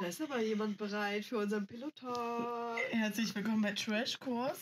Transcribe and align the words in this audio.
Da 0.00 0.06
ist 0.06 0.20
aber 0.22 0.40
jemand 0.40 0.78
bereit 0.78 1.24
für 1.24 1.38
unseren 1.38 1.66
Pilot-Talk. 1.66 2.78
Herzlich 2.90 3.34
willkommen 3.34 3.62
bei 3.62 3.72
Trash 3.72 4.18
Course. 4.20 4.60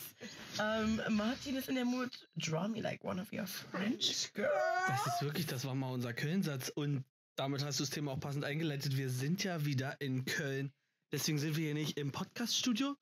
Ähm, 0.59 1.01
Martin 1.11 1.57
ist 1.57 1.69
in 1.69 1.75
der 1.75 1.85
Mood. 1.85 2.11
Draw 2.37 2.69
me 2.69 2.81
like 2.81 3.05
one 3.05 3.21
of 3.21 3.31
your 3.33 3.47
French 3.47 4.33
girls. 4.33 4.51
Das 4.89 5.07
ist 5.07 5.23
wirklich, 5.23 5.47
das 5.47 5.67
war 5.67 5.75
mal 5.75 5.91
unser 5.93 6.15
Köln-Satz. 6.15 6.71
Und 6.71 7.05
damit 7.37 7.63
hast 7.63 7.79
du 7.79 7.83
das 7.83 7.91
Thema 7.91 8.13
auch 8.13 8.21
passend 8.21 8.45
eingeleitet. 8.47 8.97
Wir 8.97 9.11
sind 9.11 9.45
ja 9.45 9.67
wieder 9.67 10.01
in 10.01 10.25
Köln. 10.25 10.73
Deswegen 11.13 11.39
sind 11.39 11.57
wir 11.57 11.65
hier 11.67 11.75
nicht 11.75 11.99
im 11.99 12.13
Podcast-Studio 12.13 12.97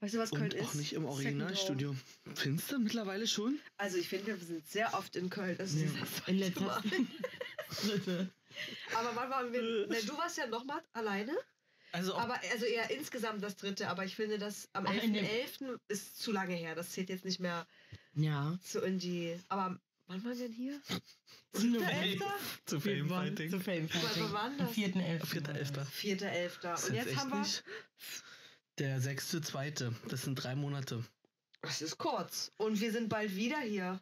Weißt 0.00 0.14
du, 0.14 0.18
was 0.18 0.30
Köln 0.30 0.42
und 0.44 0.54
ist? 0.54 0.66
auch 0.68 0.74
nicht 0.74 0.92
im 0.94 1.04
Originalstudio. 1.04 1.94
Findest 2.34 2.72
du 2.72 2.78
mittlerweile 2.78 3.26
schon? 3.26 3.58
Also 3.76 3.98
ich 3.98 4.08
finde, 4.08 4.26
wir 4.28 4.36
sind 4.46 4.66
sehr 4.68 4.92
oft 4.94 5.16
in 5.16 5.28
Köln. 5.30 5.56
Das 5.58 5.72
ist 5.72 5.80
Ja. 5.82 5.88
dieser 5.88 6.28
In 6.28 6.38
letzter 6.38 6.60
Mal. 6.62 6.82
Dritte. 7.82 8.30
Aber 8.94 9.14
wann 9.16 9.30
waren 9.30 9.52
wir? 9.52 9.86
Ne, 9.86 10.02
du 10.02 10.16
warst 10.18 10.36
ja 10.38 10.46
nochmal 10.46 10.82
alleine. 10.92 11.36
Also, 11.92 12.14
Aber 12.16 12.38
also 12.52 12.64
eher 12.66 12.90
insgesamt 12.90 13.42
das 13.42 13.56
dritte. 13.56 13.88
Aber 13.88 14.04
ich 14.04 14.16
finde, 14.16 14.38
das 14.38 14.68
am 14.72 14.86
Ach, 14.86 14.94
in 15.02 15.14
dem- 15.14 15.24
11.11. 15.24 15.78
ist 15.88 16.18
zu 16.20 16.32
lange 16.32 16.54
her. 16.54 16.74
Das 16.74 16.90
zählt 16.90 17.08
jetzt 17.08 17.24
nicht 17.24 17.40
mehr 17.40 17.66
Ja. 18.14 18.58
so 18.62 18.80
in 18.82 18.98
die. 18.98 19.38
Aber 19.48 19.78
wann 20.06 20.24
waren 20.24 20.38
wir 20.38 20.46
denn 20.48 20.52
hier? 20.52 20.80
Zu 22.66 22.80
Fame-Fighting. 22.80 23.50
Zu 23.50 23.60
Fame 23.60 23.88
Wann 23.92 24.32
waren 24.32 24.58
das? 24.58 24.68
Am 24.68 24.74
4.11. 24.74 25.24
Vierter, 25.26 25.54
elfter. 25.54 25.86
Vierter, 25.86 26.26
elfter. 26.30 26.74
Ist 26.74 26.88
Und 26.90 26.96
das 26.96 27.04
jetzt 27.06 27.16
haben 27.16 27.30
wir. 27.30 27.38
nicht? 27.38 27.64
Der 28.78 29.00
sechste, 29.00 29.40
zweite. 29.40 29.94
Das 30.08 30.22
sind 30.22 30.34
drei 30.34 30.54
Monate. 30.54 31.02
Das 31.62 31.80
ist 31.80 31.96
kurz. 31.96 32.52
Und 32.58 32.78
wir 32.80 32.92
sind 32.92 33.08
bald 33.08 33.34
wieder 33.36 33.58
hier. 33.60 34.00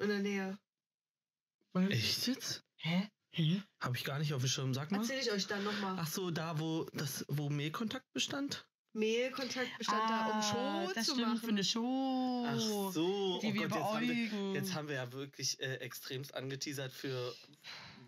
In 0.00 0.08
der 0.08 0.18
Nähe. 0.18 0.58
Echt 1.90 2.26
jetzt? 2.26 2.64
Hä? 2.78 3.08
Hä? 3.36 3.62
Habe 3.80 3.96
ich 3.98 4.04
gar 4.04 4.18
nicht 4.18 4.32
auf 4.32 4.40
dem 4.42 4.48
Schirm. 4.48 4.72
Sag 4.72 4.90
mal. 4.90 4.98
Erzähle 5.00 5.20
ich 5.20 5.30
euch 5.30 5.46
dann 5.46 5.62
nochmal. 5.62 5.96
Ach 6.00 6.06
so, 6.06 6.30
da 6.30 6.58
wo 6.58 6.84
das, 6.94 7.24
wo 7.28 7.50
Mehlkontakt 7.50 8.10
bestand? 8.14 8.66
Mehlkontakt 8.94 9.76
bestand 9.76 10.08
da, 10.08 10.26
um 10.30 10.42
Show 10.42 10.56
Ah, 10.56 10.86
das 10.94 11.04
zu 11.06 11.12
stimmt, 11.12 11.26
machen. 11.28 11.38
für 11.40 11.48
eine 11.48 11.64
Show. 11.64 12.46
Ach 12.48 12.58
so, 12.58 13.38
die 13.42 13.48
oh 13.48 13.54
wir 13.54 13.68
Gott, 13.68 13.78
jetzt, 13.78 13.84
haben 13.84 14.08
wir, 14.08 14.52
jetzt 14.54 14.74
haben 14.74 14.88
wir 14.88 14.94
ja 14.94 15.12
wirklich 15.12 15.60
äh, 15.60 15.74
extremst 15.76 16.34
angeteasert 16.34 16.92
für 16.94 17.34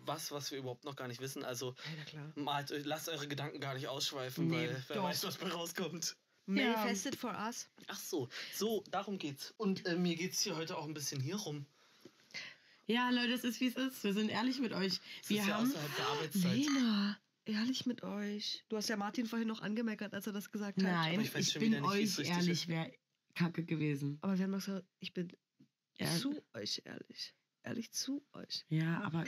was, 0.05 0.31
was 0.31 0.49
wir 0.49 0.57
überhaupt 0.57 0.85
noch 0.85 0.95
gar 0.95 1.07
nicht 1.07 1.21
wissen. 1.21 1.45
Also 1.45 1.75
Ja, 2.11 2.31
malt, 2.41 2.71
euch- 2.71 2.85
lasst 2.85 3.07
eure 3.07 3.27
Gedanken 3.27 3.59
gar 3.59 3.75
nicht 3.75 3.87
ausschweifen, 3.87 4.47
Nee, 4.47 4.55
weil 4.67 4.83
wer 4.87 4.95
doch. 4.95 5.03
weiß, 5.03 5.23
was 5.25 5.37
bei 5.37 5.49
rauskommt. 5.49 6.17
Manifested 6.47 7.15
for 7.15 7.37
us. 7.47 7.69
Ach 7.85 7.99
so, 7.99 8.27
so, 8.55 8.83
darum 8.89 9.19
geht's. 9.19 9.53
Und 9.57 9.85
äh, 9.85 9.95
mir 9.95 10.15
geht's 10.15 10.41
hier 10.41 10.55
heute 10.55 10.75
auch 10.75 10.85
ein 10.87 10.95
bisschen 10.95 11.21
hier 11.21 11.35
rum. 11.35 11.67
Ja, 12.89 13.11
Leute, 13.11 13.33
es 13.33 13.43
ist 13.43 13.61
wie 13.61 13.67
es 13.67 13.75
ist. 13.75 14.03
Wir 14.03 14.13
sind 14.13 14.29
ehrlich 14.29 14.59
mit 14.59 14.73
euch. 14.73 14.99
Es 15.21 15.29
Wir 15.29 15.41
ist 15.41 15.47
ja 15.47 15.57
haben. 15.57 15.69
außerhalb 15.69 15.95
der 15.95 16.07
Arbeitszeit. 16.07 16.55
Lena, 16.57 17.17
ehrlich 17.45 17.85
mit 17.85 18.01
euch. 18.01 18.65
Du 18.67 18.77
hast 18.77 18.89
ja 18.89 18.97
Martin 18.97 19.27
vorhin 19.27 19.47
noch 19.47 19.61
angemeckert, 19.61 20.13
als 20.15 20.25
er 20.25 20.33
das 20.33 20.51
gesagt 20.51 20.77
hat. 20.77 20.83
Nein, 20.83 21.19
ich, 21.21 21.27
ich 21.27 21.35
weiß 21.35 21.51
schon 21.51 21.59
bin 21.59 21.71
wieder 21.73 21.81
nicht, 21.81 21.93
wie 21.97 22.01
es 22.03 22.19
euch 22.19 22.29
ehrlich, 22.29 22.67
wäre 22.67 22.91
kacke 23.35 23.63
gewesen. 23.63 24.17
Aber 24.21 24.35
wir 24.37 24.43
haben 24.45 24.51
doch 24.53 24.65
gesagt, 24.65 24.87
ich 24.99 25.13
bin 25.13 25.31
Ja. 25.99 26.17
zu 26.17 26.41
euch 26.53 26.81
ehrlich. 26.85 27.35
Ehrlich 27.63 27.91
zu 27.91 28.25
euch. 28.33 28.65
Ja, 28.69 29.01
aber. 29.01 29.23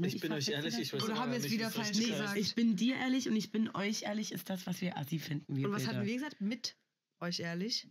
Ich 0.00 0.20
bin 0.20 0.30
euch 0.32 0.48
ehrlich, 0.48 0.78
ich 0.78 0.92
weiß 0.92 1.02
Oder 1.02 1.16
haben 1.16 1.30
wir 1.30 1.38
es 1.38 1.44
nicht, 1.44 1.52
wieder 1.54 1.70
falsch 1.70 1.98
gesagt? 1.98 2.36
Ich 2.36 2.54
bin 2.54 2.76
dir 2.76 2.96
ehrlich 2.96 3.26
und 3.28 3.36
ich 3.36 3.50
bin 3.50 3.74
euch 3.74 4.02
ehrlich, 4.02 4.32
ist 4.32 4.50
das, 4.50 4.66
was 4.66 4.82
wir 4.82 4.98
assi 4.98 5.18
finden. 5.18 5.56
Wir 5.56 5.64
Und 5.66 5.72
was 5.72 5.84
Bilder. 5.84 5.96
hatten 5.96 6.06
wir 6.06 6.14
gesagt? 6.14 6.40
Mit 6.42 6.76
euch 7.20 7.40
ehrlich. 7.40 7.88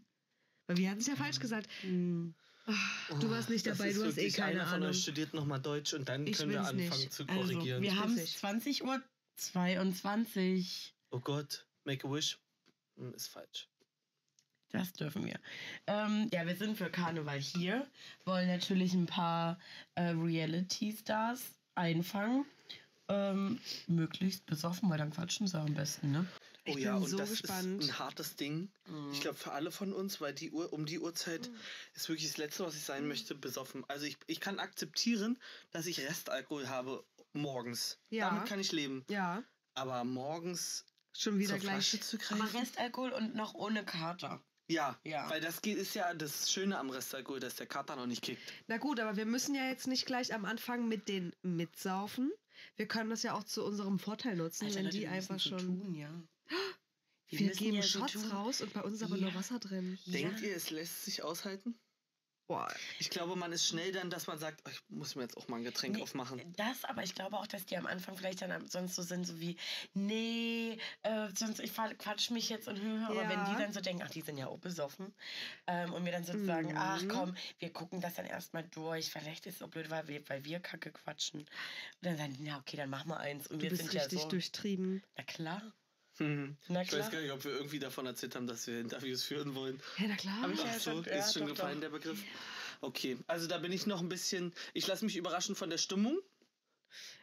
Weil 0.68 0.78
wir 0.78 0.92
hatten 0.92 1.00
es 1.02 1.08
ja 1.08 1.16
falsch 1.16 1.40
gesagt. 1.40 1.68
Hm. 1.82 2.36
Du 3.22 3.30
warst 3.30 3.50
nicht 3.50 3.66
dabei, 3.66 3.94
du 3.94 4.04
hast 4.06 4.14
eh 4.14 4.16
wirklich 4.18 4.34
keine 4.34 4.52
einer 4.60 4.66
von 4.66 4.73
Ahnung. 4.76 4.90
euch 4.90 5.02
studiert 5.02 5.34
nochmal 5.34 5.62
Deutsch 5.62 5.94
und 5.94 6.10
dann 6.10 6.28
Ich 6.28 6.38
können 6.38 6.52
wir 6.52 6.60
bin's 6.62 6.73
nicht. 6.73 6.92
anfangen 6.92 7.12
zu 7.12 7.23
Also, 7.28 7.54
korrigieren. 7.54 7.82
wir 7.82 7.92
Ich 7.92 7.96
haben 8.00 8.14
es 8.14 8.22
nicht. 8.22 8.40
20 8.40 8.84
Uhr 8.84 9.02
22. 9.38 10.94
oh 11.12 11.20
Gott, 11.20 11.66
make 11.86 12.06
a 12.08 12.12
wish. 12.12 12.38
Hm, 12.98 13.14
Ist 13.14 13.28
falsch. 13.28 13.68
Das 14.72 14.92
dürfen 14.94 15.26
wir. 15.26 15.40
Ähm, 15.88 16.30
ja, 16.34 16.45
wir 16.45 16.56
sind 16.58 16.78
für 16.78 16.90
Karneval 16.90 17.40
hier, 17.40 17.88
wollen 18.26 18.48
natürlich 18.50 18.94
ein 18.94 19.05
paar 19.05 19.58
äh, 19.95 20.10
Reality-Stars 20.10 21.42
einfangen. 21.76 22.45
Ähm, 23.08 23.61
möglichst 23.88 24.45
besoffen, 24.45 24.89
weil 24.89 24.98
dann 24.98 25.11
quatschen 25.11 25.48
sie 25.48 25.58
am 25.58 25.73
besten, 25.73 26.11
ne? 26.11 26.26
Ich 26.67 26.76
oh 26.76 26.78
ja, 26.80 26.94
bin 26.95 27.04
und 27.04 27.10
so 27.10 27.17
das 27.17 27.30
gespannt. 27.30 27.83
ist 27.83 27.89
ein 27.89 28.00
hartes 28.00 28.36
Ding. 28.36 28.70
Mhm. 28.88 29.11
Ich 29.14 29.22
glaube 29.22 29.38
für 29.38 29.52
alle 29.54 29.72
von 29.72 29.94
uns, 29.94 30.20
weil 30.22 30.33
die 30.33 30.52
Uhr 30.52 30.72
um 30.73 30.86
die 30.86 31.00
Uhrzeit 31.00 31.50
Mhm. 31.50 31.55
ist 31.95 32.10
wirklich 32.10 32.28
das 32.28 32.38
Letzte, 32.38 32.66
was 32.66 32.76
ich 32.76 32.83
sein 32.83 33.08
möchte, 33.08 33.36
besoffen. 33.36 33.83
Also 33.88 34.05
ich, 34.05 34.17
ich 34.28 34.39
kann 34.39 34.60
akzeptieren, 34.60 35.39
dass 35.72 35.86
ich 35.86 36.00
Restalkohol 36.02 36.67
habe 36.70 37.04
morgens. 37.33 38.00
Ja. 38.10 38.30
Damit 38.30 38.48
kann 38.48 38.60
ich 38.60 38.72
leben. 38.72 39.05
Ja, 39.10 39.44
Aber 39.76 40.04
morgens 40.04 40.86
schon 41.14 41.39
wieder 41.39 41.52
zur 41.52 41.60
gleich. 41.60 41.89
Flasche 41.89 42.00
zu 42.00 42.17
Aber 42.33 42.44
greifen. 42.44 42.58
Restalkohol 42.58 43.11
und 43.14 43.36
noch 43.36 43.54
ohne 43.54 43.86
Kater. 43.86 44.42
Ja, 44.70 44.99
Ja. 45.05 45.30
weil 45.30 45.39
das 45.39 45.61
geht, 45.61 45.78
ist 45.78 45.94
ja 45.94 46.14
das 46.14 46.52
Schöne 46.52 46.78
am 46.78 46.89
Restalkohol, 46.89 47.39
dass 47.39 47.55
der 47.55 47.67
Kater 47.67 47.95
noch 47.95 48.05
nicht 48.08 48.22
kickt. 48.22 48.42
Na 48.67 48.78
gut, 48.78 48.99
aber 48.99 49.16
wir 49.16 49.26
müssen 49.26 49.55
ja 49.55 49.66
jetzt 49.70 49.88
nicht 49.88 50.05
gleich 50.05 50.34
am 50.34 50.44
Anfang 50.44 50.89
mit 50.89 51.08
den 51.08 51.34
mitsaufen. 51.42 52.32
Wir 52.76 52.88
können 52.88 53.10
das 53.10 53.23
ja 53.23 53.34
auch 53.34 53.44
zu 53.45 53.64
unserem 53.64 53.98
Vorteil 53.99 54.36
nutzen, 54.36 54.66
Alter, 54.66 54.76
wenn 54.78 54.86
Leute, 54.86 54.98
die 54.98 55.08
einfach 55.08 55.39
schon. 55.39 55.60
Tun, 55.60 55.94
ja. 55.95 56.10
Wir, 57.30 57.48
müssen 57.48 57.58
geben 57.60 57.76
ja 57.76 57.84
Shots 57.84 58.14
tun. 58.14 58.32
raus 58.32 58.62
und 58.62 58.74
bei 58.74 58.82
uns 58.82 58.96
ist 58.96 59.04
aber 59.04 59.18
Ja. 59.18 59.24
nur 59.26 59.36
Wasser 59.36 59.60
drin. 59.60 60.00
Denkt 60.06 60.40
Ja. 60.40 60.48
ihr, 60.48 60.56
es 60.56 60.70
lässt 60.70 61.04
sich 61.04 61.24
aushalten? 61.24 61.78
Boah. 62.50 62.74
Ich 63.00 63.10
glaube, 63.10 63.36
man 63.36 63.52
ist 63.52 63.68
schnell 63.68 63.92
dann, 63.92 64.10
dass 64.10 64.28
man 64.28 64.40
sagt, 64.40 64.62
"Oh, 64.66 64.70
ich 64.72 64.80
muss 64.88 65.16
mir 65.16 65.24
jetzt 65.24 65.36
auch 65.36 65.50
mal 65.50 65.58
ein 65.58 65.66
Getränk 65.66 65.98
Nee, 65.98 66.02
aufmachen. 66.02 66.54
Das, 66.56 66.86
aber 66.86 67.04
ich 67.04 67.14
glaube 67.14 67.38
auch, 67.38 67.46
dass 67.48 67.66
die 67.66 67.76
am 67.76 67.86
Anfang 67.86 68.16
vielleicht 68.16 68.42
dann 68.42 68.66
sonst 68.70 68.96
so 68.96 69.02
sind, 69.02 69.26
so 69.28 69.42
wie, 69.42 69.58
nee, 69.94 70.78
äh, 71.04 71.28
sonst 71.38 71.60
ich 71.60 71.74
quatsch 71.74 72.30
mich 72.32 72.48
jetzt 72.48 72.70
und 72.70 72.80
höre. 72.80 73.08
Aber 73.10 73.24
Ja. 73.24 73.30
wenn 73.30 73.44
die 73.54 73.62
dann 73.62 73.74
so 73.74 73.82
denken, 73.82 74.02
ach, 74.06 74.10
die 74.12 74.22
sind 74.22 74.38
ja 74.38 74.48
auch 74.48 74.60
besoffen, 74.60 75.14
ähm, 75.68 75.92
und 75.92 76.04
mir 76.04 76.14
dann 76.14 76.24
sozusagen, 76.24 76.70
Mhm. 76.70 76.78
ach 76.78 77.04
komm, 77.10 77.36
wir 77.60 77.74
gucken 77.74 78.00
das 78.00 78.14
dann 78.16 78.26
erstmal 78.26 78.64
durch, 78.70 79.10
vielleicht 79.12 79.46
ist 79.46 79.56
es 79.56 79.60
so 79.60 79.68
blöd, 79.68 79.90
weil 79.90 80.08
wir, 80.08 80.30
weil 80.30 80.46
wir 80.46 80.62
Kacke 80.62 80.94
quatschen. 80.94 81.42
Und 81.42 81.48
dann 82.00 82.16
sagen 82.16 82.34
die, 82.34 82.46
ja, 82.46 82.58
okay, 82.60 82.78
dann 82.78 82.90
machen 82.90 83.10
wir 83.10 83.18
eins. 83.18 83.48
Und 83.48 83.60
Du 83.60 83.64
wir 83.64 83.72
bist 83.72 83.82
sind 83.82 83.94
ja 83.94 84.04
richtig 84.04 84.22
so. 84.22 84.30
durchtrieben. 84.30 85.04
Na 85.18 85.24
klar. 85.26 85.74
Mhm. 86.20 86.55
Na 86.67 86.82
Ich 86.82 86.89
klar. 86.89 87.02
weiß 87.02 87.11
gar 87.11 87.22
nicht, 87.22 87.32
ob 87.32 87.44
wir 87.44 87.52
irgendwie 87.52 87.80
davon 87.80 88.05
erzählt 88.05 88.36
haben, 88.36 88.48
dass 88.48 88.67
wir 88.67 88.80
Interviews 88.80 89.23
führen 89.23 89.55
wollen. 89.55 89.80
Ja, 89.98 90.05
na 90.08 90.16
klar. 90.16 90.42
Hab 90.42 90.54
ich 90.54 90.60
Ach 90.64 90.80
so, 90.80 91.02
ja, 91.04 91.16
ist 91.17 91.33
schon 91.33 91.44
doch, 91.44 91.50
gefallen, 91.55 91.76
doch. 91.76 91.82
der 91.82 91.89
Begriff. 91.89 92.20
Okay, 92.82 93.17
also 93.28 93.48
da 93.48 93.58
bin 93.58 93.72
ich 93.72 93.86
noch 93.88 94.02
ein 94.02 94.10
bisschen. 94.10 94.54
Ich 94.73 94.86
lasse 94.88 95.04
mich 95.05 95.16
überraschen 95.17 95.55
von 95.55 95.70
der 95.70 95.78
Stimmung, 95.80 96.20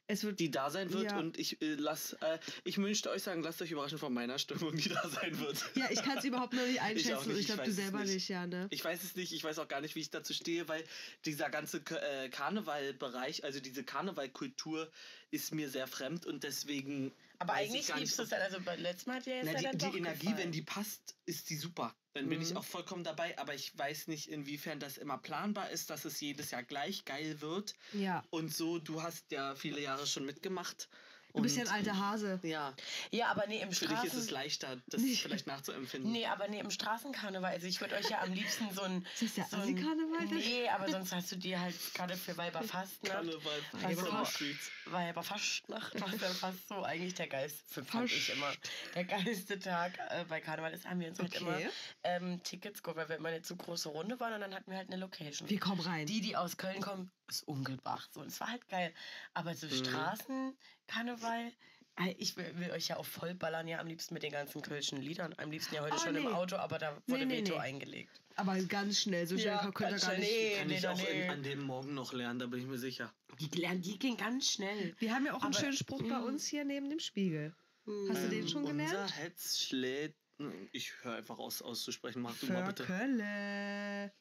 Es 0.07 0.23
wird 0.25 0.39
die 0.41 0.51
da 0.51 0.69
sein 0.71 0.93
wird. 0.93 1.05
Ja. 1.13 1.19
Und 1.19 1.39
ich 1.39 1.63
äh, 1.63 1.77
lass, 1.77 2.13
äh, 2.15 2.39
ich 2.65 2.77
möchte 2.77 3.09
euch 3.11 3.23
sagen, 3.23 3.43
lasst 3.43 3.63
euch 3.63 3.71
überraschen 3.71 3.97
von 3.99 4.13
meiner 4.13 4.39
Stimmung, 4.39 4.77
die 4.77 4.89
da 4.91 5.09
sein 5.09 5.39
wird. 5.41 5.65
Ja, 5.77 5.87
ich 5.91 6.03
kann 6.03 6.19
es 6.19 6.25
überhaupt 6.25 6.53
noch 6.53 6.67
nicht 6.67 6.81
einschätzen. 6.83 7.09
nicht, 7.21 7.27
und 7.27 7.33
ich 7.35 7.41
ich 7.41 7.47
glaube, 7.47 7.63
du 7.65 7.73
selber 7.73 8.01
nicht. 8.01 8.15
nicht. 8.15 8.29
ja, 8.29 8.47
ne? 8.47 8.67
Ich 8.71 8.85
weiß 8.85 9.03
es 9.03 9.17
nicht, 9.17 9.33
ich 9.33 9.43
weiß 9.45 9.59
auch 9.61 9.69
gar 9.69 9.81
nicht, 9.81 9.95
wie 9.95 10.01
ich 10.01 10.11
dazu 10.11 10.35
stehe, 10.35 10.69
weil 10.69 10.85
dieser 11.25 11.49
ganze 11.51 11.79
äh, 11.79 12.29
Karnevalbereich, 12.29 13.45
also 13.45 13.61
diese 13.61 13.83
Karnevalkultur 13.85 14.91
ist 15.31 15.55
mir 15.55 15.69
sehr 15.71 15.87
fremd 15.87 16.27
und 16.27 16.43
deswegen. 16.45 17.13
Aber 17.39 17.55
weiß 17.55 17.75
ich 17.75 17.93
eigentlich 17.93 17.95
liebst 17.95 18.19
du 18.19 18.23
es 18.23 18.29
dann, 18.31 18.41
also 18.43 18.61
beim 18.63 18.81
letzten 18.81 19.11
Mal 19.11 19.17
hat 19.19 19.27
dir 19.27 19.37
jetzt 19.37 19.47
Na, 19.47 19.53
ja 19.53 19.61
die, 19.61 19.63
dann 19.63 19.79
die 19.79 19.79
doch 19.79 19.95
Energie, 19.95 20.35
gefallen. 20.35 20.37
wenn 20.37 20.53
die 20.53 20.63
passt, 20.63 21.19
ist 21.27 21.51
die 21.51 21.57
super. 21.57 21.97
Dann 22.15 22.29
bin 22.29 22.39
Mhm. 22.39 22.43
ich 22.43 22.57
auch 22.57 22.65
vollkommen 22.65 23.05
dabei, 23.05 23.39
aber 23.39 23.55
ich 23.55 23.77
weiß 23.77 24.07
nicht, 24.09 24.29
inwiefern 24.29 24.81
das 24.81 24.97
immer 24.99 25.19
planbar 25.19 25.71
ist, 25.71 25.91
dass 25.91 26.05
es 26.05 26.21
jedes 26.21 26.51
Jahr 26.51 26.63
gleich 26.65 27.05
geil 27.05 27.41
wird. 27.41 27.75
Ja. 27.93 28.29
Und 28.31 28.55
so, 28.55 28.79
du 28.79 29.03
hast 29.03 29.33
ja 29.33 29.55
viele 29.57 29.81
Jahre 29.81 30.07
schon 30.07 30.25
mitgemacht. 30.27 30.89
Du 31.35 31.43
bist 31.43 31.57
ja 31.57 31.65
ein 31.65 31.69
alter 31.69 31.99
Hase. 31.99 32.39
Ja, 32.45 32.73
Ja, 33.11 33.27
aber 33.29 33.47
nee, 33.49 33.61
im 33.61 33.73
für 33.73 33.87
dich 33.87 33.97
ist 33.99 33.99
Straßen... 34.05 34.19
es 34.21 34.31
leichter, 34.31 34.77
das 34.87 35.03
vielleicht 35.03 35.49
nachzuempfinden. 35.49 36.13
Nee, 36.13 36.27
aber 36.27 36.47
nee, 36.47 36.61
im 36.61 36.71
Straßenkarneval. 36.71 37.53
Also 37.53 37.67
ich 37.67 37.81
würde 37.81 37.97
euch 37.97 38.09
ja 38.09 38.23
am 38.23 38.33
liebsten 38.33 38.73
so 38.73 38.83
ein. 38.83 39.05
Ist 39.21 39.23
das 39.23 39.35
der 39.35 39.45
so 39.47 39.57
ein- 39.57 39.63
Assi-Karneval? 39.63 40.27
Nee, 40.27 40.69
aber 40.69 40.89
sonst 40.91 41.13
hast 41.13 41.33
du 41.33 41.37
dir 41.37 41.61
halt 41.61 41.75
gerade 41.95 42.17
für 42.17 42.37
Weiberfastnacht. 42.37 43.03
Karneval 43.81 44.27
streets. 44.27 44.71
Weiberfastnacht, 44.87 46.01
was 46.01 46.21
ja 46.21 46.29
fast 46.29 46.69
so 46.69 46.83
eigentlich 46.85 47.15
der 47.15 47.27
Geist, 47.27 47.63
für 47.67 47.85
fand 47.85 48.13
ich 48.13 48.31
immer, 48.33 48.53
der 48.95 49.05
geilste 49.05 49.59
Tag 49.59 49.99
äh, 50.11 50.25
bei 50.29 50.41
Karneval 50.41 50.73
ist, 50.73 50.87
haben 50.87 51.01
wir 51.01 51.09
uns 51.09 51.19
halt 51.19 51.35
Okay. 51.35 51.39
immer 51.45 51.59
ähm, 52.05 52.41
Tickets 52.45 52.83
geholt, 52.83 52.97
weil 52.97 53.09
wir 53.09 53.17
immer 53.17 53.31
eine 53.31 53.43
zu 53.43 53.57
große 53.57 53.89
Runde 53.89 54.21
waren 54.21 54.35
und 54.35 54.41
dann 54.41 54.55
hatten 54.55 54.71
wir 54.71 54.79
halt 54.79 54.89
eine 54.89 55.01
Location. 55.01 55.49
Wir 55.49 55.59
kommen 55.59 55.81
rein. 55.81 56.07
Die, 56.07 56.21
die 56.21 56.37
aus 56.37 56.57
Köln 56.57 56.81
kommen, 56.81 57.11
ist 57.29 57.43
Ungelbach. 57.49 58.09
So, 58.13 58.23
es 58.23 58.41
war 58.41 58.51
halt 58.51 58.69
geil. 58.69 58.93
Aber 59.35 59.51
Mhm. 59.53 59.57
so 59.57 59.69
Straßenkarneval, 59.69 61.53
äh, 62.01 62.15
ich 62.19 62.37
will, 62.37 62.51
will 62.59 62.71
euch 62.73 62.89
ja 62.89 62.97
auch 62.97 63.05
vollballern, 63.07 63.67
ja, 63.69 63.79
am 63.79 63.87
liebsten 63.87 64.15
mit 64.15 64.23
den 64.23 64.33
ganzen 64.33 64.63
kölschen 64.63 65.01
Liedern. 65.01 65.35
Am 65.39 65.51
liebsten 65.51 65.75
ja 65.75 65.83
heute 65.83 65.95
Oh, 65.97 65.99
schon 65.99 66.15
nee. 66.15 66.21
im 66.21 66.27
Auto, 66.35 66.57
aber 66.57 66.79
da 66.79 66.97
wurde 67.07 67.27
Nee, 67.27 67.37
nee, 67.37 67.39
Veto 67.47 67.55
nee. 67.55 67.61
eingelegt. 67.61 68.21
Aber 68.37 68.57
ganz 68.63 69.01
schnell, 69.01 69.27
so 69.27 69.37
schnell 69.37 69.47
Ja, 69.55 69.71
könnt 69.71 69.81
ihr 69.81 69.91
ganz 69.91 70.03
gar 70.07 70.15
schnell. 70.17 70.21
nicht. 70.21 70.31
Nee, 70.33 70.57
Kann 70.59 70.67
nee, 70.69 70.79
ich 70.79 70.89
auch 70.89 70.97
nee. 70.97 71.25
in, 71.25 71.31
an 71.31 71.43
dem 71.43 71.61
Morgen 71.63 71.95
noch 71.95 72.13
lernen, 72.13 72.39
da 72.41 72.47
bin 72.47 72.61
ich 72.61 72.67
mir 72.67 72.79
sicher. 72.79 73.13
Die, 73.39 73.47
lernen- 73.61 73.83
die 73.83 73.99
ging 73.99 74.17
ganz 74.17 74.51
schnell. 74.53 74.95
Wir 74.99 75.15
haben 75.15 75.25
ja 75.27 75.33
auch 75.35 75.43
einen 75.43 75.53
Aber- 75.55 75.61
schönen 75.65 75.77
Spruch 75.77 76.03
bei 76.03 76.19
uns 76.19 76.47
hier 76.47 76.65
neben 76.65 76.91
dem 76.91 76.99
Spiegel. 77.01 77.55
Hast 78.09 78.25
du 78.25 78.29
den 78.29 78.49
schon 78.49 78.63
Unser 78.65 78.73
gelernt? 78.73 79.17
Hetz 79.19 79.59
schlägt. 79.59 80.17
Ich 80.73 80.93
höre 81.03 81.15
einfach 81.17 81.39
aus, 81.39 81.63
auszusprechen. 81.63 82.23
Mach 82.23 82.37
du 82.39 82.47
mal 82.47 82.63
Für 82.63 82.73
bitte. 82.73 82.85
Kölle. 82.85 84.13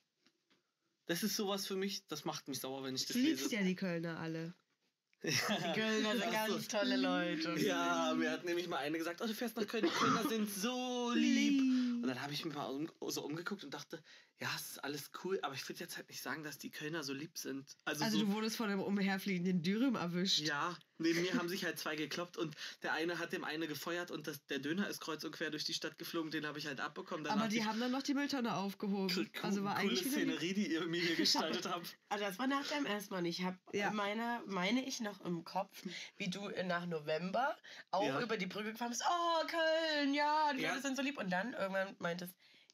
Das 1.05 1.23
ist 1.23 1.35
sowas 1.35 1.67
für 1.67 1.75
mich, 1.75 2.07
das 2.07 2.25
macht 2.25 2.47
mich 2.47 2.59
sauer, 2.59 2.83
wenn 2.83 2.95
ich 2.95 3.05
das 3.05 3.13
Du 3.15 3.19
liebst 3.19 3.43
lese. 3.45 3.55
ja 3.55 3.63
die 3.63 3.75
Kölner 3.75 4.19
alle. 4.19 4.55
Die 5.23 5.29
Kölner 5.31 6.11
sind 6.11 6.23
so. 6.25 6.31
ganz 6.31 6.67
tolle 6.67 6.97
Leute. 6.97 7.57
Ja, 7.57 8.13
mir 8.13 8.29
hat 8.29 8.43
nämlich 8.43 8.67
mal 8.67 8.79
eine 8.79 8.97
gesagt, 8.97 9.21
oh, 9.21 9.25
du 9.25 9.33
fährst 9.33 9.55
nach 9.55 9.65
Köln, 9.65 9.85
die 9.85 9.89
Kölner 9.91 10.27
sind 10.27 10.49
so 10.49 11.13
lieb. 11.15 11.61
Und 11.61 12.07
dann 12.07 12.21
habe 12.21 12.33
ich 12.33 12.43
mich 12.43 12.53
mal 12.53 12.65
um, 12.65 12.91
so 13.09 13.23
umgeguckt 13.23 13.63
und 13.63 13.73
dachte, 13.73 14.03
ja, 14.43 14.49
es 14.55 14.71
ist 14.71 14.83
alles 14.83 15.09
cool, 15.23 15.39
aber 15.41 15.55
ich 15.55 15.67
würde 15.69 15.79
jetzt 15.79 15.95
halt 15.97 16.09
nicht 16.09 16.21
sagen, 16.21 16.43
dass 16.43 16.57
die 16.57 16.69
Kölner 16.69 17.03
so 17.03 17.13
lieb 17.13 17.37
sind. 17.37 17.65
Also, 17.85 18.03
Also 18.03 18.19
so, 18.19 18.25
du 18.25 18.33
wurdest 18.33 18.57
von 18.57 18.69
einem 18.69 18.81
umherfliegenden 18.81 19.61
Dürüm 19.61 19.95
erwischt. 19.95 20.39
ja, 20.39 20.77
neben 20.97 21.21
mir 21.21 21.33
haben 21.41 21.47
sich 21.49 21.63
halt 21.63 21.79
zwei 21.79 21.95
gekloppt 21.95 22.37
und 22.37 22.55
der 22.81 22.91
eine 22.93 23.19
hat 23.19 23.31
dem 23.31 23.43
eine 23.45 23.67
gefeuert 23.67 24.11
und 24.11 24.27
das, 24.27 24.45
der 24.47 24.59
Döner 24.59 24.87
ist 24.89 24.99
kreuz 24.99 25.23
und 25.23 25.31
quer 25.31 25.49
durch 25.49 25.63
die 25.63 25.73
Stadt 25.73 25.97
geflogen, 25.97 26.29
den 26.31 26.45
habe 26.45 26.59
ich 26.59 26.67
halt 26.67 26.79
abbekommen. 26.81 27.23
Dann 27.23 27.39
Aber 27.39 27.47
die 27.47 27.63
haben 27.65 27.79
dann 27.79 27.91
noch 27.91 28.03
die 28.03 28.13
Mülltonne 28.13 28.55
aufgehoben. 28.55 29.13
cool- 29.15 29.29
Also 29.41 29.63
war 29.63 29.75
coole 29.75 29.91
eigentlich. 29.91 30.07
Szenerie, 30.11 30.53
die 30.53 30.71
ihr 30.73 30.85
mir 30.87 31.01
hier 31.01 31.15
gestaltet 31.15 31.65
habt. 31.69 31.95
Also 32.09 32.25
das 32.25 32.37
war 32.37 32.47
nach 32.47 32.67
deinem 32.67 32.85
ersten 32.85 33.13
Mal. 33.13 33.25
Ich 33.25 33.43
habe 33.43 33.57
Ja. 33.71 33.91
meine, 33.91 34.41
meine 34.45 34.85
ich 34.85 34.99
noch 34.99 35.21
im 35.21 35.43
Kopf, 35.43 35.81
wie 36.17 36.29
du 36.29 36.49
nach 36.65 36.85
November 36.85 37.57
auch 37.91 38.05
Ja. 38.05 38.21
über 38.21 38.35
die 38.37 38.47
Brücke 38.47 38.71
gefahren 38.73 38.89
bist. 38.89 39.03
Oh, 39.09 39.47
Köln, 39.47 40.13
ja, 40.13 40.51
die 40.53 40.61
Ja. 40.63 40.71
Leute 40.71 40.81
sind 40.81 40.97
so 40.97 41.01
lieb. 41.01 41.17
Und 41.17 41.29
dann 41.29 41.53
irgendwann 41.53 41.95
meintest, 41.99 42.33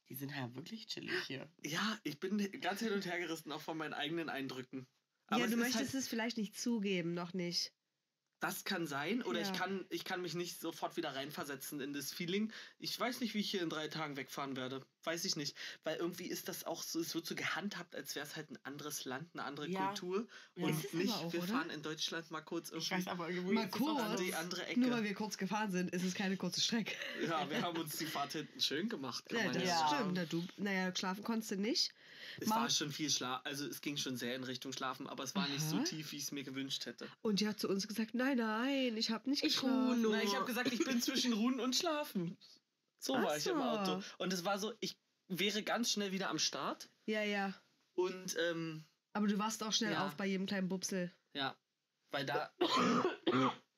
die 0.10 0.16
sind 0.16 0.32
ja 0.32 0.54
wirklich 0.56 0.88
chillig 0.88 1.14
hier. 1.28 1.48
Ja, 1.64 2.00
ich 2.04 2.20
bin 2.20 2.38
ganz 2.62 2.80
hin 2.80 2.92
und 2.92 3.06
her 3.06 3.20
gerissen, 3.20 3.52
auch 3.52 3.62
von 3.62 3.78
meinen 3.78 3.94
eigenen 3.94 4.30
Eindrücken. 4.30 4.88
Ja, 5.32 5.38
es 5.38 5.52
du 5.52 5.52
ist 5.52 5.58
möchtest 5.58 5.94
halt, 5.94 5.94
es 5.94 6.08
vielleicht 6.08 6.38
nicht 6.38 6.60
zugeben, 6.60 7.14
noch 7.14 7.34
nicht. 7.34 7.72
Das 8.42 8.64
kann 8.64 8.88
sein, 8.88 9.22
oder 9.24 9.42
Ja. 9.42 9.46
ich, 9.52 9.58
kann, 9.58 9.86
ich 9.90 10.06
kann 10.06 10.22
mich 10.22 10.34
nicht 10.34 10.60
sofort 10.62 10.96
wieder 10.96 11.14
reinversetzen 11.14 11.82
in 11.82 11.92
das 11.94 12.12
Feeling. 12.14 12.54
Ich 12.80 12.98
weiß 12.98 13.20
nicht, 13.20 13.34
wie 13.34 13.40
ich 13.40 13.52
hier 13.52 13.62
in 13.62 13.70
drei 13.70 13.90
Tagen 13.90 14.16
wegfahren 14.16 14.56
werde. 14.56 14.86
Weiß 15.04 15.26
ich 15.26 15.36
nicht. 15.36 15.58
Weil 15.84 15.98
irgendwie 15.98 16.28
ist 16.28 16.48
das 16.48 16.64
auch 16.66 16.82
so, 16.82 17.00
es 17.02 17.14
wird 17.16 17.26
so 17.26 17.36
gehandhabt, 17.36 17.96
als 17.96 18.16
wäre 18.16 18.26
es 18.26 18.38
halt 18.38 18.50
ein 18.52 18.58
anderes 18.64 19.04
Land, 19.04 19.28
eine 19.34 19.44
andere 19.44 19.68
Ja. 19.68 19.88
Kultur. 19.88 20.26
Ja. 20.56 20.66
Und 20.68 20.94
nicht, 20.94 21.14
auch, 21.14 21.34
wir 21.34 21.44
oder? 21.44 21.48
fahren 21.54 21.70
in 21.70 21.82
Deutschland 21.82 22.32
mal 22.32 22.42
kurz 22.42 22.70
Ich 22.70 22.76
irgendwie 22.92 22.94
weiß 22.94 23.08
aber 23.08 23.30
irgendwie. 23.30 23.54
Mal 23.56 23.70
kurz. 23.70 24.00
an 24.02 24.18
die 24.18 24.34
andere 24.34 24.66
Ecke. 24.68 24.80
Nur 24.80 24.92
weil 24.92 25.04
wir 25.04 25.14
kurz 25.14 25.38
gefahren 25.38 25.72
sind, 25.72 25.94
ist 25.94 26.04
es 26.06 26.14
keine 26.14 26.38
kurze 26.38 26.62
Strecke. 26.62 26.96
ja, 27.22 27.50
wir 27.50 27.62
haben 27.62 27.78
uns 27.78 27.98
die 27.98 28.06
Fahrt 28.06 28.32
hinten 28.32 28.62
schön 28.62 28.88
gemacht. 28.88 29.26
Ja, 29.32 29.52
das 29.52 29.64
stimmt. 29.64 30.14
Na, 30.14 30.26
du, 30.26 30.46
naja, 30.58 30.96
schlafen 30.96 31.24
konntest 31.26 31.52
du 31.52 31.56
nicht. 31.58 31.92
Es 32.42 32.48
Mal- 32.50 32.62
war 32.62 32.70
schon 32.70 32.92
viel 32.92 33.10
Schlaf, 33.10 33.42
also 33.46 33.66
es 33.66 33.82
ging 33.82 33.98
schon 33.98 34.18
sehr 34.18 34.36
in 34.36 34.44
Richtung 34.44 34.72
Schlafen, 34.74 35.08
aber 35.08 35.24
es 35.24 35.36
war 35.36 35.48
nicht 35.48 35.62
so 35.62 35.78
Aha. 35.78 35.84
tief, 35.84 36.12
wie 36.12 36.18
ich 36.18 36.24
es 36.24 36.32
mir 36.32 36.44
gewünscht 36.44 36.86
hätte. 36.86 37.08
Und 37.22 37.40
die 37.40 37.48
hat 37.48 37.60
zu 37.60 37.68
uns 37.70 37.88
gesagt, 37.88 38.14
nein, 38.16 38.38
nein, 38.38 38.96
ich 38.98 39.12
habe 39.12 39.30
nicht 39.30 39.44
Ich 39.44 39.54
geschlafen. 39.56 40.02
Na, 40.10 40.22
ich 40.24 40.36
habe 40.36 40.46
gesagt, 40.46 40.72
ich 40.74 40.84
bin 40.84 41.02
zwischen 41.02 41.34
Ruhen 41.34 41.60
und 41.60 41.76
Schlafen. 41.76 42.38
So 43.00 43.16
Ach 43.16 43.24
war 43.24 43.38
ich 43.38 43.46
im 43.48 43.58
so. 43.58 43.64
Auto. 43.64 44.04
Und 44.18 44.34
es 44.34 44.44
war 44.46 44.60
so, 44.60 44.74
ich 44.80 44.98
wäre 45.28 45.64
ganz 45.64 45.92
schnell 45.92 46.12
wieder 46.12 46.30
am 46.30 46.40
Start. 46.40 46.90
Ja, 47.06 47.24
ja. 47.24 47.54
Und 47.94 48.36
ähm, 48.50 48.84
Aber 49.14 49.28
du 49.28 49.38
warst 49.40 49.64
auch 49.64 49.74
schnell 49.74 49.94
Ja. 49.94 50.06
auf 50.08 50.16
bei 50.16 50.26
jedem 50.26 50.46
kleinen 50.48 50.70
Bupsel. 50.70 51.12
ja, 51.34 51.56
weil 52.12 52.26
da, 52.26 52.52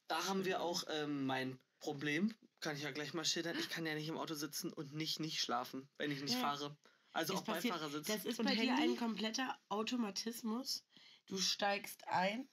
da 0.07 0.27
haben 0.27 0.45
wir 0.45 0.61
auch 0.61 0.83
ähm, 0.89 1.25
mein 1.25 1.59
Problem. 1.79 2.33
Kann 2.59 2.75
ich 2.75 2.83
ja 2.83 2.91
gleich 2.91 3.13
mal 3.13 3.25
schildern. 3.25 3.57
Ich 3.59 3.69
kann 3.69 3.85
ja 3.85 3.95
nicht 3.95 4.07
im 4.07 4.17
Auto 4.17 4.35
sitzen 4.35 4.71
und 4.71 4.93
nicht 4.93 5.19
nicht 5.19 5.41
schlafen, 5.41 5.89
wenn 5.97 6.11
ich 6.11 6.21
nicht 6.21 6.35
Ja. 6.35 6.39
fahre. 6.41 6.77
Also 7.13 7.33
Das 7.33 7.41
auch 7.41 7.45
passiert- 7.45 7.73
Beifahrersitz. 7.73 8.07
Das 8.07 8.25
ist 8.25 8.39
Und 8.39 8.45
bei 8.45 8.55
dir 8.55 8.73
ein 8.75 8.95
kompletter 8.95 9.57
Automatismus. 9.69 10.85
Du 11.27 11.37
steigst 11.37 12.07
ein, 12.07 12.47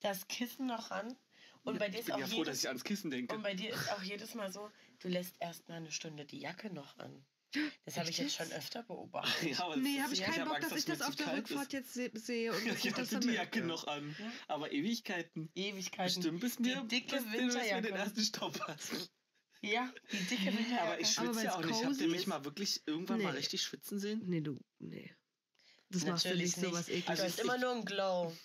das 0.00 0.26
Kissen 0.28 0.66
noch 0.66 0.90
ran 0.90 1.16
und 1.64 1.78
bei 1.78 1.88
dir 1.88 1.94
ich 1.94 2.00
ist 2.00 2.06
bin 2.06 2.14
auch 2.16 2.18
ja 2.20 2.26
froh, 2.26 2.44
dass 2.44 2.46
jedes, 2.56 2.60
ich 2.62 2.68
ans 2.68 2.84
Kissen 2.84 3.10
denke. 3.10 3.34
und 3.34 3.42
bei 3.42 3.54
dir 3.54 3.70
ist 3.72 3.90
auch 3.92 4.02
jedes 4.02 4.34
Mal 4.34 4.52
so, 4.52 4.70
du 5.00 5.08
lässt 5.08 5.36
erst 5.40 5.68
mal 5.68 5.76
eine 5.76 5.92
Stunde 5.92 6.24
die 6.24 6.40
Jacke 6.40 6.72
noch 6.72 6.96
an. 6.98 7.24
Das 7.84 7.98
habe 7.98 8.08
ich 8.08 8.16
jetzt 8.16 8.34
schon 8.34 8.50
öfter 8.52 8.82
beobachtet. 8.88 9.50
Ja, 9.58 9.64
aber 9.66 9.76
Nee, 9.76 10.00
habe 10.00 10.12
ist- 10.12 10.20
ich 10.20 10.24
keinen 10.24 10.46
Bock, 10.46 10.56
Angst, 10.56 10.72
dass 10.72 10.78
ich 10.78 10.84
das 10.86 11.02
auf 11.02 11.14
der 11.16 11.36
Rückfahrt 11.36 11.66
ist. 11.66 11.72
jetzt 11.72 11.92
se 11.94 12.10
sehe. 12.14 12.50
Und 12.52 12.64
Ja, 12.66 12.72
dass 12.72 12.84
ich 12.84 12.92
das 12.94 13.08
hatte 13.12 13.20
die 13.20 13.26
dann 13.26 13.34
Jacke 13.36 13.60
noch 13.62 13.86
an. 13.86 14.16
Ja. 14.18 14.32
Aber 14.48 14.72
Ewigkeiten. 14.72 15.50
Ewigkeiten. 15.54 16.14
Bestimmt 16.22 16.40
bis 16.40 16.58
mir, 16.58 16.82
dicke 16.84 17.16
bis, 17.16 17.30
bis 17.30 17.54
mir 17.54 17.82
den 17.82 17.94
ersten 17.94 18.22
Staub 18.22 18.58
hast. 18.66 19.12
Ja, 19.62 19.92
die 20.10 20.16
dicke 20.18 20.46
Winterjacke. 20.46 20.80
Aber 20.82 21.00
ich 21.00 21.18
Aber 21.18 21.28
schwitze 21.32 21.44
ja 21.44 21.52
weil's 21.54 21.64
auch 21.64 21.64
nicht. 21.64 21.84
Habt 21.84 22.00
ihr 22.00 22.08
mich 22.08 22.26
mal 22.26 22.44
wirklich 22.44 22.82
irgendwann 22.86 23.22
mal 23.22 23.30
Nee. 23.32 23.38
richtig 23.38 23.62
schwitzen 23.62 23.98
sehen? 24.00 24.20
Nee, 24.26 24.40
du, 24.40 24.58
nee. 24.80 25.14
Das 25.88 26.04
machst 26.04 26.24
du 26.24 26.30
Natürlich 26.30 26.56
nicht, 26.56 26.66
so 26.66 26.72
was 26.72 26.88
ekliges. 26.88 27.04
Du 27.04 27.10
Also 27.10 27.22
hast 27.24 27.38
ich- 27.38 27.44
immer 27.44 27.58
nur 27.58 27.70
einen 27.72 27.84
Glow. 27.84 28.36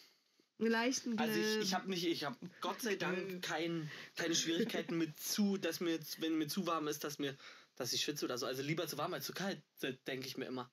Einen 0.59 0.69
leichten 0.71 1.17
Also 1.19 1.39
ich, 1.39 1.67
ich 1.67 1.73
habe 1.75 1.89
nicht, 1.89 2.03
ich 2.05 2.23
habe 2.23 2.35
Gott 2.61 2.81
sei 2.81 2.95
Dank 2.95 3.41
kein, 3.43 3.89
keine 4.15 4.33
Schwierigkeiten 4.35 4.97
mit 4.97 5.19
zu, 5.19 5.57
dass 5.57 5.79
mir, 5.79 5.99
wenn 6.19 6.37
mir 6.37 6.47
zu 6.47 6.65
warm 6.65 6.87
ist, 6.87 7.03
dass 7.03 7.19
mir, 7.19 7.37
dass 7.75 7.93
ich 7.93 8.01
schwitze 8.03 8.25
oder 8.25 8.37
so. 8.39 8.45
Also 8.47 8.63
lieber 8.63 8.87
zu 8.87 8.97
warm 8.97 9.13
als 9.13 9.25
zu 9.25 9.33
kalt, 9.33 9.61
denke 10.07 10.27
ich 10.27 10.35
mir 10.37 10.45
immer. 10.45 10.71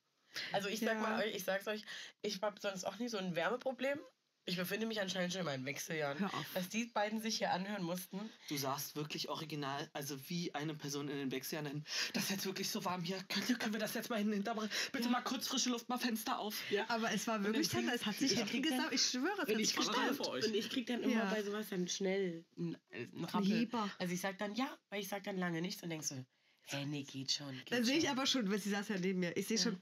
Also 0.51 0.69
ich 0.69 0.79
sag 0.79 0.95
Ja. 0.95 0.99
mal 1.01 1.23
euch, 1.23 1.35
ich 1.35 1.43
sag's 1.43 1.67
euch, 1.67 1.83
ich 2.21 2.41
habe 2.41 2.59
sonst 2.59 2.83
auch 2.83 2.97
nie 2.99 3.07
so 3.07 3.17
ein 3.17 3.35
Wärmeproblem. 3.35 3.99
Ich 4.47 4.57
befinde 4.57 4.85
mich 4.85 5.01
anscheinend 5.01 5.31
schon 5.33 5.39
in 5.39 5.45
meinen 5.45 5.65
Wechseljahren. 5.65 6.29
Was 6.53 6.69
die 6.69 6.85
beiden 6.85 7.19
sich 7.19 7.39
hier 7.39 7.51
anhören 7.51 7.83
mussten. 7.83 8.29
Du 8.47 8.57
sahst 8.57 8.95
wirklich 8.95 9.27
original, 9.29 9.89
also 9.93 10.17
wie 10.29 10.53
eine 10.53 10.75
Person 10.75 11.09
in 11.09 11.17
den 11.17 11.31
Wechseljahren. 11.31 11.83
Das 12.13 12.25
ist 12.25 12.29
jetzt 12.29 12.45
wirklich 12.45 12.69
so 12.69 12.85
warm 12.85 13.01
hier. 13.03 13.17
Können, 13.27 13.57
können 13.57 13.73
wir 13.73 13.79
das 13.79 13.95
jetzt 13.95 14.11
mal 14.11 14.17
hin 14.19 14.31
hinterbringen? 14.31 14.69
Bitte 14.91 15.05
Ja. 15.05 15.09
mal 15.11 15.21
kurz 15.21 15.47
frische 15.47 15.69
Luft, 15.71 15.89
mal 15.89 15.97
Fenster 15.97 16.37
auf. 16.37 16.55
Ja. 16.69 16.85
Aber 16.89 17.11
es 17.11 17.25
war 17.25 17.43
wirklich 17.43 17.69
dann. 17.69 17.89
Es 17.89 18.05
hat 18.05 18.15
sich 18.17 18.35
gesagt, 18.35 18.93
ich 18.93 19.01
schwöre, 19.01 19.33
es 19.33 19.39
hat 19.39 19.49
Und 19.49 20.15
sich 20.15 20.27
euch. 20.27 20.45
und 20.45 20.53
ich 20.55 20.69
krieg 20.69 20.85
dann 20.85 21.01
immer 21.01 21.13
Ja. 21.13 21.25
bei 21.33 21.41
sowas 21.43 21.67
dann 21.69 21.87
schnell 21.87 22.45
einen, 22.55 22.77
einen 22.91 23.25
Rappel. 23.25 23.67
Also 23.97 24.13
ich 24.13 24.21
sag 24.21 24.37
dann 24.37 24.53
ja, 24.53 24.77
weil 24.91 25.01
ich 25.01 25.07
sag 25.07 25.23
dann 25.23 25.37
lange 25.37 25.59
nichts 25.61 25.81
und 25.81 25.89
denkst 25.89 26.07
so, 26.07 26.23
hä, 26.67 26.85
nee, 26.85 27.01
geht 27.03 27.31
schon. 27.31 27.51
Geht 27.65 27.71
Dann 27.71 27.83
sehe 27.83 27.97
ich 27.97 28.09
aber 28.11 28.27
schon, 28.27 28.49
weil 28.51 28.59
sie 28.59 28.69
saß 28.69 28.89
ja 28.89 28.99
neben 28.99 29.21
mir. 29.21 29.35
Ich 29.37 29.47
sehe 29.47 29.57
Ja. 29.57 29.63
schon, 29.63 29.81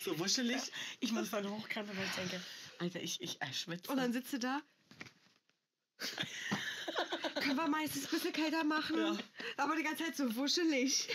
So 0.00 0.18
wuschelig. 0.18 0.60
Ich 1.00 1.12
muss 1.12 1.30
dann 1.30 1.48
hochkrempeln, 1.48 1.96
weil 1.96 2.04
ich 2.04 2.12
denke, 2.12 2.40
Alter, 2.82 3.00
ich, 3.00 3.20
ich 3.20 3.40
äh, 3.40 3.52
schwitze. 3.52 3.90
und 3.90 3.96
dann 3.98 4.12
sitzt 4.12 4.30
sie 4.32 4.38
da. 4.40 4.60
Können 7.36 7.56
wir 7.56 7.68
meistens 7.68 8.04
ein 8.06 8.10
bisschen 8.10 8.32
kälter 8.32 8.64
machen? 8.64 8.96
Ja. 8.98 9.16
Aber 9.56 9.76
die 9.76 9.82
ganze 9.82 10.04
Zeit 10.04 10.16
so 10.16 10.34
wuschelig. 10.36 11.08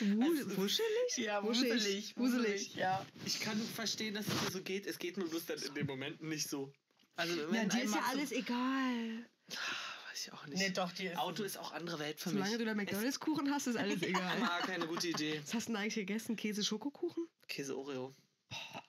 Wu 0.00 0.22
Also, 0.22 0.56
wuschelig? 0.56 1.16
ja, 1.16 1.42
Wuschig. 1.42 2.16
wuselig, 2.16 2.74
ja. 2.74 3.04
Ich 3.26 3.40
kann 3.40 3.60
verstehen, 3.60 4.14
dass 4.14 4.26
es 4.26 4.40
dir 4.44 4.50
so 4.52 4.62
geht. 4.62 4.86
Es 4.86 4.98
geht 4.98 5.16
mir 5.16 5.24
bloß 5.26 5.46
dann 5.46 5.58
in 5.58 5.74
dem 5.74 5.86
Moment 5.86 6.22
nicht 6.22 6.48
so. 6.48 6.72
Also, 7.16 7.36
wenn 7.50 7.54
Ja, 7.54 7.64
dir 7.64 7.82
ist 7.84 7.94
ja 7.94 8.00
so- 8.02 8.08
alles 8.10 8.32
egal. 8.32 9.26
Weiß 9.48 10.26
ich 10.26 10.32
auch 10.32 10.46
nicht. 10.46 10.58
Nee, 10.58 10.70
doch, 10.70 10.90
die 10.92 11.06
ist... 11.06 11.18
Auto 11.18 11.42
ist 11.42 11.58
auch 11.58 11.72
andere 11.72 11.98
Welt 11.98 12.18
für 12.18 12.30
Solange 12.30 12.50
mich. 12.50 12.58
du 12.58 12.64
da 12.64 12.74
McDonalds-Kuchen 12.74 13.50
hast, 13.52 13.66
ist 13.66 13.76
alles 13.76 14.02
egal. 14.02 14.38
Ah, 14.42 14.60
keine 14.64 14.86
gute 14.86 15.08
Idee. 15.08 15.40
Was 15.44 15.54
hast 15.54 15.68
du 15.68 15.72
denn 15.72 15.82
eigentlich 15.82 15.94
gegessen? 15.96 16.36
Käse-Schokokuchen? 16.36 17.26
Käse 17.48 17.76
Oreo. 17.76 18.14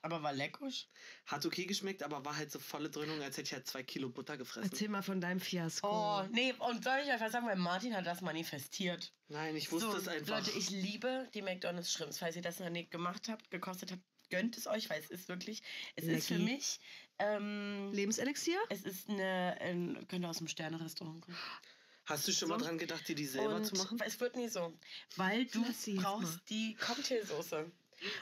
Aber 0.02 0.22
war 0.22 0.32
leckisch. 0.32 0.86
Hat 1.26 1.44
okay 1.46 1.66
geschmeckt, 1.66 2.02
aber 2.02 2.24
war 2.24 2.36
halt 2.36 2.50
so 2.52 2.58
volle 2.58 2.88
Dröhnung, 2.90 3.20
als 3.22 3.36
hätte 3.36 3.46
ich 3.48 3.52
halt 3.54 3.66
zwei 3.66 3.82
Kilo 3.82 4.08
Butter 4.08 4.36
gefressen. 4.36 4.70
Erzähl 4.70 4.88
mal 4.88 5.02
von 5.02 5.20
deinem 5.20 5.40
Fiasko. 5.40 5.88
Oh, 5.88 6.22
nee, 6.32 6.52
und 6.58 6.84
soll 6.84 6.98
ich 7.04 7.10
einfach 7.10 7.30
sagen, 7.30 7.46
weil 7.46 7.56
Martin 7.56 7.94
hat 7.96 8.06
das 8.06 8.20
manifestiert. 8.20 9.12
Nein, 9.28 9.56
ich 9.56 9.70
wusste 9.72 9.90
so, 9.90 9.96
es 9.96 10.08
einfach. 10.08 10.38
Leute, 10.38 10.50
ich 10.56 10.70
liebe 10.70 11.28
die 11.34 11.42
McDonalds 11.42 11.92
Shrimps. 11.92 12.18
Falls 12.18 12.36
ihr 12.36 12.42
das 12.42 12.60
noch 12.60 12.70
nicht 12.70 12.90
gemacht 12.90 13.28
habt, 13.28 13.50
gekostet 13.50 13.92
habt, 13.92 14.02
gönnt 14.30 14.56
es 14.56 14.66
euch, 14.66 14.88
weil 14.90 15.00
es 15.00 15.10
ist 15.10 15.28
wirklich, 15.28 15.62
es 15.96 16.04
ist 16.04 16.28
für 16.28 16.34
Lecky. 16.34 16.52
mich, 16.52 16.80
ähm, 17.18 17.90
Lebenselixier? 17.92 18.58
es 18.70 18.82
ist 18.82 19.08
eine, 19.08 19.56
ein, 19.60 20.06
könnt 20.08 20.24
ihr 20.24 20.28
aus 20.30 20.38
dem 20.38 20.48
Sterne-Restaurant 20.48 21.22
kommen. 21.22 21.36
Hast 22.06 22.28
du 22.28 22.32
schon 22.32 22.48
mal 22.48 22.58
So. 22.60 22.66
dran 22.66 22.78
gedacht, 22.78 23.06
dir 23.08 23.16
die 23.16 23.26
selber 23.26 23.56
Und 23.56 23.64
zu 23.64 23.74
machen? 23.74 23.98
es 24.04 24.20
wird 24.20 24.36
nie 24.36 24.48
so, 24.48 24.72
weil 25.16 25.46
du 25.46 25.64
brauchst 25.96 26.22
mal. 26.36 26.40
die 26.50 26.74
Cocktailsoße. 26.76 27.70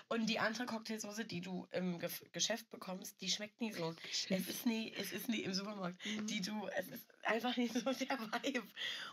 Und 0.09 0.27
die 0.27 0.39
andere 0.39 0.67
Cocktailsoße, 0.67 1.25
die 1.25 1.41
du 1.41 1.67
im 1.73 1.99
Ge 1.99 2.09
Geschäft 2.33 2.71
bekommst, 2.71 3.21
die 3.21 3.29
schmeckt 3.29 3.61
nie 3.61 3.73
so. 3.73 3.95
Es 4.31 4.49
ist 4.49 4.67
nie, 4.67 4.93
es 4.97 5.13
ist 5.13 5.29
nie 5.29 5.41
im 5.41 5.53
Supermarkt. 5.55 5.99
Mhm. 6.05 6.27
Die 6.27 6.41
du, 6.41 6.67
es 6.77 6.89
ist 6.89 7.07
einfach 7.23 7.57
nicht 7.57 7.75
so 7.75 7.81
der 7.81 8.19
Vibe. 8.19 8.63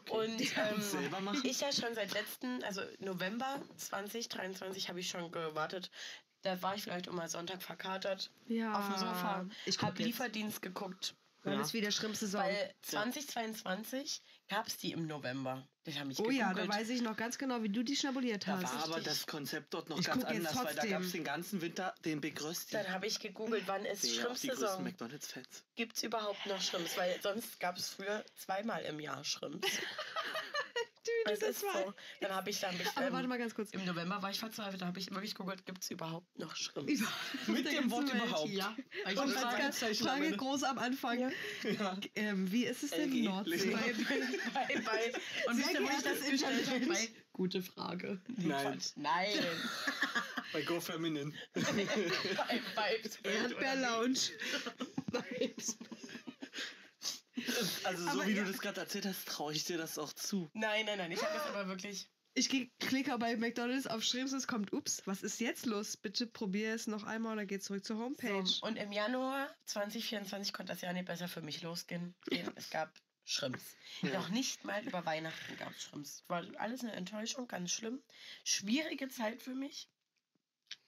Und 0.09 0.39
ähm, 0.41 1.39
ich 1.43 1.61
ja 1.61 1.71
schon 1.71 1.93
seit 1.95 2.13
letzten, 2.13 2.63
also 2.63 2.81
November 2.99 3.61
2023 3.77 4.89
habe 4.89 4.99
ich 4.99 5.09
schon 5.09 5.31
gewartet. 5.31 5.89
Da 6.43 6.61
war 6.61 6.75
ich 6.75 6.83
vielleicht 6.83 7.07
immer 7.07 7.27
Sonntag 7.27 7.61
verkatert 7.61 8.31
Ja. 8.47 8.73
auf 8.77 8.87
dem 8.87 8.97
Sofa. 8.97 9.45
Ich 9.65 9.81
habe. 9.81 10.01
Lieferdienst 10.03 10.61
geguckt. 10.61 11.15
Dann 11.43 11.53
Ja. 11.53 11.61
ist 11.61 11.73
wieder 11.73 11.91
Schrimpsaison. 11.91 12.41
Weil 12.41 12.73
2022 12.83 14.21
gab 14.51 14.67
es 14.67 14.77
die 14.77 14.91
im 14.91 15.07
November. 15.07 15.65
Das 15.85 15.97
habe 15.97 16.11
ich 16.11 16.19
Oh 16.19 16.29
ja, 16.29 16.49
da 16.49 16.61
gegoogelt. 16.61 16.69
weiß 16.79 16.89
ich 16.89 17.01
noch 17.01 17.15
ganz 17.15 17.37
genau, 17.37 17.63
wie 17.63 17.69
du 17.69 17.83
die 17.83 17.95
schnabuliert 17.95 18.45
Da 18.47 18.57
hast. 18.57 18.63
War 18.65 18.83
aber 18.83 18.97
richtig. 18.97 19.05
das 19.05 19.25
Konzept 19.25 19.73
dort 19.73 19.89
noch 19.89 19.97
Ich 19.97 20.05
ganz 20.05 20.23
anders, 20.25 20.55
weil 20.63 20.75
da 20.75 20.85
gab 20.85 21.01
es 21.01 21.11
den 21.13 21.23
ganzen 21.23 21.61
Winter 21.61 21.95
den 22.03 22.19
Big 22.21 22.39
Rösti. 22.43 22.73
Dann 22.73 22.89
habe 22.89 23.07
ich 23.07 23.19
gegoogelt, 23.19 23.63
wann 23.65 23.85
ist 23.85 24.01
größten 24.03 24.21
Schrimpsaison? 24.21 24.83
McDonalds-Fans. 24.83 25.63
Gibt 25.75 25.95
es 25.95 26.03
überhaupt 26.03 26.45
noch 26.45 26.61
Schrimps? 26.61 26.97
Weil 26.97 27.19
sonst 27.21 27.59
gab 27.59 27.77
es 27.77 27.89
früher 27.89 28.23
zweimal 28.35 28.83
im 28.83 28.99
Jahr 28.99 29.23
Schrimps. 29.23 29.67
Es 31.25 31.39
das 31.39 31.49
ist 31.49 31.63
war- 31.63 31.83
so. 31.85 31.93
Dann 32.19 32.31
habe 32.35 32.49
ich 32.49 32.59
dann 32.59 32.75
Aber 32.95 33.07
ähm, 33.07 33.13
warte 33.13 33.27
mal 33.27 33.37
ganz 33.37 33.55
kurz. 33.55 33.71
Im 33.71 33.85
November 33.85 34.21
war 34.21 34.29
ich 34.31 34.39
verzweifelt, 34.39 34.81
da 34.81 34.85
habe 34.87 34.99
ich 34.99 35.09
wirklich 35.11 35.33
geguckt, 35.35 35.65
gibt 35.65 35.81
es 35.83 35.89
überhaupt 35.91 36.37
noch 36.37 36.55
Schrimps? 36.55 36.91
Über- 36.91 37.07
Mit 37.47 37.71
dem 37.71 37.89
Wort 37.91 38.11
Welt. 38.13 38.23
überhaupt. 38.23 38.49
Ja. 38.49 38.75
Ich 39.05 39.17
Und 39.17 39.19
am 39.19 39.29
Frage 39.31 40.37
groß 40.37 40.63
am 40.63 40.77
Anfang. 40.77 41.19
Ja. 41.19 41.97
Ähm, 42.15 42.51
wie 42.51 42.65
ist 42.65 42.83
es 42.83 42.91
denn. 42.91 43.23
Nordsee? 43.23 43.71
bei, 43.71 43.93
bei, 44.53 44.81
bei, 44.85 45.13
und 45.51 45.57
wisst 45.57 45.73
ihr, 45.73 45.81
wo 45.81 45.89
ich 45.89 46.03
das 46.03 46.29
gestellt 46.29 46.69
habe? 46.69 46.85
Bei 46.87 47.09
Gute 47.33 47.61
Frage. 47.63 48.19
Nein. 48.37 48.79
Nein. 48.95 49.39
Bei 50.51 50.61
Go 50.63 50.79
Feminine. 50.81 51.31
bei 51.53 51.61
Vibes. 51.63 53.15
Erdbeer 53.23 53.75
Lounge. 53.77 54.19
Das, 55.11 55.77
also 57.83 58.03
so 58.03 58.09
Aber 58.09 58.27
wie 58.27 58.31
ja. 58.31 58.43
du 58.43 58.51
das 58.51 58.59
gerade 58.59 58.79
erzählt 58.79 59.05
hast, 59.05 59.27
traue 59.27 59.53
ich 59.53 59.63
dir 59.63 59.77
das 59.77 59.97
auch 59.97 60.13
zu. 60.13 60.49
Nein, 60.53 60.85
nein, 60.85 60.97
nein. 60.97 61.11
Ich 61.11 61.21
habe 61.21 61.33
das 61.33 61.45
aber 61.47 61.67
wirklich. 61.67 62.09
Ich 62.33 62.47
klicke 62.79 63.17
bei 63.17 63.35
McDonalds 63.35 63.87
auf 63.87 64.03
Shrimps, 64.03 64.31
es 64.31 64.47
kommt, 64.47 64.71
ups, 64.71 65.01
was 65.05 65.21
ist 65.21 65.41
jetzt 65.41 65.65
los? 65.65 65.97
Bitte 65.97 66.27
probier 66.27 66.73
es 66.73 66.87
noch 66.87 67.03
einmal 67.03 67.33
oder 67.33 67.45
geh 67.45 67.59
zurück 67.59 67.83
zur 67.83 67.97
Homepage. 67.97 68.45
So, 68.45 68.65
und 68.65 68.77
im 68.77 68.93
Januar 68.93 69.53
2024 69.65 70.53
konnte 70.53 70.71
das 70.71 70.81
Jahr 70.81 70.93
nicht 70.93 71.07
besser 71.07 71.27
für 71.27 71.41
mich 71.41 71.61
losgehen. 71.61 72.15
Es 72.55 72.69
gab 72.69 72.93
Schrimps. 73.25 73.75
Ja. 74.01 74.13
Noch 74.13 74.29
nicht 74.29 74.63
mal 74.63 74.81
über 74.83 75.05
Weihnachten 75.05 75.57
gab 75.57 75.71
es 75.71 75.83
Schrimps. 75.83 76.23
War 76.27 76.45
alles 76.57 76.81
eine 76.81 76.93
Enttäuschung, 76.93 77.47
ganz 77.47 77.71
schlimm. 77.71 78.01
Schwierige 78.45 79.09
Zeit 79.09 79.41
für 79.43 79.53
mich. 79.53 79.89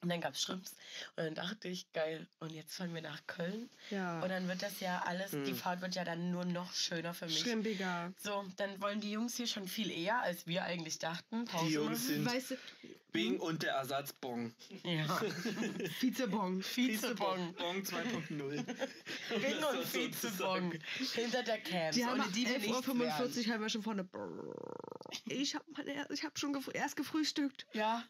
Und 0.01 0.09
dann 0.09 0.19
gab 0.21 0.33
es 0.33 0.41
Schrimps. 0.41 0.71
Und 1.15 1.23
dann 1.25 1.35
dachte 1.35 1.67
ich, 1.69 1.91
geil, 1.93 2.27
und 2.39 2.51
jetzt 2.51 2.75
fahren 2.75 2.93
wir 2.93 3.01
nach 3.01 3.25
Köln. 3.25 3.69
ja, 3.89 4.21
Und 4.21 4.29
dann 4.29 4.47
wird 4.49 4.61
das 4.61 4.79
ja 4.81 5.01
alles, 5.05 5.31
die 5.31 5.37
Hm. 5.51 5.55
Fahrt 5.55 5.81
wird 5.81 5.95
ja 5.95 6.03
dann 6.03 6.31
nur 6.31 6.43
noch 6.45 6.73
schöner 6.73 7.13
für 7.13 7.25
mich. 7.25 7.39
schrimpiger. 7.39 8.11
So, 8.21 8.45
dann 8.57 8.81
wollen 8.81 8.99
die 8.99 9.11
Jungs 9.11 9.35
hier 9.37 9.47
schon 9.47 9.67
viel 9.67 9.89
eher, 9.91 10.19
als 10.21 10.45
wir 10.45 10.63
eigentlich 10.65 10.99
dachten. 10.99 11.45
Pause 11.45 11.65
Die 11.67 11.73
Jungs 11.73 11.89
machen. 11.89 11.97
sind 12.15 12.25
Weißt 12.25 12.51
du, 12.51 12.57
Bing 13.13 13.39
und 13.39 13.63
der 13.63 13.73
Ersatzbong. 13.75 14.53
Ja. 14.83 15.21
Vizebong. 16.01 16.61
Vizebong. 16.63 17.53
Bong 17.53 17.77
2.0. 17.83 18.27
Bing 18.29 19.63
und 19.63 19.93
Vizebong. 19.93 20.73
Hinter 21.13 21.43
der 21.43 21.59
Cam. 21.59 21.91
Die 21.93 22.05
haben 22.05 22.19
ohne 22.19 22.31
die 22.31 22.45
wir 22.47 22.57
nichts 22.59 22.87
11.45 22.87 22.87
wären. 22.87 23.47
Uhr 23.47 23.53
haben 23.53 23.61
wir 23.61 23.69
schon 23.69 23.83
vorne. 23.83 24.07
Ich 25.25 25.55
habe 25.55 25.65
ich 26.09 26.23
hab 26.23 26.37
schon 26.39 26.53
gefr 26.53 26.73
erst 26.73 26.95
gefrühstückt. 26.95 27.67
Ja. 27.73 28.03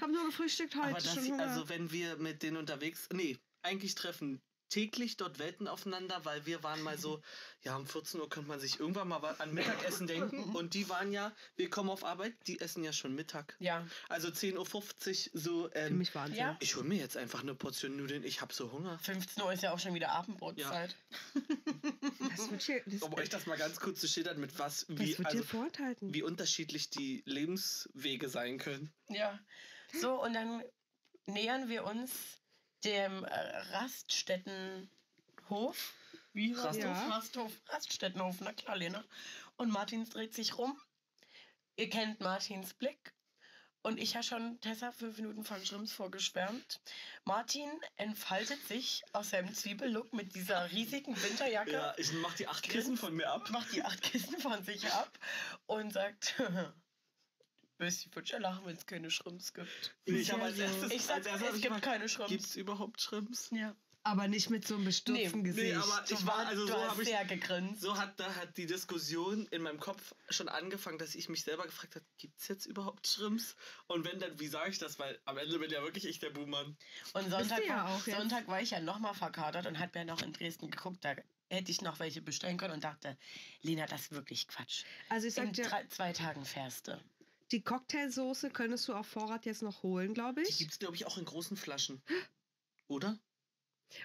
Hab 0.00 0.10
nur 0.10 0.24
gefrühstückt 0.26 0.76
heute. 0.76 0.94
Das, 0.94 1.16
also 1.16 1.68
wenn 1.68 1.90
wir 1.90 2.16
mit 2.16 2.42
denen 2.42 2.56
unterwegs, 2.56 3.08
nee, 3.12 3.38
eigentlich 3.62 3.94
treffen 3.94 4.40
täglich 4.72 5.18
dort 5.18 5.38
Welten 5.38 5.68
aufeinander, 5.68 6.24
weil 6.24 6.46
wir 6.46 6.62
waren 6.62 6.80
mal 6.80 6.96
so, 6.96 7.20
ja, 7.62 7.76
um 7.76 7.86
14 7.86 8.18
Uhr 8.18 8.28
könnte 8.30 8.48
man 8.48 8.58
sich 8.58 8.80
irgendwann 8.80 9.06
mal 9.08 9.22
an 9.38 9.52
Mittagessen 9.52 10.06
denken 10.06 10.44
und 10.56 10.72
die 10.72 10.88
waren 10.88 11.12
ja, 11.12 11.30
wir 11.56 11.68
kommen 11.68 11.90
auf 11.90 12.04
Arbeit, 12.04 12.34
die 12.46 12.58
essen 12.58 12.82
ja 12.82 12.92
schon 12.94 13.14
Mittag. 13.14 13.54
Ja. 13.58 13.86
Also 14.08 14.28
10.50 14.28 15.34
Uhr 15.34 15.40
so, 15.40 15.68
Für 15.68 15.74
ähm, 15.74 15.98
mich 15.98 16.14
Wahnsinn. 16.14 16.38
Ja. 16.38 16.56
ich 16.60 16.74
hole 16.76 16.86
mir 16.86 16.96
jetzt 16.96 17.18
einfach 17.18 17.42
eine 17.42 17.54
Portion 17.54 17.96
Nudeln, 17.96 18.24
ich 18.24 18.40
habe 18.40 18.54
so 18.54 18.72
Hunger. 18.72 18.98
15 19.00 19.42
Uhr 19.42 19.52
ist 19.52 19.62
ja 19.62 19.72
auch 19.72 19.78
schon 19.78 19.92
wieder 19.92 20.10
Abendbrotzeit. 20.12 20.96
Das 22.30 22.50
wird 22.50 22.62
hier, 22.62 22.82
das, 22.86 23.02
Um 23.02 23.12
euch 23.14 23.28
das 23.28 23.44
mal 23.44 23.58
ganz 23.58 23.78
kurz 23.78 24.00
zu 24.00 24.08
schildern, 24.08 24.40
mit 24.40 24.58
was, 24.58 24.86
das 24.88 24.98
wie, 24.98 25.18
wird 25.18 25.26
also, 25.26 26.00
wie 26.00 26.22
unterschiedlich 26.22 26.88
die 26.88 27.22
Lebenswege 27.26 28.30
sein 28.30 28.56
können. 28.56 28.90
Ja. 29.08 29.38
So, 30.00 30.22
und 30.22 30.32
dann 30.32 30.62
nähern 31.26 31.68
wir 31.68 31.84
uns 31.84 32.41
dem 32.84 33.24
äh, 33.24 33.56
Raststättenhof. 33.72 35.94
Wie 36.32 36.52
Rasthof? 36.52 36.84
Ja. 36.84 37.08
Rasthof. 37.08 37.52
Raststättenhof, 37.68 38.36
na 38.40 38.52
klar, 38.52 38.76
Lena. 38.76 39.04
Und 39.56 39.70
Martins 39.70 40.10
dreht 40.10 40.34
sich 40.34 40.58
rum. 40.58 40.80
Ihr 41.76 41.90
kennt 41.90 42.20
Martins 42.20 42.74
Blick. 42.74 43.12
Und 43.84 43.98
ich 43.98 44.14
habe 44.14 44.24
schon 44.24 44.60
Tessa 44.60 44.92
fünf 44.92 45.16
Minuten 45.16 45.44
von 45.44 45.64
Schrimps 45.66 45.92
vorgeschwärmt. 45.92 46.80
Martin 47.24 47.68
entfaltet 47.96 48.64
sich 48.68 49.02
aus 49.12 49.30
seinem 49.30 49.52
Zwiebellook 49.52 50.12
mit 50.12 50.36
dieser 50.36 50.70
riesigen 50.70 51.20
Winterjacke. 51.20 51.72
Ja, 51.72 51.94
ich 51.96 52.12
mach 52.12 52.34
die 52.34 52.46
acht 52.46 52.62
Kissen 52.62 52.96
von 52.96 53.12
mir 53.14 53.28
ab. 53.28 53.50
macht 53.50 53.72
die 53.72 53.82
acht 53.82 54.00
Kissen 54.02 54.38
von 54.38 54.62
sich 54.62 54.86
ab 54.92 55.18
und 55.66 55.92
sagt, 55.92 56.34
Bösi, 57.82 58.06
ich 58.08 58.14
würde 58.14 58.28
ja 58.30 58.38
lachen, 58.38 58.64
wenn 58.66 58.76
es 58.76 58.86
keine 58.86 59.10
Schrimps 59.10 59.52
gibt. 59.54 59.94
Ich 60.04 60.30
habe 60.30 60.40
ja 60.42 60.46
als 60.46 60.56
so. 60.56 60.62
erstes, 60.62 60.90
Ich 60.92 61.02
sag, 61.02 61.16
als 61.16 61.26
erstes 61.26 61.48
es 61.50 61.56
ich 61.56 61.62
gibt 61.62 61.74
mal, 61.74 61.80
keine 61.80 62.08
Schrimps. 62.08 62.30
Gibt 62.30 62.44
es 62.44 62.56
überhaupt 62.56 63.00
Schrimps? 63.00 63.48
Ja. 63.50 63.74
Aber 64.04 64.26
nicht 64.26 64.50
mit 64.50 64.66
so 64.66 64.74
einem 64.74 64.84
bestürzten 64.84 65.42
Nee, 65.42 65.48
Gesicht. 65.48 65.66
nee, 65.68 65.74
aber- 65.76 66.04
Du, 66.08 66.14
Ich 66.14 66.26
war- 66.26 66.46
also 66.46 66.66
du 66.66 66.72
so 66.72 66.78
hast 66.80 66.90
hab 66.90 66.98
ich- 67.00 67.08
sehr 67.08 67.24
gegrinst. 67.24 67.82
So 67.82 67.96
hat 67.96 68.18
da 68.18 68.34
hat 68.34 68.56
die 68.56 68.66
Diskussion 68.66 69.46
in 69.52 69.62
meinem 69.62 69.78
Kopf 69.78 70.12
schon 70.28 70.48
angefangen, 70.48 70.98
dass 70.98 71.14
ich 71.14 71.28
mich 71.28 71.42
selber 71.44 71.64
gefragt 71.66 71.94
habe, 71.94 72.04
gibt 72.18 72.40
es 72.40 72.48
jetzt 72.48 72.66
überhaupt 72.66 73.06
Schrimps? 73.06 73.54
Und 73.86 74.04
wenn 74.04 74.18
dann, 74.18 74.40
wie 74.40 74.48
sage 74.48 74.70
ich 74.70 74.78
das? 74.78 74.98
Weil 74.98 75.20
am 75.24 75.38
Ende 75.38 75.56
bin 75.60 75.70
ja 75.70 75.82
wirklich 75.82 76.04
ich 76.04 76.18
der 76.18 76.30
Buhmann. 76.30 76.76
Und 77.12 77.30
Sonntag, 77.30 77.58
du 77.58 77.66
ja 77.66 77.84
war. 77.84 78.00
Sonntag 78.00 78.48
war 78.48 78.60
ich 78.60 78.70
ja 78.72 78.80
nochmal 78.80 79.14
verkatert 79.14 79.66
und 79.66 79.78
hat 79.78 79.94
mir 79.94 80.04
noch 80.04 80.20
in 80.22 80.32
Dresden 80.32 80.68
geguckt. 80.72 81.04
Da 81.04 81.14
hätte 81.48 81.70
ich 81.70 81.80
noch 81.80 82.00
welche 82.00 82.22
bestellen 82.22 82.56
können 82.56 82.74
und 82.74 82.82
dachte, 82.82 83.16
Lena, 83.60 83.86
das 83.86 84.00
ist 84.02 84.12
wirklich 84.12 84.48
Quatsch. 84.48 84.82
also 85.10 85.28
ich 85.28 85.36
In 85.36 85.44
sag 85.44 85.52
dir, 85.52 85.68
drei, 85.68 85.86
zwei 85.86 86.12
Tagen 86.12 86.44
fährst 86.44 86.88
du. 86.88 87.00
Die 87.52 87.62
Cocktailsoße 87.62 88.50
könntest 88.50 88.88
du 88.88 88.94
auf 88.94 89.06
Vorrat 89.06 89.44
jetzt 89.46 89.62
noch 89.62 89.82
holen, 89.82 90.14
glaube 90.14 90.42
Die 90.42 90.48
ich. 90.48 90.58
gibt 90.58 90.72
es, 90.72 90.78
glaube 90.78 90.96
ich, 90.96 91.06
auch 91.06 91.18
in 91.18 91.24
großen 91.24 91.56
Flaschen. 91.56 92.02
Oder? 92.88 93.18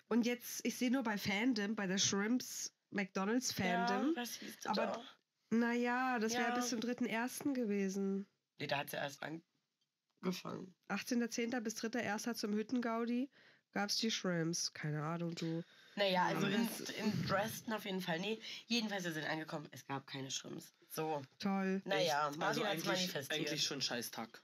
Und 0.09 0.25
jetzt, 0.25 0.65
ich 0.65 0.77
sehe 0.77 0.91
nur 0.91 1.03
bei 1.03 1.17
Fandom, 1.17 1.75
bei 1.75 1.87
der 1.87 1.97
Shrimps 1.97 2.73
McDonalds 2.91 3.53
Fandom. 3.53 4.13
Ja, 4.15 4.21
was 4.21 4.35
hieß 4.35 4.59
du 4.59 4.69
aber- 4.69 4.85
da? 4.87 5.03
Naja, 5.49 6.19
das 6.19 6.33
wäre 6.33 6.49
Ja. 6.49 6.55
bis 6.55 6.69
zum 6.69 6.81
3.1. 6.81 7.53
gewesen. 7.53 8.27
Nee, 8.59 8.67
da 8.67 8.79
hat 8.79 8.89
sie 8.89 8.97
erst 8.97 9.23
angefangen. 9.23 10.75
18.10. 10.89 11.61
bis 11.61 11.75
3.1. 11.75 12.33
zum 12.35 12.53
Hüttengaudi 12.53 13.29
gab 13.71 13.89
es 13.89 13.97
die 13.97 14.11
Shrimps. 14.11 14.73
Keine 14.73 15.03
Ahnung, 15.03 15.35
du. 15.35 15.63
Naja, 15.95 16.25
also 16.25 16.47
in, 16.47 16.67
das- 16.67 16.89
in 16.89 17.25
Dresden 17.25 17.71
auf 17.73 17.85
jeden 17.85 18.01
Fall. 18.01 18.19
Nee, 18.19 18.41
jedenfalls 18.67 19.05
wir 19.05 19.13
sind 19.13 19.25
angekommen. 19.25 19.67
Es 19.71 19.85
gab 19.85 20.05
keine 20.05 20.31
Schrimps. 20.31 20.73
So. 20.89 21.21
Toll. 21.39 21.81
Naja? 21.85 22.31
Martin 22.37 22.41
also 22.43 22.61
hat's 22.63 22.71
eigentlich, 22.71 22.85
manifestiert. 22.85 23.31
eigentlich 23.39 23.63
schon 23.63 23.81
Scheißtag. 23.81 24.41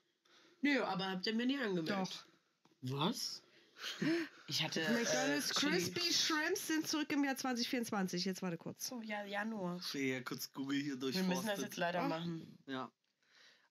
Nö, 0.61 0.81
aber 0.83 1.09
habt 1.11 1.25
ihr 1.27 1.33
mir 1.33 1.45
nicht 1.45 1.61
angemeldet? 1.61 1.89
Doch. 1.97 2.11
Was? 2.97 3.41
Ich 4.47 4.63
hatte. 4.63 4.79
McDonalds 4.91 5.51
äh, 5.51 5.53
Chili- 5.53 5.71
Crispy 5.71 6.13
Shrimps 6.13 6.67
sind 6.67 6.87
zurück 6.87 7.11
im 7.11 7.23
Jahr 7.23 7.35
2024. 7.35 8.23
Jetzt 8.25 8.41
warte 8.41 8.57
kurz. 8.57 8.87
So, 8.87 9.01
ja, 9.01 9.25
Januar. 9.25 9.77
Ich 9.77 9.93
will 9.93 10.03
ja 10.03 10.21
kurz 10.21 10.51
Google 10.53 10.77
hier 10.77 10.93
Wir 10.93 10.99
durchforsten. 10.99 11.29
müssen 11.29 11.47
das 11.47 11.61
jetzt 11.61 11.77
leider 11.77 12.05
Oh. 12.05 12.07
machen. 12.07 12.57
Ja. 12.67 12.89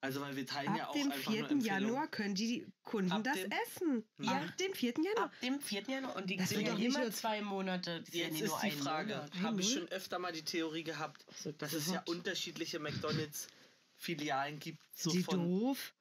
Also, 0.03 0.21
weil 0.21 0.35
wir 0.35 0.45
teilen 0.45 0.75
ja 0.75 0.83
Ab 0.83 0.91
auch 0.91 0.93
dem 0.95 1.13
einfach 1.13 1.17
nur 1.31 1.33
4. 1.33 1.51
Empfehlungen. 1.51 1.65
Januar 1.85 2.09
können 2.09 2.35
die 2.35 2.67
Kunden 2.83 3.13
Ab 3.13 3.23
das 3.23 3.35
dem- 3.37 3.53
essen. 3.53 4.05
Ja. 4.19 4.33
Ab 4.33 4.57
dem 4.59 4.75
4. 4.75 4.95
Januar. 5.01 5.25
Ab 5.27 5.33
dem 5.41 5.61
4. 5.61 5.83
Januar. 5.89 6.17
Und 6.17 6.29
die 6.29 6.37
Das 6.37 6.49
sind 6.49 6.67
ja 6.67 6.75
immer 6.75 6.99
nur- 6.99 7.13
zwei 7.13 7.41
Monate. 7.41 8.01
Das 8.01 8.13
ja 8.13 8.25
Jetzt 8.25 8.33
nicht 8.33 8.43
ist 8.43 8.51
nur 8.51 8.61
die 8.63 8.71
Frage, 8.73 9.15
Monat. 9.15 9.31
habe 9.43 9.61
ich 9.61 9.69
Null? 9.69 9.79
schon 9.79 9.89
öfter 9.93 10.19
mal 10.19 10.33
die 10.33 10.43
Theorie 10.45 10.83
gehabt, 10.83 11.25
So, 11.37 11.53
dass 11.53 11.73
es 11.73 11.87
ja 11.89 12.03
unterschiedliche 12.07 12.81
McDonalds-Filialen 12.81 14.59
gibt. 14.59 14.81
So 14.97 15.11
die 15.13 15.23
von, 15.23 15.39
doof. 15.49 15.95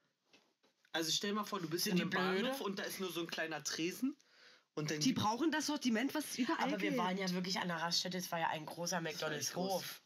also 0.93 1.11
stell 1.11 1.33
mal 1.33 1.43
vor, 1.43 1.59
du 1.59 1.69
bist 1.69 1.83
Sind 1.83 1.97
in 1.97 2.01
einem 2.01 2.09
blöde? 2.09 2.41
Bahnhof 2.43 2.61
und 2.61 2.79
da 2.79 2.83
ist 2.83 2.99
nur 2.99 3.11
so 3.11 3.21
ein 3.21 3.27
kleiner 3.27 3.63
Tresen. 3.63 4.15
Und 4.73 4.89
dann 4.89 4.99
Die 4.99 5.13
brauchen 5.13 5.51
das 5.51 5.67
Sortiment, 5.67 6.15
was 6.15 6.25
es 6.31 6.37
überall 6.39 6.57
Aber 6.69 6.81
wir 6.81 6.89
gibt. 6.89 6.97
waren 6.97 7.17
ja 7.19 7.29
wirklich 7.31 7.59
an 7.59 7.67
der 7.67 7.77
Raststätte. 7.77 8.17
Es 8.17 8.31
war 8.31 8.39
ja 8.39 8.47
ein 8.47 8.65
großer 8.65 8.99
McDonalds-Hof. 9.01 10.01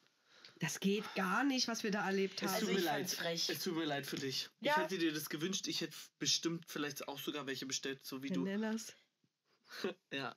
Das 0.60 0.80
geht 0.80 1.04
gar 1.16 1.44
nicht, 1.44 1.68
was 1.68 1.84
wir 1.84 1.92
da 1.92 2.06
erlebt 2.06 2.42
Es 2.42 2.48
haben. 2.48 2.54
Also 2.56 2.66
tut 2.68 2.76
mir 2.76 2.82
leid. 2.82 3.10
frech. 3.10 3.50
Es 3.50 3.60
tut 3.64 3.76
mir 3.76 3.84
leid 3.86 4.06
für 4.06 4.16
dich. 4.16 4.50
Ja. 4.62 4.72
Ich 4.72 4.78
hätte 4.78 4.98
dir 4.98 5.14
das 5.14 5.30
gewünscht. 5.30 5.68
Ich 5.68 5.82
hätte 5.82 5.96
bestimmt 6.18 6.66
vielleicht 6.68 7.08
auch 7.10 7.20
sogar 7.20 7.46
welche 7.46 7.66
bestellt, 7.66 8.06
so 8.06 8.24
wie 8.24 8.30
Wir 8.30 8.36
du. 8.36 8.46
Ja. 10.12 10.36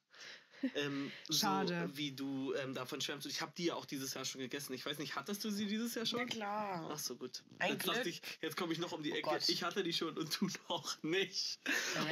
Ähm, 0.75 1.13
Schade. 1.31 1.87
So 1.89 1.97
wie 1.99 2.11
du 2.11 2.53
ähm, 2.55 2.75
davon 2.75 3.01
schwärmst. 3.01 3.29
Ich 3.29 3.41
habe 3.43 3.53
die 3.57 3.67
ja 3.67 3.75
auch 3.75 3.85
dieses 3.87 4.15
Jahr 4.15 4.25
schon 4.25 4.41
gegessen. 4.41 4.73
Ich 4.75 4.85
weiß 4.85 4.99
nicht, 4.99 5.15
hattest 5.15 5.45
du 5.45 5.51
sie 5.51 5.67
dieses 5.67 5.95
Jahr 5.95 6.03
Na 6.05 6.19
schon? 6.19 6.27
klar. 6.29 6.91
Ach 6.93 6.99
so, 6.99 7.15
gut. 7.15 7.45
Ein 7.61 7.75
jetzt 7.75 7.85
Glück. 7.85 8.05
ich, 8.07 8.21
jetzt 8.41 8.57
komme 8.57 8.73
ich 8.73 8.81
noch 8.81 8.91
um 8.91 9.05
die 9.05 9.13
Oh 9.13 9.17
Ecke. 9.17 9.23
Gott. 9.31 9.49
ich 9.49 9.63
hatte 9.63 9.85
die 9.85 9.93
schon 9.93 10.19
und 10.19 10.41
du 10.41 10.49
noch 10.69 11.01
nicht. 11.05 11.61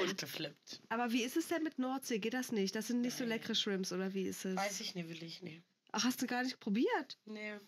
Und- 0.00 0.16
geflippt. 0.18 0.80
Aber 0.90 1.10
wie 1.10 1.24
ist 1.24 1.36
es 1.36 1.48
denn 1.48 1.64
mit 1.64 1.80
Nordsee? 1.80 2.20
Geht 2.20 2.34
das 2.34 2.52
nicht? 2.52 2.76
Das 2.76 2.86
sind 2.86 3.00
nicht 3.00 3.16
so 3.16 3.24
Nein. 3.24 3.30
leckere 3.30 3.56
Shrimps, 3.56 3.90
oder 3.90 4.14
wie 4.14 4.28
ist 4.28 4.44
es? 4.44 4.54
Weiß 4.54 4.78
ich 4.80 4.94
nicht, 4.94 5.08
will 5.08 5.24
ich 5.24 5.42
nicht. 5.42 5.62
Ach, 5.90 6.04
hast 6.04 6.22
du 6.22 6.28
gar 6.28 6.44
nicht 6.44 6.60
probiert? 6.60 7.18
Nee. 7.24 7.58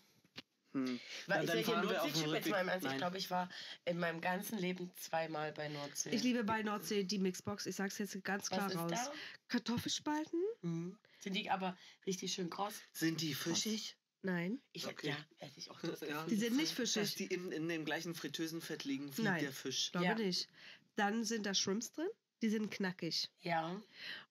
Hm. 0.73 0.99
Weil 1.27 1.45
dann 1.47 1.57
ich 1.57 1.65
fahren 1.65 1.89
wir 1.89 2.01
auf 2.01 2.07
Nordsee, 2.07 2.23
dem 2.25 2.33
jetzt 2.35 2.49
mal 2.49 2.61
im 2.61 2.67
Ernst, 2.67 2.87
ich 2.87 2.97
glaube, 2.97 3.17
ich 3.17 3.31
war 3.31 3.49
in 3.85 3.97
meinem 3.97 4.21
ganzen 4.21 4.59
Leben 4.59 4.91
zweimal 4.99 5.51
bei 5.51 5.67
Nordsee. 5.67 6.11
Ich 6.11 6.21
liebe 6.23 6.43
bei 6.43 6.61
Nordsee 6.61 7.03
die 7.03 7.17
Mixbox. 7.19 7.65
Ich 7.65 7.75
sag's 7.75 7.97
jetzt 7.97 8.23
ganz 8.23 8.49
klar 8.49 8.65
Was 8.65 8.73
ist 8.73 8.79
raus. 8.79 8.91
da? 8.91 9.11
Kartoffelspalten? 9.47 10.39
Mhm. 10.61 10.97
Sind 11.19 11.33
die 11.33 11.49
aber 11.49 11.75
richtig 12.05 12.33
schön 12.33 12.49
kross? 12.49 12.75
Sind 12.93 13.21
die 13.21 13.33
fischig? 13.33 13.95
Nein. 14.21 14.61
Ich, 14.73 14.85
Okay. 14.85 15.09
Ja, 15.09 15.17
esse 15.39 15.57
ich 15.59 15.71
auch. 15.71 15.79
das 15.81 16.01
Ja. 16.01 16.25
Die 16.25 16.35
sind 16.35 16.55
nicht 16.57 16.77
Dass 16.77 16.91
fischig. 16.93 17.15
die 17.15 17.25
in, 17.33 17.51
in 17.51 17.67
dem 17.67 17.85
gleichen 17.85 18.13
Fritteusenfett 18.15 18.83
liegen 18.83 19.15
wie 19.17 19.23
Nein. 19.23 19.41
der 19.41 19.51
Fisch. 19.51 19.91
Glaube 19.91 20.05
Ja. 20.07 20.15
nicht. 20.15 20.49
Dann 20.95 21.23
sind 21.23 21.45
da 21.45 21.53
Shrimps 21.53 21.91
drin. 21.93 22.09
Die 22.41 22.49
sind 22.49 22.71
knackig. 22.71 23.29
Ja. 23.41 23.75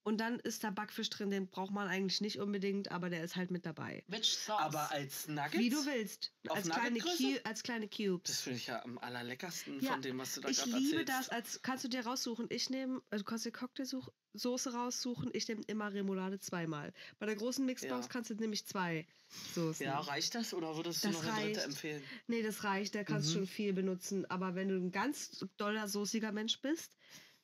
Und 0.02 0.18
dann 0.18 0.40
ist 0.40 0.64
da 0.64 0.70
Backfisch 0.70 1.10
drin, 1.10 1.30
den 1.30 1.48
braucht 1.48 1.70
man 1.72 1.88
eigentlich 1.88 2.22
nicht 2.22 2.38
unbedingt, 2.40 2.90
aber 2.90 3.10
der 3.10 3.22
ist 3.22 3.36
halt 3.36 3.50
mit 3.50 3.66
dabei. 3.66 4.02
Which 4.08 4.34
sauce? 4.38 4.58
Aber 4.60 4.90
als 4.90 5.28
Nuggets? 5.28 5.58
Wie 5.58 5.68
du 5.68 5.84
willst. 5.84 6.32
Auf 6.48 6.56
Als 6.56 6.70
kleine, 6.70 7.00
als 7.44 7.62
kleine 7.62 7.88
Das 7.88 7.96
Cubes. 7.96 8.40
finde 8.40 8.58
ich 8.58 8.66
ja 8.68 8.82
am 8.82 8.96
allerleckersten 8.98 9.80
Ja, 9.80 9.92
von 9.92 10.00
dem, 10.02 10.16
was 10.18 10.34
du 10.34 10.40
da 10.40 10.48
Ich 10.48 10.56
gerade 10.56 10.70
liebe 10.78 11.00
erzählst. 11.00 11.08
das, 11.10 11.28
als 11.28 11.60
kannst 11.62 11.84
du 11.84 11.88
dir 11.88 12.00
raussuchen. 12.06 12.46
Ich 12.48 12.70
nehme, 12.70 13.02
also 13.10 13.22
du 13.22 13.28
kannst 13.28 13.44
dir 13.44 13.52
Cocktailsoße 13.52 14.72
raussuchen. 14.72 15.28
Ich 15.34 15.46
nehme 15.48 15.60
immer 15.66 15.92
Remoulade 15.92 16.38
zweimal. 16.38 16.94
Bei 17.18 17.26
der 17.26 17.36
großen 17.36 17.66
Mixbox 17.66 18.06
Ja. 18.06 18.08
kannst 18.10 18.30
du 18.30 18.34
nämlich 18.36 18.64
zwei 18.66 19.06
Soßen. 19.54 19.84
Ja, 19.84 19.98
reicht 20.00 20.34
das 20.34 20.54
oder 20.54 20.74
würdest 20.76 21.04
du 21.04 21.08
Das 21.08 21.22
noch 21.22 21.32
eine 21.34 21.48
dritte 21.48 21.62
empfehlen? 21.64 22.02
Nee, 22.28 22.42
das 22.42 22.64
reicht, 22.64 22.94
da 22.94 23.04
kannst 23.04 23.28
du 23.28 23.32
Mhm. 23.32 23.34
schon 23.40 23.46
viel 23.46 23.74
benutzen. 23.74 24.24
Aber 24.30 24.54
wenn 24.54 24.68
du 24.68 24.76
ein 24.76 24.90
ganz 24.90 25.44
doller, 25.58 25.86
soßiger 25.86 26.32
Mensch 26.32 26.62
bist, 26.62 26.96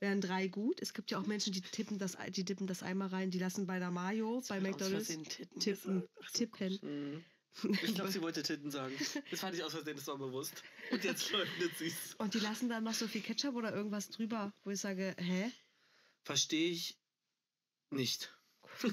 wären 0.05 0.21
drei 0.21 0.49
gut. 0.49 0.83
Es 0.83 0.93
gibt 0.93 1.11
ja 1.11 1.19
auch 1.19 1.27
Menschen, 1.27 1.55
die 1.55 1.63
tippen 1.63 1.99
das, 1.99 2.19
die 2.29 2.45
dippen 2.45 2.67
das 2.67 2.83
einmal 2.83 3.09
rein, 3.09 3.31
die 3.31 3.39
lassen 3.39 3.67
bei 3.67 3.79
der 3.79 3.91
Mayo, 3.91 4.43
bei 4.49 4.61
McDonalds 4.61 5.09
tippen, 5.59 6.03
so, 6.03 6.09
tippen. 6.35 6.79
Mhm. 6.83 7.25
Ich 7.83 7.95
glaube, 7.95 8.11
sie 8.11 8.21
wollte 8.21 8.43
Titten 8.43 8.71
sagen. 8.71 8.95
Das 9.31 9.41
fand 9.41 9.55
ich 9.57 9.63
aus 9.63 9.73
Versehen, 9.73 9.97
das 9.97 10.07
war 10.09 10.19
bewusst. 10.19 10.63
Und 10.91 11.03
jetzt 11.05 11.31
leugnet 11.33 11.71
sie 11.79 11.87
es. 11.87 12.15
Und 12.19 12.35
die 12.35 12.41
lassen 12.41 12.69
dann 12.69 12.85
noch 12.85 12.93
so 12.93 13.09
viel 13.09 13.23
Ketchup 13.23 13.55
oder 13.55 13.75
irgendwas 13.75 14.11
drüber, 14.11 14.53
wo 14.65 14.71
ich 14.71 14.81
sage, 14.81 15.17
hä? 15.19 15.51
Verstehe 16.25 16.71
ich 16.71 16.99
nicht. 17.91 18.37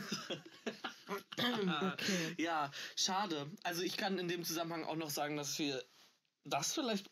Okay. 1.37 2.35
Ja, 2.37 2.71
schade. 2.95 3.51
Also 3.63 3.81
ich 3.81 3.97
kann 3.97 4.17
in 4.17 4.27
dem 4.27 4.45
Zusammenhang 4.45 4.85
auch 4.85 4.95
noch 4.95 5.09
sagen, 5.09 5.35
dass 5.35 5.59
wir 5.59 5.83
das 6.45 6.73
vielleicht. 6.73 7.09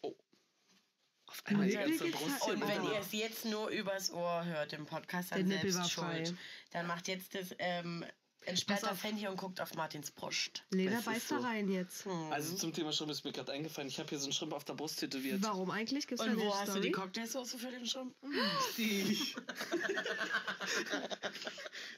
Auf 1.30 1.46
einmal 1.46 1.68
die 1.68 1.76
ganze 1.76 2.10
Brust 2.10 2.42
halt 2.42 2.56
Und 2.56 2.68
wenn 2.68 2.84
ihr 2.86 3.00
es 3.00 3.12
jetzt 3.12 3.46
nur 3.46 3.70
übers 3.70 4.12
Ohr 4.12 4.44
hört 4.46 4.74
im 4.74 4.88
Podcast, 4.88 5.30
Der 5.30 5.40
dann 5.40 5.48
Nippel 5.48 5.72
selbst 5.72 5.92
schuld. 5.92 6.34
Dann 6.72 6.88
macht 6.88 7.08
jetzt 7.08 7.36
das, 7.36 7.56
ähm, 7.60 8.04
entsperrt 8.46 8.82
Pass 8.82 8.90
das 8.90 8.98
auf. 8.98 9.04
Handy 9.04 9.28
und 9.28 9.38
guckt 9.38 9.62
auf 9.62 9.76
Martins 9.76 10.10
Brust. 10.12 10.64
Lena 10.72 11.02
beißt 11.02 11.30
da 11.32 11.40
so. 11.40 11.46
rein 11.46 11.70
jetzt. 11.70 12.06
Hm. 12.06 12.32
Also 12.32 12.56
zum 12.56 12.74
Thema 12.74 12.92
Schrimp 12.92 13.12
ist 13.12 13.24
mir 13.24 13.32
gerade 13.32 13.52
eingefallen. 13.52 13.90
Ich 13.90 14.00
habe 14.00 14.10
hier 14.10 14.18
so 14.18 14.26
einen 14.26 14.34
Schrimp 14.34 14.54
auf 14.54 14.66
der 14.66 14.74
Brust 14.74 15.00
tätowiert. 15.00 15.44
Warum 15.44 15.70
eigentlich? 15.70 16.08
Gibt's 16.08 16.24
und 16.24 16.38
wo 16.38 16.54
hast 16.54 16.68
du 16.68 16.72
Story? 16.72 16.88
die 16.88 16.92
Cocktailsoße 16.92 17.60
für 17.60 17.70
den 17.70 17.86
Schrimp? 17.86 18.16
Die, 18.78 19.18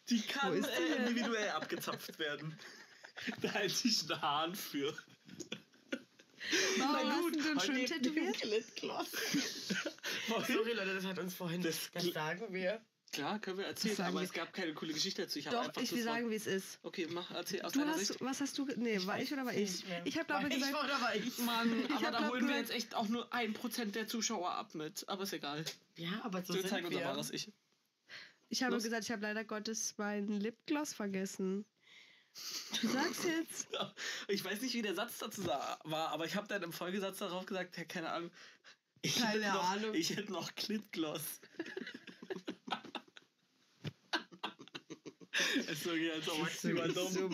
die 0.09 0.21
kann 0.23 0.61
die 0.61 0.67
äh, 0.67 1.07
individuell 1.07 1.51
abgezapft 1.51 2.19
werden. 2.19 2.57
Da 3.41 3.53
halte 3.53 3.87
ich 3.87 4.09
einen 4.09 4.21
Hahn 4.21 4.55
für. 4.55 4.97
Warum 6.77 7.07
Na 7.07 7.15
hast 7.15 7.21
gut, 7.21 7.35
du 7.35 7.41
denn 7.43 7.59
schön 7.59 7.85
tätowiert? 7.85 8.37
Sorry 10.47 10.73
Leute, 10.73 10.95
das 10.95 11.05
hat 11.05 11.19
uns 11.19 11.33
vorhin, 11.33 11.61
Das- 11.61 11.89
das, 11.93 12.05
sagen 12.05 12.53
wir. 12.53 12.81
Klar, 13.13 13.39
können 13.39 13.57
wir 13.57 13.65
erzählen, 13.65 13.99
aber 14.03 14.19
wir. 14.19 14.23
es 14.23 14.31
gab 14.31 14.53
keine 14.53 14.73
coole 14.73 14.93
Geschichte 14.93 15.23
dazu. 15.23 15.37
Ich 15.37 15.45
Doch, 15.45 15.65
einfach 15.67 15.81
ich 15.81 15.91
will 15.91 16.01
sagen, 16.01 16.29
wie 16.29 16.35
es 16.35 16.47
ist. 16.47 16.79
Okay, 16.81 17.07
mach, 17.11 17.29
erzähl 17.31 17.61
aus 17.61 17.73
Du 17.73 17.79
deiner 17.79 17.91
hast, 17.91 18.07
Sicht. 18.07 18.21
was 18.21 18.39
hast 18.39 18.57
du, 18.57 18.65
nee, 18.77 19.05
war 19.05 19.19
ich 19.21 19.33
oder 19.33 19.45
war 19.45 19.53
ich? 19.53 19.83
Ich 20.05 20.15
habe 20.17 20.27
glaube 20.27 20.43
War 20.43 20.49
gesagt, 20.49 20.71
ich 20.73 20.83
oder 20.83 21.01
war 21.01 21.15
ich? 21.15 21.37
Mann, 21.39 21.85
Ich 21.89 22.07
aber 22.07 22.11
da 22.11 22.29
holen 22.29 22.47
wir 22.47 22.55
jetzt 22.55 22.71
echt 22.71 22.95
auch 22.95 23.09
nur 23.09 23.31
ein 23.33 23.51
Prozent 23.51 23.95
der 23.95 24.07
Zuschauer 24.07 24.51
ab 24.51 24.75
mit. 24.75 25.03
Aber 25.09 25.23
ist 25.23 25.33
egal. 25.33 25.65
Ja, 25.97 26.21
aber 26.23 26.41
so 26.41 26.53
sind 26.53 26.69
zeigen 26.69 26.87
unser 26.87 26.99
wir. 26.99 27.05
wahres 27.05 27.31
Ich. 27.31 27.51
ich 28.47 28.63
habe 28.63 28.75
Los. 28.75 28.83
gesagt, 28.83 29.03
ich 29.03 29.11
habe 29.11 29.23
leider 29.23 29.43
Gottes 29.43 29.93
meinen 29.97 30.39
Lipgloss 30.39 30.93
vergessen. 30.93 31.65
Du 32.81 32.87
sagst 32.87 33.25
jetzt. 33.25 33.67
Ich 34.27 34.43
weiß 34.45 34.61
nicht, 34.61 34.73
wie 34.73 34.81
der 34.81 34.95
Satz 34.95 35.17
dazu 35.17 35.45
war, 35.45 35.79
aber 35.83 36.25
ich 36.25 36.35
habe 36.35 36.47
dann 36.47 36.63
im 36.63 36.71
Folgesatz 36.71 37.17
darauf 37.17 37.45
gesagt, 37.45 37.77
ja, 37.77 37.83
keine 37.83 38.09
Ahnung. 38.09 38.31
Ich 39.01 39.15
Keine 39.17 39.43
hätte 39.43 39.53
noch, 39.53 39.71
Ahnung. 39.71 39.93
Ich 39.95 40.15
hätte 40.15 40.31
noch 40.31 40.55
Klitgloss. 40.55 41.41
es 45.57 45.69
ist 45.69 45.83
so, 45.83 46.35
maximal 46.37 46.87
dumm. 46.89 47.11
so. 47.11 47.29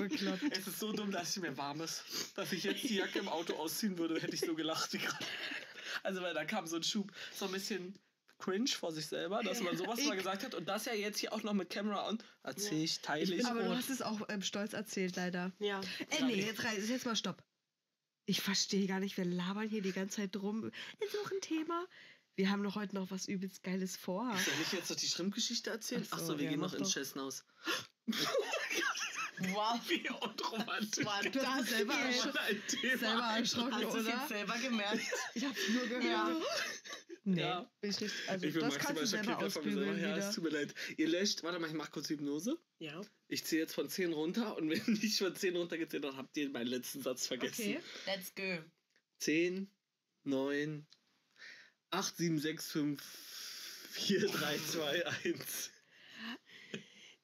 Es 0.50 0.68
ist 0.68 0.80
so 0.80 0.94
dumm, 0.94 1.12
dass 1.12 1.30
es 1.30 1.38
mir 1.38 1.58
warm 1.58 1.82
ist. 1.82 2.04
Dass 2.36 2.54
ich 2.54 2.64
jetzt 2.64 2.84
die 2.84 2.96
Jacke 2.96 3.20
im 3.20 3.28
Auto 3.28 3.56
ausziehen 3.56 3.98
würde, 3.98 4.20
hätte 4.20 4.34
ich 4.34 4.42
so 4.42 4.56
gelacht. 4.56 4.98
Also, 6.04 6.22
weil 6.22 6.34
da 6.34 6.46
kam 6.46 6.68
so 6.68 6.76
ein 6.76 6.84
Schub, 6.84 7.12
so 7.34 7.46
ein 7.46 7.52
bisschen 7.52 7.98
cringe 8.38 8.70
vor 8.70 8.92
sich 8.92 9.08
selber, 9.08 9.42
dass 9.44 9.62
man 9.62 9.78
sowas 9.78 10.04
mal 10.06 10.16
gesagt 10.16 10.44
hat. 10.44 10.56
Und 10.56 10.68
das 10.68 10.86
ja 10.86 10.94
jetzt 10.94 11.20
hier 11.20 11.34
auch 11.34 11.44
noch 11.44 11.54
mit 11.54 11.70
Kamera 11.70 12.08
und 12.08 12.24
erzähle 12.44 12.84
ich, 12.84 13.02
teile 13.02 13.36
ich. 13.36 13.46
Aber 13.46 13.64
du 13.64 13.76
hast 13.76 13.90
es 13.90 14.02
auch 14.02 14.22
ähm, 14.30 14.42
stolz 14.42 14.74
erzählt, 14.74 15.16
leider. 15.16 15.52
Ja. 15.60 15.82
Äh, 16.10 16.24
nee, 16.24 16.46
jetzt, 16.46 16.62
jetzt 16.64 17.06
mal 17.06 17.16
Stopp. 17.16 17.44
Ich 18.26 18.42
verstehe 18.42 18.88
gar 18.88 19.00
nicht, 19.00 19.18
wir 19.18 19.26
labern 19.26 19.70
hier 19.70 19.82
die 19.82 19.94
ganze 19.94 20.18
Zeit 20.18 20.36
drum. 20.36 20.72
Ist 21.00 21.14
noch 21.14 21.32
ein 21.32 21.42
Thema. 21.42 21.86
Wir 22.36 22.52
haben 22.52 22.62
doch 22.62 22.76
heute 22.76 22.94
noch 22.94 23.10
was 23.10 23.28
übelst 23.28 23.64
Geiles 23.64 23.98
vor. 23.98 24.32
Soll 24.38 24.54
ich 24.62 24.72
jetzt 24.74 24.90
noch 24.90 24.98
die 24.98 25.08
Schrimpgeschichte 25.08 25.70
erzählen? 25.72 26.06
Ach 26.12 26.18
Ach 26.18 26.26
so, 26.26 26.38
wir 26.38 26.46
ja, 26.46 26.52
gehen 26.52 26.60
noch 26.60 26.74
ins 26.74 26.90
doch. 26.90 26.94
Chessnaus. 26.94 27.44
Wow. 29.40 29.80
Wie 29.88 30.10
unromantisch. 30.10 31.06
War 31.06 31.22
Du 31.22 31.46
hast 31.46 31.70
selber, 31.70 31.94
ersch 31.94 32.26
ein 32.26 32.62
Thema. 32.68 32.98
selber 32.98 33.24
erschrocken, 33.38 33.74
Hast 33.74 33.84
du 33.84 33.88
es 33.90 33.94
oder? 33.96 34.10
jetzt 34.10 34.28
selber 34.30 34.58
gemerkt? 34.58 35.02
Ich 35.36 35.46
hab's 35.46 35.70
nur 35.70 35.86
gehört. 35.86 36.04
Ja. 36.04 36.36
Nee, 37.30 37.42
Ja. 37.42 37.70
bin 37.82 37.92
ich 37.92 38.00
richtig. 38.00 38.30
Also, 38.30 38.46
Ich 38.46 38.54
bin 38.54 38.62
das 38.62 38.78
kannst 38.78 38.90
du 38.90 38.94
maximal 39.02 39.26
selber 39.26 39.46
ausbügeln 39.46 40.00
Ja, 40.02 40.16
es 40.16 40.34
tut 40.34 40.46
mir 40.46 40.50
leid. 40.52 40.74
Ihr 40.96 41.10
löscht, 41.10 41.44
warte 41.44 41.60
mal, 41.60 41.68
ich 41.68 41.74
mach 41.74 41.92
kurz 41.92 42.08
Hypnose. 42.10 42.58
Ja. 42.80 43.02
Ich 43.28 43.44
zähle 43.44 43.64
jetzt 43.64 43.74
von 43.74 43.90
10 43.90 44.14
runter 44.14 44.56
und 44.56 44.70
wenn 44.70 44.78
ich 45.04 45.18
von 45.18 45.36
10 45.36 45.58
runtergezählt 45.58 46.06
habe, 46.06 46.16
habt 46.16 46.38
ihr 46.38 46.50
meinen 46.50 46.68
letzten 46.68 47.02
Satz 47.02 47.28
vergessen. 47.28 47.76
Okay. 47.76 47.80
Let's 48.06 48.34
go. 48.34 48.64
10, 49.20 49.70
9, 50.24 50.88
8, 51.90 52.16
7, 52.16 52.40
6, 52.40 52.72
5, 52.72 53.02
4, 53.92 54.28
3, 54.28 54.58
2, 54.60 55.08
1. 55.26 55.72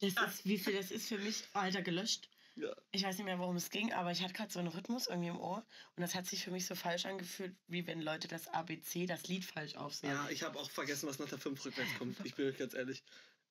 Das 0.02 0.34
ist, 0.34 0.46
wie 0.46 0.58
viel 0.58 0.74
das 0.74 0.92
ist 0.92 1.08
für 1.08 1.18
mich, 1.18 1.44
Alter, 1.54 1.82
gelöscht. 1.82 2.30
Ja. 2.56 2.76
Ich 2.92 3.04
weiß 3.04 3.18
nicht 3.18 3.26
mehr, 3.26 3.40
worum 3.40 3.56
es 3.56 3.70
ging, 3.72 3.94
aber 3.94 4.12
ich 4.12 4.22
hatte 4.22 4.34
gerade 4.34 4.52
so 4.52 4.60
einen 4.60 4.68
Rhythmus 4.68 5.08
irgendwie 5.08 5.30
im 5.30 5.40
Ohr. 5.40 5.66
Und 5.96 6.02
das 6.02 6.14
hat 6.14 6.28
sich 6.28 6.44
für 6.44 6.52
mich 6.52 6.68
so 6.68 6.76
falsch 6.76 7.06
angefühlt, 7.06 7.56
wie 7.68 7.88
wenn 7.88 8.02
Leute 8.02 8.28
das 8.28 8.48
ABC, 8.48 9.08
das 9.08 9.28
Lied 9.28 9.44
falsch 9.44 9.76
aufsagen. 9.76 10.16
ja, 10.16 10.30
ich 10.30 10.44
habe 10.44 10.60
auch 10.60 10.70
vergessen, 10.70 11.10
was 11.10 11.18
nach 11.18 11.30
der 11.30 11.40
5 11.40 11.66
rückwärts 11.66 11.98
kommt. 11.98 12.18
Ich 12.24 12.36
bin 12.36 12.48
euch 12.48 12.58
ganz 12.58 12.74
ehrlich. 12.76 13.04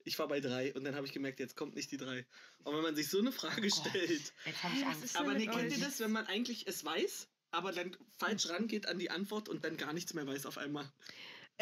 Ich 0.05 0.19
war 0.19 0.29
bei 0.29 0.41
3 0.41 0.75
und 0.75 0.85
dann 0.85 0.95
habe 0.95 1.07
ich 1.07 1.13
gemerkt, 1.13 1.41
jetzt 1.41 1.57
kommt 1.57 1.75
nicht 1.75 1.91
die 1.91 1.97
3. 1.97 2.27
Und 2.65 2.75
wenn 2.75 2.83
man 2.83 2.95
sich 2.95 3.09
so 3.09 3.19
eine 3.19 3.33
Frage 3.33 3.67
Oh 3.67 3.89
stellt. 3.89 4.33
Jetzt 4.45 4.63
habe 4.63 4.75
ich 4.77 4.87
Angst. 4.87 5.17
Aber 5.17 5.35
nee, 5.35 5.47
kennt 5.47 5.73
ihr 5.73 5.85
das, 5.85 6.01
wenn 6.01 6.13
man 6.13 6.27
eigentlich 6.27 6.67
es 6.67 6.85
weiß, 6.85 7.29
aber 7.51 7.73
dann 7.73 7.97
falsch 8.19 8.49
rangeht 8.49 8.87
an 8.87 8.99
die 8.99 9.11
Antwort 9.11 9.49
und 9.49 9.65
dann 9.65 9.77
gar 9.77 9.93
nichts 9.93 10.15
mehr 10.15 10.27
weiß 10.27 10.47
auf 10.47 10.59
einmal? 10.59 10.91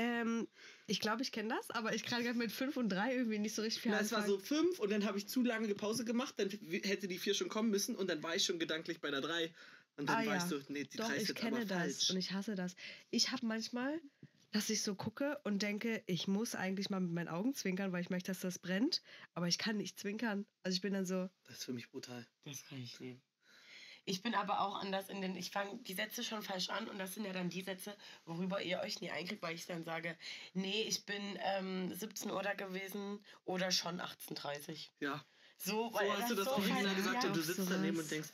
Ähm, 0.03 0.49
ich 0.87 1.01
glaube, 1.01 1.23
ich 1.23 1.31
kenne 1.31 1.55
das, 1.57 1.71
aber 1.71 1.95
ich 1.95 2.05
kann 2.05 2.23
gerade 2.23 2.39
mit 2.39 2.51
5 2.53 2.77
und 2.77 2.89
3 2.89 3.15
irgendwie 3.15 3.39
nicht 3.39 3.55
so 3.55 3.63
richtig 3.63 3.83
viel 3.83 3.93
Na, 3.93 4.01
es 4.01 4.13
war 4.13 4.27
so 4.27 4.37
anfangen. 4.37 4.65
5 4.67 4.79
und 4.81 4.91
dann 4.91 5.05
habe 5.05 5.19
ich 5.19 5.29
zu 5.29 5.43
lange 5.43 5.73
Pause 5.75 6.05
gemacht, 6.05 6.35
dann 6.39 6.49
hätte 6.51 7.07
die 7.07 7.19
4 7.19 7.35
schon 7.35 7.49
kommen 7.49 7.71
müssen 7.71 7.95
und 7.97 8.09
dann 8.09 8.23
war 8.23 8.35
ich 8.35 8.45
schon 8.45 8.59
gedanklich 8.59 9.01
bei 9.01 9.11
der 9.11 9.21
3. 9.21 9.53
Und 9.97 10.09
dann 10.09 10.17
Ah, 10.17 10.23
ja. 10.23 10.31
weißt 10.31 10.51
du, 10.53 10.61
nee, 10.69 10.85
die 10.85 10.97
Doch, 10.97 11.09
3 11.09 11.17
ist 11.17 11.23
ich 11.25 11.29
jetzt 11.29 11.39
kenne 11.39 11.57
aber 11.59 11.65
das 11.67 11.79
falsch. 11.97 12.11
und 12.11 12.17
ich 12.17 12.33
hasse 12.33 12.55
das. 12.55 12.75
Ich 13.11 13.31
habe 13.31 13.45
manchmal, 13.45 14.01
dass 14.53 14.71
ich 14.71 14.83
so 14.83 14.95
gucke 14.95 15.39
und 15.45 15.61
denke, 15.63 16.03
ich 16.07 16.27
muss 16.27 16.55
eigentlich 16.55 16.89
mal 16.91 17.01
mit 17.01 17.13
meinen 17.13 17.29
Augen 17.29 17.55
zwinkern, 17.55 17.93
weil 17.93 18.01
ich 18.01 18.11
möchte, 18.11 18.31
dass 18.33 18.41
das 18.41 18.59
brennt, 18.59 19.03
aber 19.35 19.49
ich 19.49 19.59
kann 19.59 19.77
nicht 19.77 19.99
zwinkern. 20.01 20.47
Also 20.63 20.75
ich 20.77 20.81
bin 20.81 20.95
dann 20.95 21.05
so, 21.07 21.29
Das 21.47 21.59
ist 21.59 21.65
für 21.65 21.73
mich 21.75 21.91
brutal. 21.91 22.27
Das 22.45 22.65
kann 22.65 22.81
ich 22.83 22.99
nehmen. 23.01 23.21
Ich 24.05 24.23
bin 24.23 24.35
aber 24.35 24.61
auch 24.61 24.77
anders 24.81 25.09
in 25.09 25.21
den, 25.21 25.37
ich 25.37 25.51
fange 25.51 25.79
die 25.83 25.95
Sätze 25.95 26.25
schon 26.25 26.43
falsch 26.43 26.71
an 26.71 26.89
und 26.89 26.99
das 26.99 27.15
sind 27.15 27.25
ja 27.27 27.33
dann 27.33 27.49
die 27.51 27.63
Sätze, 27.63 27.97
worüber 28.25 28.63
ihr 28.63 28.81
euch 28.81 29.01
nie 29.01 29.11
einkriegt, 29.11 29.43
weil 29.43 29.55
ich 29.55 29.67
dann 29.67 29.85
sage, 29.85 30.17
nee, 30.55 30.83
ich 30.83 31.05
bin 31.05 31.39
ähm, 31.41 31.93
17 31.95 32.31
Uhr 32.31 32.43
da 32.43 32.55
gewesen 32.55 33.25
oder 33.45 33.71
schon 33.71 34.01
18.30 34.01 34.89
Ja. 35.01 35.25
So, 35.59 35.91
So 35.91 35.95
weil 35.95 36.11
hast 36.17 36.31
du 36.31 36.35
das 36.35 36.47
so 36.47 36.53
original 36.53 36.85
falsch- 36.87 36.97
gesagt 36.97 37.23
ja. 37.23 37.29
und 37.29 37.37
du 37.37 37.43
sitzt 37.43 37.71
daneben 37.71 37.97
sowas. 37.97 38.05
und 38.07 38.11
denkst, 38.11 38.29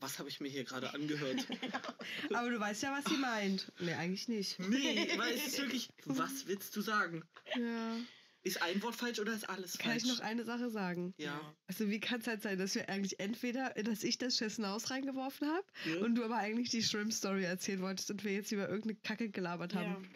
was 0.00 0.18
habe 0.20 0.28
ich 0.28 0.38
mir 0.38 0.48
hier 0.48 0.62
gerade 0.64 0.94
angehört? 0.94 1.44
aber 2.32 2.50
du 2.50 2.60
weißt 2.60 2.84
ja, 2.84 2.96
was 2.96 3.04
sie 3.06 3.18
meint. 3.18 3.72
Nee, 3.80 3.94
eigentlich 3.94 4.28
nicht. 4.28 4.58
nee, 4.60 5.10
weil 5.18 5.34
es 5.34 5.48
ist 5.48 5.58
wirklich, 5.58 5.88
was 6.04 6.46
willst 6.46 6.74
du 6.76 6.80
sagen? 6.80 7.24
Ja. 7.56 7.96
Ist 8.44 8.62
ein 8.62 8.80
Wort 8.82 8.94
falsch 8.94 9.18
oder 9.18 9.32
ist 9.34 9.48
alles 9.50 9.76
Kann 9.78 9.90
falsch? 9.92 10.04
ich 10.04 10.08
noch 10.10 10.20
eine 10.20 10.44
Sache 10.44 10.70
sagen? 10.70 11.12
ja. 11.18 11.38
Also 11.66 11.88
wie 11.90 12.00
kann 12.00 12.20
es 12.20 12.26
halt 12.26 12.40
sein, 12.42 12.58
dass 12.58 12.74
wir 12.74 12.88
eigentlich 12.88 13.18
entweder, 13.20 13.70
dass 13.74 14.04
ich 14.04 14.16
das 14.18 14.38
Chessnaus 14.38 14.90
reingeworfen 14.90 15.48
habe 15.48 15.66
Ja. 15.84 16.04
und 16.04 16.14
du 16.14 16.24
aber 16.24 16.36
eigentlich 16.36 16.70
die 16.70 16.82
Shrimp-Story 16.82 17.44
erzählen 17.44 17.82
wolltest 17.82 18.10
und 18.10 18.24
wir 18.24 18.32
jetzt 18.32 18.52
über 18.52 18.68
irgendeine 18.68 18.94
Kacke 19.02 19.28
gelabert 19.28 19.74
haben. 19.74 20.04
Ja. 20.04 20.08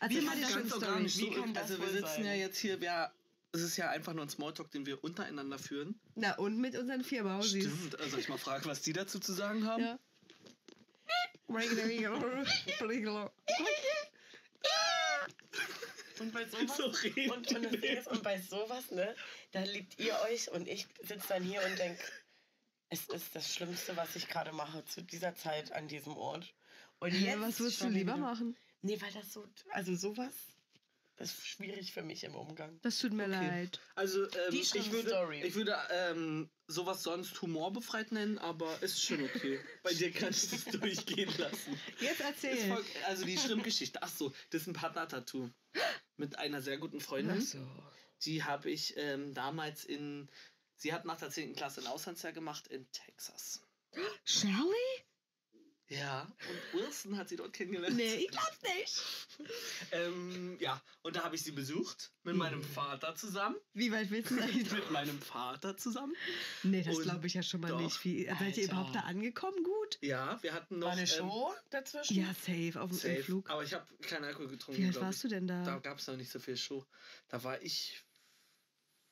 Erzähl 0.00 0.20
Wie 0.20 0.24
mal 0.26 0.30
kann 0.32 0.38
die 0.38 0.42
das 0.42 0.52
ganz 0.54 0.68
Shrimp-Story. 0.68 0.86
organisch 0.92 1.16
Wie 1.18 1.34
so. 1.34 1.40
kann 1.40 1.54
das 1.54 1.62
Also 1.70 1.80
wir 1.82 1.88
sitzen 1.88 2.06
sein? 2.06 2.24
ja 2.26 2.34
jetzt 2.34 2.58
hier, 2.58 2.80
wir, 2.80 3.10
es 3.52 3.62
ist 3.62 3.76
ja 3.78 3.88
einfach 3.90 4.12
nur 4.12 4.24
ein 4.24 4.28
Smalltalk, 4.28 4.70
den 4.72 4.84
wir 4.84 5.02
untereinander 5.02 5.58
führen. 5.58 5.98
Na 6.14 6.34
und 6.36 6.58
mit 6.58 6.76
unseren 6.76 7.02
vier 7.04 7.22
Mausis. 7.24 7.64
Stimmt, 7.64 7.98
also 8.00 8.18
ich 8.18 8.28
mal 8.28 8.36
frage, 8.38 8.66
was 8.66 8.82
die 8.82 8.92
dazu 8.92 9.18
zu 9.18 9.32
sagen 9.32 9.64
haben. 9.66 9.82
Ja. 9.82 9.98
Und 16.20 16.32
bei 16.32 16.44
sowas, 16.48 16.76
So 16.76 16.84
und, 16.86 16.96
und, 17.54 17.64
das 17.64 17.70
Ding 17.72 17.82
ist, 17.98 18.08
und 18.08 18.22
bei 18.22 18.40
sowas, 18.40 18.90
ne, 18.90 19.14
da 19.52 19.62
liebt 19.62 19.98
ihr 19.98 20.18
euch 20.30 20.50
und 20.50 20.68
ich 20.68 20.86
sitze 21.02 21.28
dann 21.28 21.42
hier 21.42 21.62
und 21.64 21.78
denke, 21.78 22.02
es 22.88 23.08
ist 23.08 23.34
das 23.34 23.52
Schlimmste, 23.52 23.96
was 23.96 24.14
ich 24.16 24.28
gerade 24.28 24.52
mache 24.52 24.84
zu 24.84 25.02
dieser 25.02 25.34
Zeit 25.34 25.72
an 25.72 25.88
diesem 25.88 26.16
Ort. 26.16 26.54
Und 27.00 27.12
jetzt 27.12 27.40
was 27.40 27.60
würdest 27.60 27.80
du 27.82 27.88
lieber 27.88 28.12
wieder- 28.14 28.16
machen? 28.22 28.56
Nee, 28.82 29.00
weil 29.00 29.12
das 29.12 29.32
so, 29.32 29.44
also 29.70 29.94
sowas, 29.96 30.32
das 31.16 31.30
ist 31.32 31.46
schwierig 31.46 31.92
für 31.92 32.02
mich 32.02 32.24
im 32.24 32.34
Umgang. 32.34 32.78
Das 32.82 32.98
tut 32.98 33.12
mir 33.12 33.24
Okay. 33.24 33.46
leid. 33.48 33.80
Also 33.94 34.24
ähm, 34.24 34.30
Die 34.50 34.60
ich 34.60 34.92
würde, 34.92 35.08
Story. 35.08 35.42
ich 35.42 35.54
würde 35.54 35.76
ähm, 35.90 36.48
sowas 36.66 37.02
sonst 37.02 37.40
humorbefreit 37.42 38.12
nennen, 38.12 38.38
aber 38.38 38.82
ist 38.82 39.02
schon 39.02 39.22
okay. 39.22 39.58
Bei 39.82 39.92
dir 39.94 40.10
kann 40.12 40.30
ich 40.30 40.50
das 40.50 40.64
durchgehen 40.80 41.32
lassen. 41.38 41.80
Jetzt 42.00 42.20
erzähl. 42.20 42.56
voll, 42.72 42.84
also 43.06 43.24
die 43.24 43.38
Schrimpgeschichte. 43.38 44.02
Ach 44.02 44.10
so, 44.10 44.32
das 44.50 44.62
ist 44.62 44.66
ein 44.68 44.74
Partner-Tattoo 44.74 45.50
mit 46.16 46.38
einer 46.38 46.60
sehr 46.62 46.78
guten 46.78 47.00
Freundin. 47.00 47.38
Ach 47.38 47.42
so. 47.46 47.66
Die 48.22 48.42
habe 48.44 48.70
ich 48.70 48.94
ähm, 48.96 49.34
damals 49.34 49.84
in. 49.84 50.30
Sie 50.76 50.92
hat 50.92 51.04
nach 51.06 51.18
der 51.18 51.30
10. 51.30 51.54
Klasse 51.54 51.80
ein 51.80 51.86
Auslandsjahr 51.86 52.32
gemacht 52.32 52.66
in 52.68 52.90
Texas. 52.92 53.62
Shirley? 54.24 55.04
Ja, 55.88 56.22
und 56.22 56.80
Wilson 56.80 57.16
hat 57.16 57.28
sie 57.28 57.36
dort 57.36 57.52
kennengelernt. 57.52 57.96
Nee, 57.96 58.14
ich 58.16 58.28
glaub's 58.28 58.60
nicht. 58.62 59.04
Ähm, 59.92 60.56
ja, 60.58 60.82
und 61.02 61.14
da 61.14 61.22
habe 61.22 61.36
ich 61.36 61.42
sie 61.42 61.52
besucht 61.52 62.12
mit 62.24 62.34
meinem 62.34 62.62
Vater 62.62 63.14
zusammen. 63.14 63.54
Wie 63.72 63.92
weit 63.92 64.10
willst 64.10 64.32
du 64.32 64.34
eigentlich? 64.42 64.72
mit 64.72 64.90
meinem 64.90 65.20
Vater 65.20 65.76
zusammen. 65.76 66.12
Nee, 66.64 66.82
das 66.82 67.00
glaube 67.00 67.28
ich 67.28 67.34
ja 67.34 67.42
schon 67.42 67.60
mal 67.60 67.68
doch, 67.68 67.80
nicht. 67.80 68.04
Wie, 68.04 68.24
seid 68.24 68.40
ihr 68.40 68.46
Alter. 68.46 68.62
überhaupt 68.62 68.94
da 68.96 69.00
angekommen 69.00 69.62
gut? 69.62 69.98
Ja, 70.00 70.42
wir 70.42 70.54
hatten 70.54 70.80
noch. 70.80 70.88
War 70.88 70.92
eine 70.94 71.02
ähm, 71.02 71.06
Show 71.06 71.54
dazwischen? 71.70 72.16
Ja, 72.16 72.34
safe 72.34 72.80
auf 72.80 72.90
dem 72.90 73.22
Flug. 73.22 73.48
Aber 73.48 73.62
ich 73.62 73.72
habe 73.72 73.86
keinen 74.02 74.24
Alkohol 74.24 74.48
getrunken. 74.48 74.82
Wie 74.82 74.86
alt 74.86 75.00
warst 75.00 75.22
du 75.22 75.28
denn 75.28 75.46
da? 75.46 75.62
Da 75.62 75.78
gab 75.78 75.98
es 75.98 76.06
noch 76.08 76.16
nicht 76.16 76.32
so 76.32 76.40
viel 76.40 76.56
Show. 76.56 76.84
Da 77.28 77.44
war 77.44 77.62
ich 77.62 78.04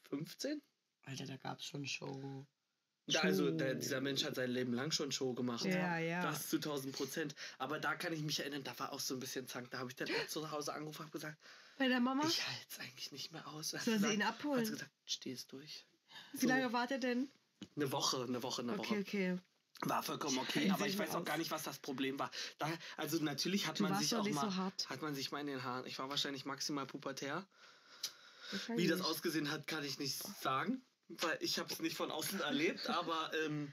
15. 0.08 0.60
Alter, 1.02 1.26
da 1.26 1.37
gab 1.37 1.60
es 1.60 1.66
schon 1.66 1.87
Show. 1.87 2.46
Da, 3.06 3.20
also 3.20 3.50
der, 3.50 3.74
dieser 3.74 4.00
Mensch 4.00 4.24
hat 4.24 4.34
sein 4.34 4.50
Leben 4.50 4.72
lang 4.72 4.90
schon 4.90 5.12
Show 5.12 5.34
gemacht. 5.34 5.64
Ja, 5.66 5.98
ja. 5.98 6.22
Das 6.22 6.48
zu 6.48 6.56
1000 6.56 6.94
Prozent. 6.96 7.34
Aber 7.58 7.78
da 7.78 7.94
kann 7.96 8.12
ich 8.14 8.22
mich 8.22 8.40
erinnern, 8.40 8.64
da 8.64 8.78
war 8.78 8.92
auch 8.92 9.00
so 9.00 9.14
ein 9.14 9.20
bisschen 9.20 9.46
Zank. 9.46 9.70
Da 9.70 9.78
habe 9.78 9.90
ich 9.90 9.96
dann 9.96 10.08
auch 10.08 10.26
zu 10.26 10.50
Hause 10.50 10.72
angerufen 10.72 11.02
und 11.02 11.12
gesagt, 11.12 11.36
Bei 11.76 11.88
der 11.88 12.00
Mama? 12.00 12.22
ich 12.26 12.46
halte 12.46 12.66
es 12.70 12.78
eigentlich 12.80 13.12
nicht 13.12 13.32
mehr 13.32 13.46
aus. 13.48 13.74
Hat 13.74 13.82
Soll 13.82 13.98
sie 13.98 14.14
ihn 14.14 14.24
Hat 14.26 14.34
abholen? 14.40 14.64
sie 14.64 14.72
gesagt, 14.72 14.90
stehst 15.04 15.52
durch. 15.52 15.84
Wie 16.32 16.46
lange 16.46 16.72
wart 16.72 16.92
ihr 16.92 16.98
denn? 16.98 17.28
Eine 17.76 17.92
Woche, 17.92 18.22
eine 18.24 18.42
Woche, 18.42 18.62
eine 18.62 18.72
Okay, 18.72 18.80
Woche. 18.90 19.00
okay. 19.00 19.38
War 19.80 20.02
vollkommen 20.02 20.38
okay, 20.38 20.70
aber 20.70 20.86
ich 20.86 20.96
weiß 20.96 21.14
auch 21.14 21.24
gar 21.24 21.36
nicht, 21.36 21.50
was 21.50 21.64
das 21.64 21.78
Problem 21.80 22.18
war. 22.18 22.30
Da, 22.58 22.72
also 22.96 23.18
natürlich 23.22 23.66
hat 23.66 23.80
Du 23.80 23.82
man 23.82 23.98
sich 23.98 24.14
auch 24.14 24.26
mal, 24.30 24.50
so 24.50 24.88
hat 24.88 25.02
man 25.02 25.14
sich 25.14 25.30
mal 25.32 25.40
in 25.40 25.48
den 25.48 25.62
Haaren. 25.62 25.84
Ich 25.86 25.98
war 25.98 26.08
wahrscheinlich 26.08 26.44
maximal 26.46 26.86
pubertär. 26.86 27.44
Wie 28.76 28.86
das 28.86 29.00
ausgesehen 29.00 29.50
hat, 29.50 29.66
kann 29.66 29.84
ich 29.84 29.98
nicht 29.98 30.22
sagen, 30.40 30.80
weil 31.08 31.38
ich 31.40 31.58
habe 31.58 31.72
es 31.72 31.80
nicht 31.80 31.96
von 31.96 32.10
außen 32.10 32.40
erlebt, 32.40 32.88
aber 32.88 33.30
ähm, 33.44 33.72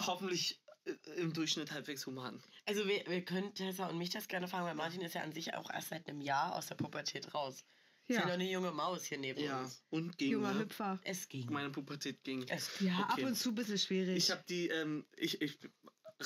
hoffentlich 0.00 0.60
äh, 0.84 0.92
im 1.16 1.32
Durchschnitt 1.32 1.70
halbwegs 1.72 2.06
human. 2.06 2.42
Also 2.66 2.86
wir, 2.86 3.04
wir 3.06 3.24
können 3.24 3.54
Tessa 3.54 3.86
und 3.88 3.98
mich 3.98 4.10
das 4.10 4.28
gerne 4.28 4.48
fragen, 4.48 4.66
weil 4.66 4.74
Martin 4.74 5.00
ist 5.00 5.14
ja 5.14 5.22
an 5.22 5.32
sich 5.32 5.54
auch 5.54 5.70
erst 5.70 5.88
seit 5.90 6.08
einem 6.08 6.20
Jahr 6.20 6.54
aus 6.56 6.66
der 6.66 6.76
Pubertät 6.76 7.34
raus. 7.34 7.64
Ist 8.08 8.16
ja 8.16 8.22
noch 8.22 8.28
Ja, 8.28 8.34
eine 8.34 8.50
junge 8.50 8.72
Maus 8.72 9.04
hier 9.04 9.18
neben 9.18 9.40
Ja, 9.40 9.62
uns. 9.62 9.84
und 9.90 10.18
ging. 10.18 10.32
junger 10.32 10.54
Ne? 10.54 10.60
Hüpfer. 10.60 11.00
Es 11.04 11.28
ging. 11.28 11.46
Meine 11.52 11.70
Pubertät 11.70 12.24
ging. 12.24 12.44
Es 12.48 12.80
Ja, 12.80 13.08
Okay. 13.10 13.22
ab 13.22 13.28
und 13.30 13.36
zu 13.36 13.50
ein 13.50 13.54
bisschen 13.54 13.78
schwierig. 13.78 14.16
Ich 14.16 14.30
habe 14.32 14.44
die, 14.48 14.68
ähm, 14.68 15.06
ich, 15.16 15.40
ich 15.40 15.58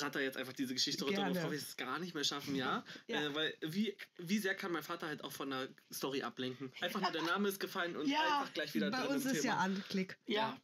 ratter 0.01 0.21
jetzt 0.21 0.37
einfach 0.37 0.53
diese 0.53 0.73
Geschichte 0.73 1.03
runter, 1.03 1.21
Gerne. 1.21 1.33
bevor 1.35 1.51
wir 1.51 1.57
es 1.57 1.75
gar 1.77 1.99
nicht 1.99 2.13
mehr 2.13 2.23
schaffen, 2.23 2.55
ja. 2.55 2.83
Ja. 3.07 3.21
Äh, 3.21 3.35
weil 3.35 3.57
wie, 3.61 3.95
wie 4.17 4.39
sehr 4.39 4.55
kann 4.55 4.71
mein 4.71 4.83
Vater 4.83 5.07
halt 5.07 5.23
auch 5.23 5.31
von 5.31 5.49
der 5.49 5.69
Story 5.91 6.23
ablenken? 6.23 6.71
Einfach 6.81 7.01
nur 7.01 7.11
der 7.11 7.23
Name 7.23 7.49
ist 7.49 7.59
gefallen 7.59 7.95
und 7.95 8.07
ja, 8.07 8.19
einfach 8.21 8.53
gleich 8.53 8.73
wieder 8.73 8.89
bei 8.91 9.01
drin 9.01 9.15
uns 9.15 9.25
im 9.25 9.31
ist 9.31 9.41
Thema. 9.41 9.53
ja 9.53 9.59
Anklick. 9.59 10.17
Ja. 10.25 10.59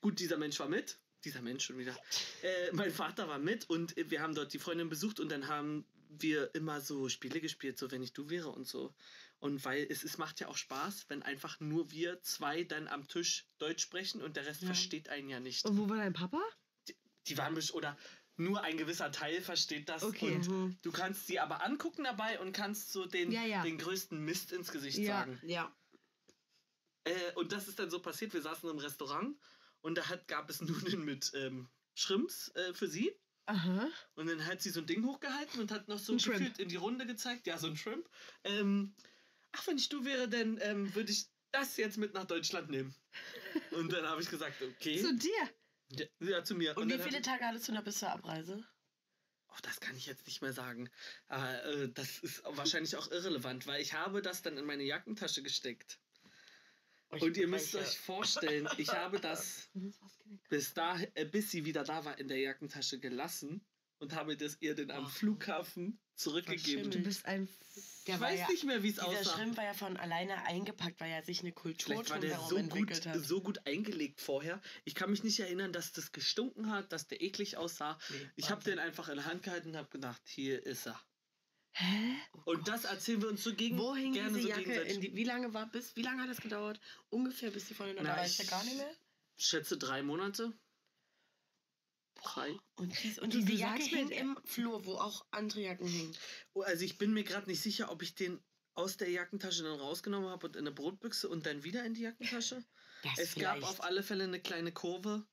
Gut, 0.00 0.18
dieser 0.20 0.36
Mensch 0.38 0.58
war 0.60 0.68
mit. 0.68 0.98
Dieser 1.24 1.40
Mensch 1.42 1.64
schon 1.64 1.78
wieder. 1.78 1.96
Äh, 2.42 2.72
mein 2.72 2.90
Vater 2.92 3.28
war 3.28 3.38
mit 3.38 3.68
und 3.70 3.94
wir 3.96 4.20
haben 4.20 4.34
dort 4.34 4.52
die 4.52 4.58
Freundin 4.58 4.88
besucht 4.88 5.20
und 5.20 5.30
dann 5.30 5.48
haben 5.48 5.86
wir 6.10 6.54
immer 6.54 6.80
so 6.80 7.08
Spiele 7.08 7.40
gespielt, 7.40 7.78
so 7.78 7.90
wenn 7.90 8.02
ich 8.02 8.12
du 8.12 8.28
wäre 8.30 8.50
und 8.50 8.66
so. 8.68 8.94
Und 9.40 9.64
weil 9.64 9.86
es, 9.90 10.04
es 10.04 10.16
macht 10.16 10.38
ja 10.40 10.48
auch 10.48 10.56
Spaß, 10.56 11.06
wenn 11.08 11.22
einfach 11.22 11.60
nur 11.60 11.90
wir 11.90 12.20
zwei 12.22 12.62
dann 12.64 12.88
am 12.88 13.08
Tisch 13.08 13.46
Deutsch 13.58 13.82
sprechen 13.82 14.22
und 14.22 14.36
der 14.36 14.46
Rest 14.46 14.62
Ja. 14.62 14.66
versteht 14.68 15.08
einen 15.08 15.28
ja 15.28 15.40
nicht. 15.40 15.64
Und 15.64 15.76
wo 15.76 15.88
war 15.88 15.96
dein 15.96 16.12
Papa? 16.12 16.40
Die 17.26 17.36
waren 17.38 17.56
besch- 17.56 17.72
oder 17.72 17.96
nur 18.36 18.62
ein 18.62 18.76
gewisser 18.76 19.12
Teil 19.12 19.40
versteht 19.40 19.88
das. 19.88 20.02
Okay. 20.02 20.34
Und 20.34 20.48
Mhm. 20.48 20.78
du 20.82 20.90
kannst 20.92 21.26
sie 21.26 21.38
aber 21.40 21.62
angucken 21.64 22.04
dabei 22.04 22.40
und 22.40 22.52
kannst 22.52 22.92
so 22.92 23.06
den, 23.06 23.30
Ja, 23.30 23.44
ja. 23.44 23.62
den 23.62 23.78
größten 23.78 24.18
Mist 24.24 24.52
ins 24.52 24.72
Gesicht 24.72 24.98
Ja. 24.98 25.20
sagen. 25.20 25.40
Ja. 25.44 25.74
Äh, 27.04 27.32
und 27.34 27.52
das 27.52 27.68
ist 27.68 27.78
dann 27.78 27.90
so 27.90 28.00
passiert. 28.00 28.32
Wir 28.34 28.42
saßen 28.42 28.68
im 28.68 28.78
Restaurant 28.78 29.36
und 29.82 29.96
da 29.96 30.08
hat, 30.08 30.26
gab 30.28 30.48
es 30.50 30.60
Nudeln 30.96 31.04
mit 31.04 31.32
ähm, 31.34 31.68
Shrimps 31.94 32.48
äh, 32.54 32.74
für 32.74 32.88
sie. 32.88 33.12
Aha. 33.46 33.88
Und 34.14 34.26
dann 34.28 34.46
hat 34.46 34.62
sie 34.62 34.70
so 34.70 34.80
ein 34.80 34.86
Ding 34.86 35.04
hochgehalten 35.04 35.60
und 35.60 35.70
hat 35.70 35.86
noch 35.88 35.98
so 35.98 36.14
Ein 36.14 36.18
Shrimp. 36.20 36.38
gefühlt 36.38 36.58
in 36.58 36.68
die 36.70 36.76
Runde 36.76 37.04
gezeigt. 37.06 37.46
Ja, 37.46 37.58
so 37.58 37.66
ein 37.66 37.76
Shrimp. 37.76 38.08
Ähm, 38.42 38.94
ach, 39.52 39.66
wenn 39.66 39.76
ich 39.76 39.90
du 39.90 40.04
wäre, 40.04 40.28
dann 40.28 40.58
ähm, 40.62 40.94
würde 40.94 41.12
ich 41.12 41.26
das 41.52 41.76
jetzt 41.76 41.98
mit 41.98 42.14
nach 42.14 42.24
Deutschland 42.24 42.70
nehmen. 42.70 42.94
Und 43.72 43.92
dann 43.92 44.06
habe 44.06 44.22
ich 44.22 44.30
gesagt, 44.30 44.60
okay. 44.62 45.00
Zu 45.00 45.14
dir. 45.14 45.50
Ja, 45.90 46.06
ja, 46.20 46.44
zu 46.44 46.54
mir. 46.54 46.76
Und 46.76 46.88
wie 46.88 46.96
dann 46.96 47.06
viele 47.06 47.22
Tage 47.22 47.44
hattest 47.44 47.68
du 47.68 47.72
noch 47.72 47.84
bis 47.84 47.98
zur 47.98 48.10
Abreise? 48.10 48.64
Oh, 49.48 49.58
das 49.62 49.80
kann 49.80 49.96
ich 49.96 50.06
jetzt 50.06 50.26
nicht 50.26 50.42
mehr 50.42 50.52
sagen. 50.52 50.90
Äh, 51.28 51.88
das 51.94 52.18
ist 52.18 52.42
wahrscheinlich 52.44 52.96
auch 52.96 53.10
irrelevant, 53.10 53.66
weil 53.66 53.80
ich 53.80 53.92
habe 53.92 54.20
das 54.20 54.42
dann 54.42 54.56
in 54.56 54.64
meine 54.64 54.82
Jackentasche 54.82 55.42
gesteckt. 55.42 56.00
Oh, 57.10 57.24
Und 57.24 57.36
ihr 57.36 57.46
müsst 57.46 57.74
euch 57.76 57.98
vorstellen, 57.98 58.68
ich 58.78 58.88
habe 58.88 59.20
das 59.20 59.70
bis, 60.48 60.74
da, 60.74 60.98
äh, 61.14 61.24
bis 61.24 61.50
sie 61.50 61.64
wieder 61.64 61.84
da 61.84 62.04
war 62.04 62.18
in 62.18 62.28
der 62.28 62.38
Jackentasche 62.38 62.98
gelassen 62.98 63.64
und 64.04 64.14
habe 64.14 64.36
das 64.36 64.56
ihr 64.60 64.74
dann 64.74 64.90
am 64.90 65.06
Oh. 65.06 65.08
Flughafen 65.08 65.98
zurückgegeben. 66.14 66.90
Du 66.90 66.98
bist 67.00 67.26
ein. 67.26 67.48
Der 68.06 68.14
Ich 68.16 68.20
war 68.20 68.28
weiß 68.30 68.40
ja- 68.40 68.48
nicht 68.48 68.64
mehr, 68.64 68.82
wie 68.82 68.90
es 68.90 68.98
aussah. 68.98 69.34
Shrimp 69.36 69.56
war 69.56 69.64
ja 69.64 69.72
von 69.74 69.96
alleine 69.96 70.44
eingepackt, 70.46 71.00
weil 71.00 71.10
er 71.10 71.22
sich 71.24 71.40
eine 71.40 71.52
Kultur 71.52 71.94
Vielleicht 72.04 72.10
war 72.10 72.20
der 72.20 72.38
so 72.38 72.56
gut, 72.62 73.06
hat. 73.06 73.24
so 73.24 73.40
gut 73.40 73.66
eingelegt 73.66 74.20
vorher. 74.20 74.60
Ich 74.84 74.94
kann 74.94 75.10
mich 75.10 75.24
nicht 75.24 75.40
erinnern, 75.40 75.72
dass 75.72 75.90
das 75.92 76.12
gestunken 76.12 76.70
hat, 76.70 76.92
dass 76.92 77.06
der 77.08 77.20
eklig 77.22 77.56
aussah. 77.56 77.98
Nee, 78.10 78.16
Ich 78.36 78.50
habe 78.50 78.62
den 78.62 78.78
einfach 78.78 79.08
in 79.08 79.16
der 79.16 79.24
Hand 79.24 79.42
gehalten 79.42 79.70
und 79.70 79.76
habe 79.76 79.88
gedacht, 79.88 80.20
hier 80.26 80.64
ist 80.64 80.86
er. 80.86 81.00
Hä? 81.72 82.14
Und 82.44 82.68
das 82.68 82.84
erzählen 82.84 83.20
wir 83.22 83.28
uns 83.30 83.42
so 83.42 83.52
gegen 83.54 83.76
Wo 83.78 83.96
hing 83.96 84.12
gerne 84.12 84.28
diese 84.36 84.42
so 84.42 84.48
Jacke? 84.48 84.98
die, 84.98 85.16
wie 85.16 85.24
lange 85.24 85.52
war 85.54 85.66
bis? 85.72 85.96
Wie 85.96 86.02
lange 86.02 86.22
hat 86.22 86.30
das 86.30 86.40
gedauert? 86.40 86.78
Ungefähr 87.08 87.50
bis 87.50 87.64
die 87.66 87.74
Freundin 87.74 88.04
da 88.04 88.16
war. 88.16 88.24
Ich 88.24 88.38
ja 88.38 88.44
gar 88.44 88.62
nicht 88.62 88.76
mehr. 88.76 88.94
schätze 89.36 89.76
drei 89.76 90.02
Monate. 90.04 90.52
Drei. 92.24 92.56
Und, 92.76 92.92
dies, 93.04 93.18
und 93.18 93.32
Du- 93.34 93.38
diese 93.38 93.52
du 93.52 93.58
Jacke 93.58 93.82
hing 93.82 94.08
im 94.10 94.36
Flur, 94.44 94.84
wo 94.86 94.94
auch 94.94 95.24
andere 95.30 95.60
Jacken 95.60 95.86
hingen. 95.86 96.16
Oh, 96.54 96.62
Also 96.62 96.84
ich 96.84 96.98
bin 96.98 97.12
mir 97.12 97.22
gerade 97.24 97.48
nicht 97.48 97.60
sicher, 97.62 97.90
ob 97.92 98.02
ich 98.02 98.14
den 98.14 98.42
aus 98.74 98.96
der 98.96 99.10
Jackentasche 99.10 99.62
dann 99.62 99.78
rausgenommen 99.78 100.30
habe 100.30 100.46
und 100.46 100.56
in 100.56 100.62
eine 100.62 100.72
Brotbüchse 100.72 101.28
und 101.28 101.46
dann 101.46 101.62
wieder 101.64 101.84
in 101.84 101.94
die 101.94 102.02
Jackentasche. 102.02 102.64
Das 103.02 103.18
es 103.18 103.34
gab 103.36 103.62
auf 103.62 103.84
alle 103.84 104.02
Fälle 104.02 104.24
eine 104.24 104.40
kleine 104.40 104.72
Kurve, 104.72 105.24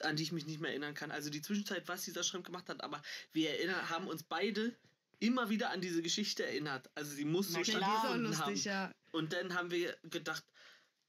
an 0.00 0.16
die 0.16 0.22
ich 0.22 0.32
mich 0.32 0.46
nicht 0.46 0.60
mehr 0.60 0.70
erinnern 0.70 0.94
kann. 0.94 1.10
Also 1.10 1.30
die 1.30 1.42
Zwischenzeit, 1.42 1.86
was 1.88 2.04
dieser 2.04 2.22
Schrimp 2.24 2.46
gemacht 2.46 2.68
hat, 2.68 2.82
aber 2.82 3.02
wir 3.32 3.50
erinnern, 3.50 3.88
haben 3.90 4.08
uns 4.08 4.22
beide 4.22 4.74
immer 5.18 5.50
wieder 5.50 5.70
an 5.70 5.82
diese 5.82 6.00
Geschichte 6.02 6.46
erinnert. 6.46 6.90
Also 6.94 7.12
sie 7.14 7.26
muss 7.26 7.48
so 7.48 7.58
Na 7.58 7.62
Die 7.62 7.70
ist 7.70 7.76
klar. 7.76 8.16
lustig, 8.16 8.46
haben. 8.46 8.90
ja. 8.90 8.94
Und 9.12 9.32
dann 9.34 9.54
haben 9.54 9.70
wir 9.70 9.96
gedacht, 10.04 10.44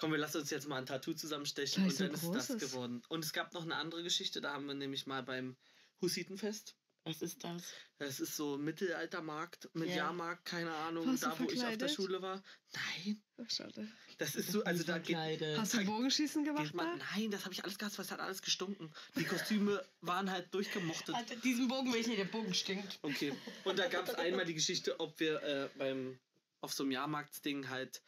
komm, 0.01 0.11
wir 0.11 0.17
lassen 0.17 0.37
uns 0.37 0.49
jetzt 0.49 0.67
mal 0.67 0.77
ein 0.77 0.87
Tattoo 0.87 1.13
zusammenstechen. 1.13 1.83
Und 1.83 1.91
so 1.91 2.05
dann 2.05 2.13
ist 2.15 2.49
das 2.49 2.57
geworden. 2.57 3.03
Und 3.07 3.23
es 3.23 3.33
gab 3.33 3.53
noch 3.53 3.61
eine 3.61 3.75
andere 3.75 4.01
Geschichte, 4.01 4.41
da 4.41 4.53
haben 4.53 4.65
wir 4.65 4.73
nämlich 4.73 5.05
mal 5.05 5.21
beim 5.21 5.55
Hussitenfest. 6.01 6.75
Was 7.03 7.21
ist 7.21 7.43
das? 7.43 7.63
Das 7.99 8.19
ist 8.19 8.35
so 8.35 8.57
Mittelaltermarkt 8.57 9.69
mit 9.73 9.89
Ja. 9.89 9.97
Jahrmarkt, 9.97 10.45
keine 10.45 10.71
Ahnung, 10.71 11.07
Warst 11.07 11.23
da 11.23 11.37
wo 11.37 11.49
ich 11.49 11.63
auf 11.63 11.77
der? 11.77 11.87
Schule 11.87 12.21
war. 12.21 12.43
Nein, 12.73 13.21
Ach, 13.43 13.49
schade. 13.49 13.87
das 14.17 14.35
ist 14.35 14.51
so, 14.51 14.63
also 14.63 14.83
da 14.83 14.97
geht. 14.97 15.41
Hast 15.57 15.73
du 15.75 15.85
Bogenschießen 15.85 16.43
gemacht? 16.43 16.73
man, 16.73 16.99
nein, 17.15 17.29
das 17.31 17.43
habe 17.45 17.53
ich 17.53 17.63
alles 17.63 17.77
gehasst, 17.77 17.97
weil 17.97 18.05
es 18.05 18.11
hat 18.11 18.19
alles 18.19 18.41
gestunken. 18.41 18.91
Die 19.15 19.23
Kostüme 19.23 19.83
waren 20.01 20.31
halt 20.31 20.51
durchgemochtet. 20.53 21.13
Alter, 21.15 21.35
diesen 21.37 21.67
Bogen 21.67 21.91
will 21.93 22.01
ich 22.01 22.07
nicht, 22.07 22.19
der 22.19 22.25
Bogen 22.25 22.53
stinkt. 22.53 22.99
Okay. 23.03 23.33
Und 23.63 23.77
da 23.79 23.87
gab 23.87 24.07
es 24.07 24.15
einmal 24.15 24.45
die 24.45 24.55
Geschichte, 24.55 24.99
ob 24.99 25.19
wir 25.19 25.41
äh, 25.43 25.69
beim 25.77 26.19
auf 26.59 26.73
so 26.73 26.83
einem 26.83 26.91
Jahrmarktsding 26.91 27.69
halt 27.69 28.03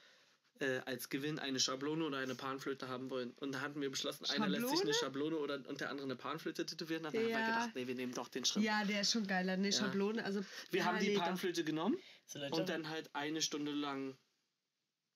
äh, 0.60 0.80
als 0.86 1.10
Gewinn 1.10 1.39
eine 1.39 1.60
Schablone 1.60 2.06
oder 2.06 2.20
eine 2.20 2.36
Panflöte 2.36 2.88
haben 2.88 3.10
wollen. 3.10 3.32
Und 3.39 3.54
da 3.54 3.62
hatten 3.62 3.82
wir 3.82 3.89
beschlossen, 3.89 4.26
einer 4.30 4.48
lässt 4.48 4.70
sich 4.70 4.82
eine 4.82 4.94
Schablone 4.94 5.38
oder 5.38 5.56
und 5.68 5.82
der 5.82 5.89
andere 5.89 6.06
eine 6.06 6.16
Panflöte 6.16 6.66
tätowieren. 6.66 7.04
Dann 7.04 7.13
haben 7.13 7.22
wir 7.22 7.30
Ja. 7.30 7.39
gedacht, 7.46 7.70
nee, 7.76 7.88
wir 7.88 7.96
nehmen 7.96 8.13
doch 8.13 8.28
den 8.30 8.46
Schritt. 8.46 8.63
Ja, 8.63 8.84
der 8.86 9.02
ist 9.02 9.12
schon 9.12 9.26
geiler. 9.28 9.58
Ne, 9.58 9.72
Schablone. 9.72 10.24
Also, 10.24 10.44
Wir 10.72 10.80
ja, 10.82 10.86
haben 10.86 11.00
die 11.00 11.10
nee, 11.10 11.16
doch. 11.16 11.24
Panflöte 11.24 11.63
genommen 11.63 11.98
So, 12.26 12.39
Leute. 12.39 12.54
und 12.56 12.70
dann 12.70 12.89
halt 12.89 13.10
eine 13.13 13.42
Stunde 13.42 13.72
lang 13.72 14.18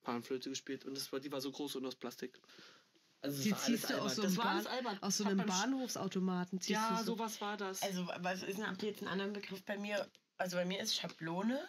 Panflöte 0.02 0.50
gespielt. 0.50 0.86
Und 0.86 0.95
das 0.95 1.12
war, 1.12 1.19
die 1.19 1.32
war 1.32 1.41
so 1.41 1.52
groß 1.52 1.76
und 1.76 1.86
aus 1.86 1.95
Plastik. 1.95 2.39
Also 3.21 3.38
das 3.38 3.43
Die 3.45 3.56
ziehst 3.56 3.89
du 3.89 3.95
aus 4.00 4.15
so 4.15 4.21
Bahn, 4.41 4.65
aus 5.02 5.17
so 5.17 5.26
einem 5.26 5.45
Bahnhofsautomaten. 5.45 6.62
Ziehst 6.62 6.69
Ja, 6.69 6.89
du 6.91 6.97
so. 7.04 7.15
sowas 7.15 7.41
war 7.41 7.58
das. 7.58 7.82
Also, 7.82 8.08
was 8.19 8.43
ist 8.43 8.58
denn, 8.58 8.67
habt 8.67 8.82
ihr 8.84 8.89
jetzt 8.89 9.00
einen 9.02 9.10
anderen 9.10 9.34
Begriff 9.34 9.63
bei 9.65 9.78
mir? 9.78 10.08
Also 10.38 10.56
bei 10.58 10.65
mir 10.65 10.80
ist 10.80 10.95
Schablone, 10.95 11.60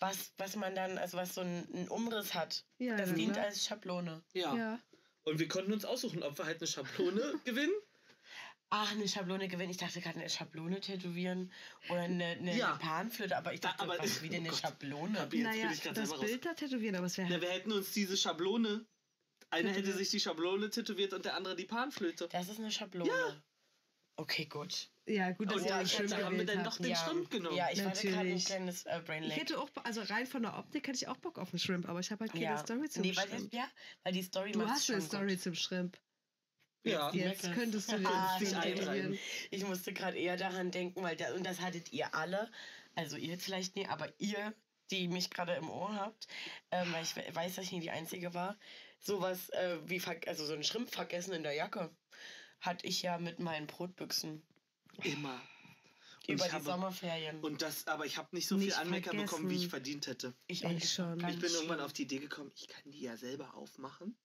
was, 0.00 0.32
was 0.38 0.56
man 0.56 0.74
dann, 0.74 0.98
also 0.98 1.16
was 1.16 1.34
so 1.34 1.42
einen, 1.42 1.88
Umriss 1.88 2.34
hat. 2.34 2.64
Ja, 2.78 2.96
Das 2.96 3.10
ja, 3.10 3.14
dient 3.14 3.32
klar. 3.34 3.46
als 3.46 3.64
Schablone. 3.64 4.22
ja. 4.32 4.54
Ja. 4.56 4.80
Und 5.22 5.38
wir 5.38 5.48
konnten 5.48 5.72
uns 5.74 5.84
aussuchen, 5.84 6.22
ob 6.22 6.38
wir 6.38 6.46
halt 6.46 6.58
eine 6.60 6.66
Schablone 6.66 7.34
gewinnen. 7.44 7.74
Ach, 8.70 8.90
eine 8.92 9.06
Schablone 9.06 9.48
gewinnen. 9.48 9.70
Ich 9.70 9.76
dachte 9.76 10.00
gerade 10.00 10.18
eine 10.18 10.30
Schablone 10.30 10.80
tätowieren 10.80 11.52
oder 11.90 12.00
eine, 12.02 12.24
eine, 12.24 12.56
Ja. 12.56 12.70
eine 12.70 12.78
Panflöte, 12.78 13.36
aber 13.36 13.52
ich 13.52 13.60
Da- 13.60 13.68
dachte, 13.70 13.82
aber- 13.82 13.98
was, 13.98 14.22
wie 14.22 14.28
denn 14.30 14.44
eine 14.44 14.52
oh. 14.52 14.56
Schablone? 14.56 15.28
Naja, 15.32 15.70
das. 15.92 16.18
Bild 16.20 16.44
da 16.46 16.54
tätowieren, 16.54 16.96
aber 16.96 17.06
es 17.06 17.18
wäre 17.18 17.28
Na, 17.30 17.40
wir 17.40 17.50
hätten 17.50 17.72
uns 17.72 17.92
diese 17.92 18.16
Schablone. 18.16 18.86
Einer 19.50 19.70
hätte 19.70 19.92
sich 19.92 20.08
die 20.10 20.20
Schablone 20.20 20.70
tätowiert 20.70 21.12
und 21.12 21.24
der 21.24 21.34
andere 21.34 21.56
die 21.56 21.64
Panflöte. 21.64 22.28
Das 22.30 22.48
ist 22.48 22.58
eine 22.60 22.70
Schablone. 22.70 23.42
Okay, 24.20 24.44
gut. 24.44 24.90
Ja, 25.06 25.30
gut, 25.30 25.50
dass 25.50 25.64
da, 25.64 25.78
den 25.78 25.88
Schirm 25.88 26.08
da 26.08 26.16
haben 26.18 26.36
wir 26.36 26.44
gewählt 26.44 26.48
dann 26.50 26.58
habt. 26.58 26.66
doch 26.66 26.76
den 26.82 26.90
ja, 26.90 26.96
Schrimp 26.96 27.30
genommen. 27.30 27.56
Ja, 27.56 27.68
ich 27.72 27.82
hatte 27.82 28.02
gerade 28.06 28.18
ein 28.20 28.24
Natürlich. 28.26 28.44
kleines 28.44 28.84
äh, 28.84 29.00
Brain 29.04 29.24
Ich 29.24 29.34
hätte 29.36 29.58
auch, 29.58 29.70
also 29.82 30.02
rein 30.02 30.26
von 30.26 30.42
der 30.42 30.58
Optik 30.58 30.86
hätte 30.88 30.96
ich 30.96 31.08
auch 31.08 31.16
Bock 31.16 31.38
auf 31.38 31.52
einen 31.52 31.58
Shrimp, 31.58 31.88
aber 31.88 32.00
ich 32.00 32.10
habe 32.10 32.20
halt 32.24 32.32
keine 32.32 32.44
ja. 32.44 32.58
Story 32.58 32.88
zum 32.90 33.02
nee, 33.02 33.16
weil, 33.16 33.26
Shrimp. 33.28 33.50
das, 33.50 33.58
ja, 33.58 33.66
weil 34.04 34.12
die 34.12 34.22
Story 34.22 34.52
Du 34.52 34.68
hast 34.68 34.90
eine 34.90 35.00
Story 35.00 35.32
Gut. 35.34 35.40
zum 35.42 35.54
Shrimp. 35.54 35.98
Ja. 36.84 37.10
die 37.10 37.20
Jetzt 37.20 37.50
könntest 37.52 37.90
du 37.90 37.98
dir 37.98 38.08
Ah, 38.08 38.36
einreihen. 38.60 39.18
Ich 39.50 39.64
musste 39.64 39.94
gerade 39.94 40.18
eher 40.18 40.36
daran 40.36 40.70
denken, 40.70 41.02
weil 41.02 41.16
da, 41.16 41.32
und 41.34 41.44
das 41.44 41.60
hattet 41.62 41.92
ihr 41.92 42.14
alle, 42.14 42.50
also 42.94 43.16
ihr 43.16 43.28
jetzt 43.28 43.44
vielleicht 43.44 43.76
nie, 43.76 43.86
aber 43.86 44.12
ihr, 44.18 44.52
die 44.90 45.08
mich 45.08 45.30
gerade 45.30 45.54
im 45.54 45.70
Ohr 45.70 45.94
habt, 45.94 46.26
ähm, 46.70 46.92
weil 46.92 47.04
ich 47.04 47.16
we- 47.16 47.24
weiß, 47.34 47.54
dass 47.54 47.64
ich 47.64 47.72
nie 47.72 47.80
die 47.80 47.90
Einzige 47.90 48.34
war, 48.34 48.58
sowas 48.98 49.48
äh, 49.50 49.78
wie, 49.86 50.00
also 50.26 50.44
so 50.44 50.52
ein 50.52 50.62
Schrimp 50.62 50.90
vergessen 50.90 51.32
in 51.32 51.42
der 51.42 51.54
Jacke, 51.54 51.90
hatte 52.60 52.86
ich 52.86 53.02
ja 53.02 53.18
mit 53.18 53.40
meinen 53.40 53.66
Brotbüchsen 53.66 54.42
Immer. 55.02 55.40
Und 56.28 56.34
über 56.34 56.44
ich 56.44 56.50
die 56.50 56.54
habe- 56.56 56.64
Sommerferien. 56.64 57.40
Und 57.40 57.62
das, 57.62 57.86
aber 57.86 58.04
ich 58.06 58.18
habe 58.18 58.28
nicht 58.32 58.46
so 58.46 58.56
Nicht 58.56 58.72
viel 58.74 58.82
Anmecker 58.82 59.12
bekommen, 59.12 59.48
wie 59.48 59.54
ich 59.54 59.68
vergessen. 59.68 59.70
verdient 60.02 60.06
hätte. 60.06 60.34
ich, 60.46 60.62
Ich 60.64 60.92
schon. 60.92 61.18
Ich 61.20 61.38
bin 61.38 61.50
irgendwann 61.50 61.76
schlimm. 61.76 61.80
auf 61.80 61.92
die 61.92 62.02
Idee 62.02 62.18
gekommen, 62.18 62.52
ich 62.54 62.68
kann 62.68 62.82
die 62.90 63.00
ja 63.00 63.16
selber 63.16 63.54
aufmachen, 63.54 64.16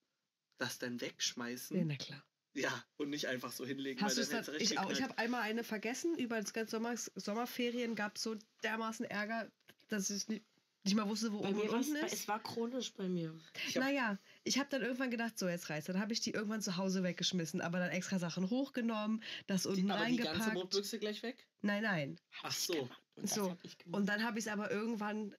das 0.58 0.78
dann 0.78 1.00
wegschmeißen. 1.02 1.78
Ja, 1.78 1.86
na 1.86 1.96
klar. 1.96 2.24
Ja, 2.54 2.84
und 2.98 3.10
nicht 3.10 3.28
einfach 3.28 3.52
so 3.52 3.66
hinlegen. 3.66 4.02
Hast 4.02 4.18
du 4.18 4.22
weil 4.22 4.24
es 4.24 4.30
dann 4.30 4.46
dann, 4.46 4.62
ich 4.62 4.80
auch. 4.80 4.90
Ich 4.92 5.02
habe 5.02 5.18
einmal 5.18 5.42
eine 5.42 5.64
vergessen. 5.66 6.18
Über 6.18 6.40
das 6.42 6.54
ganze 6.54 6.72
Sommer, 6.72 6.96
Sommerferien 7.16 7.96
gab 7.96 8.16
es 8.16 8.24
so 8.24 8.36
dermaßen 8.64 9.06
Ärger, 9.06 9.52
dass 9.90 10.10
ich 10.10 10.28
nicht, 10.30 10.46
nicht 10.84 10.96
mal 10.96 11.08
wusste, 11.10 11.34
wo 11.34 11.42
Bei 11.42 11.50
oben 11.50 11.58
mir 11.58 11.64
und 11.64 11.72
war 11.72 11.80
unten 11.80 11.96
es, 11.98 12.14
ist. 12.14 12.22
es 12.22 12.28
war 12.30 12.42
chronisch 12.42 12.94
bei 12.94 13.10
mir. 13.10 13.38
Ich 13.68 13.76
hab- 13.76 13.84
Naja, 13.84 14.18
ich 14.46 14.60
habe 14.60 14.70
dann 14.70 14.82
irgendwann 14.82 15.12
gedacht, 15.12 15.38
so 15.38 15.50
jetzt 15.50 15.70
reißt. 15.70 15.90
Dann 15.90 16.00
habe 16.00 16.14
ich 16.14 16.22
die 16.22 16.32
irgendwann 16.32 16.62
zu 16.62 16.78
Hause 16.78 17.04
weggeschmissen, 17.04 17.62
aber 17.62 17.80
dann 17.80 17.90
extra 17.90 18.20
Sachen 18.20 18.50
hochgenommen, 18.50 19.24
das 19.48 19.66
unten 19.66 19.88
die, 19.88 19.92
aber 19.92 20.06
die 20.06 20.18
ganze 20.18 20.34
reingepackt. 20.34 20.54
Brotbüchse 20.54 21.00
gleich 21.00 21.24
weg? 21.24 21.48
nein, 21.62 21.84
nein. 21.84 22.20
Ach 22.44 22.52
so. 22.52 22.90
Und 23.16 23.30
So, 23.30 23.50
hab 23.50 23.64
ich 23.64 23.78
gemacht. 23.78 24.00
Und 24.00 24.08
dann 24.08 24.24
habe 24.24 24.38
ich 24.40 24.46
es 24.46 24.52
aber 24.52 24.70
irgendwann 24.72 25.36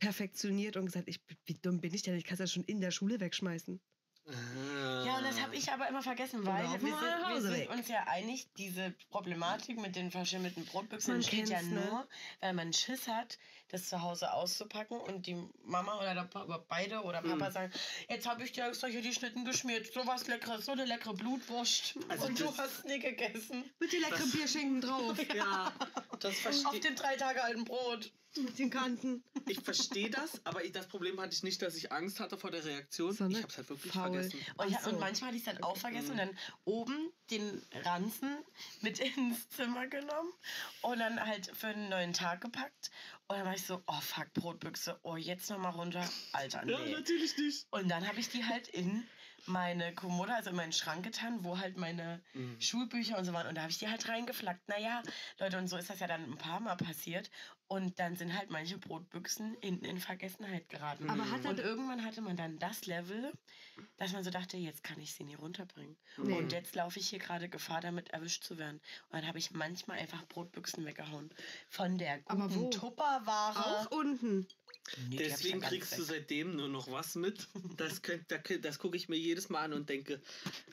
perfektioniert 0.00 0.76
und 0.76 0.86
gesagt, 0.86 1.08
ich, 1.08 1.20
wie 1.46 1.54
dumm 1.54 1.80
bin 1.80 1.94
ich 1.94 2.02
denn? 2.02 2.14
Ich 2.14 2.24
kann 2.24 2.34
es 2.34 2.40
ja 2.40 2.46
schon 2.46 2.64
in 2.64 2.80
der 2.80 2.90
Schule 2.90 3.20
wegschmeißen. 3.20 3.80
Ja, 4.26 5.18
und 5.18 5.24
das 5.24 5.40
habe 5.40 5.56
ich 5.56 5.72
aber 5.72 5.88
immer 5.88 6.02
vergessen, 6.02 6.44
weil 6.44 6.64
auf 6.66 6.72
wir 6.74 6.80
sind, 6.80 6.90
wir 6.90 7.28
Hause 7.28 7.52
sind 7.52 7.68
uns 7.68 7.88
ja 7.88 8.06
einig, 8.06 8.48
diese 8.56 8.94
Problematik 9.08 9.80
mit 9.80 9.96
den 9.96 10.10
verschimmelten 10.10 10.64
Brotbüchsen 10.66 11.14
Man 11.14 11.20
entsteht 11.20 11.48
ja 11.48 11.62
ne? 11.62 11.80
nur, 11.80 12.08
weil 12.40 12.52
man 12.52 12.72
Schiss 12.72 13.08
hat, 13.08 13.38
das 13.70 13.88
zu 13.88 14.00
Hause 14.02 14.32
auszupacken 14.32 14.98
und 15.00 15.26
die 15.26 15.36
Mama 15.64 15.96
oder 15.98 16.14
der 16.14 16.22
Papa, 16.24 16.44
oder 16.44 16.58
beide 16.68 17.02
oder 17.02 17.22
Papa 17.22 17.48
Mhm. 17.48 17.52
sagen, 17.52 17.72
jetzt 18.08 18.26
habe 18.28 18.44
ich 18.44 18.52
dir 18.52 18.66
extra 18.66 18.86
hier 18.88 19.02
die 19.02 19.12
Schnitten 19.12 19.44
geschmiert, 19.44 19.92
so 19.92 20.06
was 20.06 20.26
leckeres, 20.26 20.66
so 20.66 20.72
eine 20.72 20.84
leckere 20.84 21.14
Blutwurst 21.14 21.94
Also 22.08 22.26
und 22.26 22.40
du 22.40 22.56
hast 22.56 22.84
nie 22.84 22.98
gegessen. 22.98 23.64
Mit 23.78 23.92
den 23.92 24.00
leckeren 24.02 24.30
Bierschinken 24.30 24.80
drauf. 24.80 25.16
Ja, 25.34 25.72
das 26.18 26.34
Auf 26.66 26.80
dem 26.80 26.94
drei 26.96 27.16
Tage 27.16 27.42
alten 27.42 27.64
Brot. 27.64 28.12
Mit 28.36 28.56
den 28.60 28.70
Kanten. 28.70 29.24
ich. 29.48 29.60
verstehe 29.60 30.08
das, 30.08 30.40
aber 30.44 30.64
ich, 30.64 30.70
das 30.70 30.86
Problem 30.86 31.20
hatte 31.20 31.34
ich 31.34 31.42
nicht, 31.42 31.60
dass 31.62 31.74
ich 31.74 31.90
Angst 31.90 32.20
hatte 32.20 32.38
vor 32.38 32.52
der 32.52 32.64
Reaktion. 32.64 33.12
Sondern 33.12 33.32
ich 33.32 33.42
habe 33.42 33.50
es 33.50 33.56
halt 33.56 33.68
wirklich 33.68 33.92
faul. 33.92 34.12
vergessen. 34.12 34.38
Und, 34.56 34.70
ja, 34.70 34.80
so. 34.80 34.90
und 34.90 35.00
manchmal 35.00 35.28
hatte 35.30 35.36
ich 35.38 35.46
es 35.48 35.52
dann 35.52 35.62
auch 35.64 35.76
vergessen 35.76 36.10
und 36.12 36.16
Mhm. 36.16 36.18
dann 36.20 36.38
oben 36.64 37.12
den 37.30 37.60
Ranzen 37.84 38.38
mit 38.82 39.00
ins 39.18 39.48
Zimmer 39.50 39.88
genommen 39.88 40.32
und 40.82 41.00
dann 41.00 41.18
halt 41.24 41.50
für 41.56 41.68
einen 41.68 41.88
neuen 41.88 42.12
Tag 42.12 42.40
gepackt. 42.42 42.92
Und 43.30 43.36
dann 43.36 43.46
war 43.46 43.54
ich 43.54 43.64
so, 43.64 43.80
oh 43.86 44.00
fuck, 44.00 44.32
Brotbüchse, 44.34 44.98
oh 45.04 45.14
jetzt 45.14 45.50
nochmal 45.50 45.70
runter. 45.70 46.04
Alter, 46.32 46.64
nee. 46.64 46.72
Ja, 46.72 46.98
natürlich 46.98 47.38
nicht. 47.38 47.64
Und 47.70 47.88
dann 47.88 48.08
habe 48.08 48.18
ich 48.18 48.28
die 48.28 48.44
halt 48.44 48.66
in 48.66 49.06
meine 49.46 49.94
Kommode, 49.94 50.34
also 50.34 50.50
in 50.50 50.56
meinen 50.56 50.72
Schrank 50.72 51.04
getan, 51.04 51.44
wo 51.44 51.58
halt 51.58 51.76
meine 51.76 52.22
Mhm. 52.34 52.60
Schulbücher 52.60 53.18
und 53.18 53.24
so 53.24 53.32
waren. 53.32 53.46
Und 53.46 53.54
da 53.56 53.62
habe 53.62 53.70
ich 53.70 53.78
die 53.78 53.88
halt 53.88 54.08
reingeflackt. 54.08 54.68
Naja, 54.68 55.02
Leute, 55.38 55.58
und 55.58 55.68
so 55.68 55.76
ist 55.76 55.90
das 55.90 56.00
ja 56.00 56.06
dann 56.06 56.24
ein 56.24 56.38
paar 56.38 56.60
Mal 56.60 56.76
passiert. 56.76 57.30
Und 57.68 58.00
dann 58.00 58.16
sind 58.16 58.36
halt 58.36 58.50
manche 58.50 58.78
Brotbüchsen 58.78 59.56
hinten 59.60 59.84
in 59.84 60.00
Vergessenheit 60.00 60.68
geraten. 60.68 61.08
Aber 61.08 61.30
hat 61.30 61.44
Und 61.44 61.60
irgendwann 61.60 62.04
hatte 62.04 62.20
man 62.20 62.36
dann 62.36 62.58
das 62.58 62.86
Level, 62.86 63.32
dass 63.96 64.12
man 64.12 64.24
so 64.24 64.30
dachte, 64.30 64.56
jetzt 64.56 64.82
kann 64.82 65.00
ich 65.00 65.12
sie 65.14 65.22
nie 65.22 65.36
runterbringen. 65.36 65.96
Nee. 66.16 66.32
Und 66.36 66.50
jetzt 66.50 66.74
laufe 66.74 66.98
ich 66.98 67.08
hier 67.08 67.20
gerade 67.20 67.48
Gefahr, 67.48 67.80
damit 67.80 68.10
erwischt 68.10 68.42
zu 68.42 68.58
werden. 68.58 68.80
Und 69.10 69.20
dann 69.20 69.26
habe 69.28 69.38
ich 69.38 69.52
manchmal 69.52 69.98
einfach 70.00 70.26
Brotbüchsen 70.26 70.84
weggehauen. 70.84 71.30
Von 71.68 71.96
der 71.96 72.18
Aber 72.26 72.52
wo? 72.52 72.58
guten 72.58 72.70
Tupperware. 72.72 73.56
Auch 73.56 73.90
unten. 73.92 74.48
Nee, 75.08 75.16
Deswegen 75.16 75.60
kriegst 75.60 75.96
du 75.98 76.02
seitdem 76.02 76.56
nur 76.56 76.68
noch 76.68 76.90
was 76.90 77.14
mit. 77.14 77.48
Das, 77.76 78.02
könnt, 78.02 78.26
das 78.62 78.78
gucke 78.78 78.96
ich 78.96 79.08
mir 79.08 79.16
jedes 79.18 79.48
Mal 79.48 79.62
an 79.64 79.72
und 79.72 79.88
denke, 79.88 80.20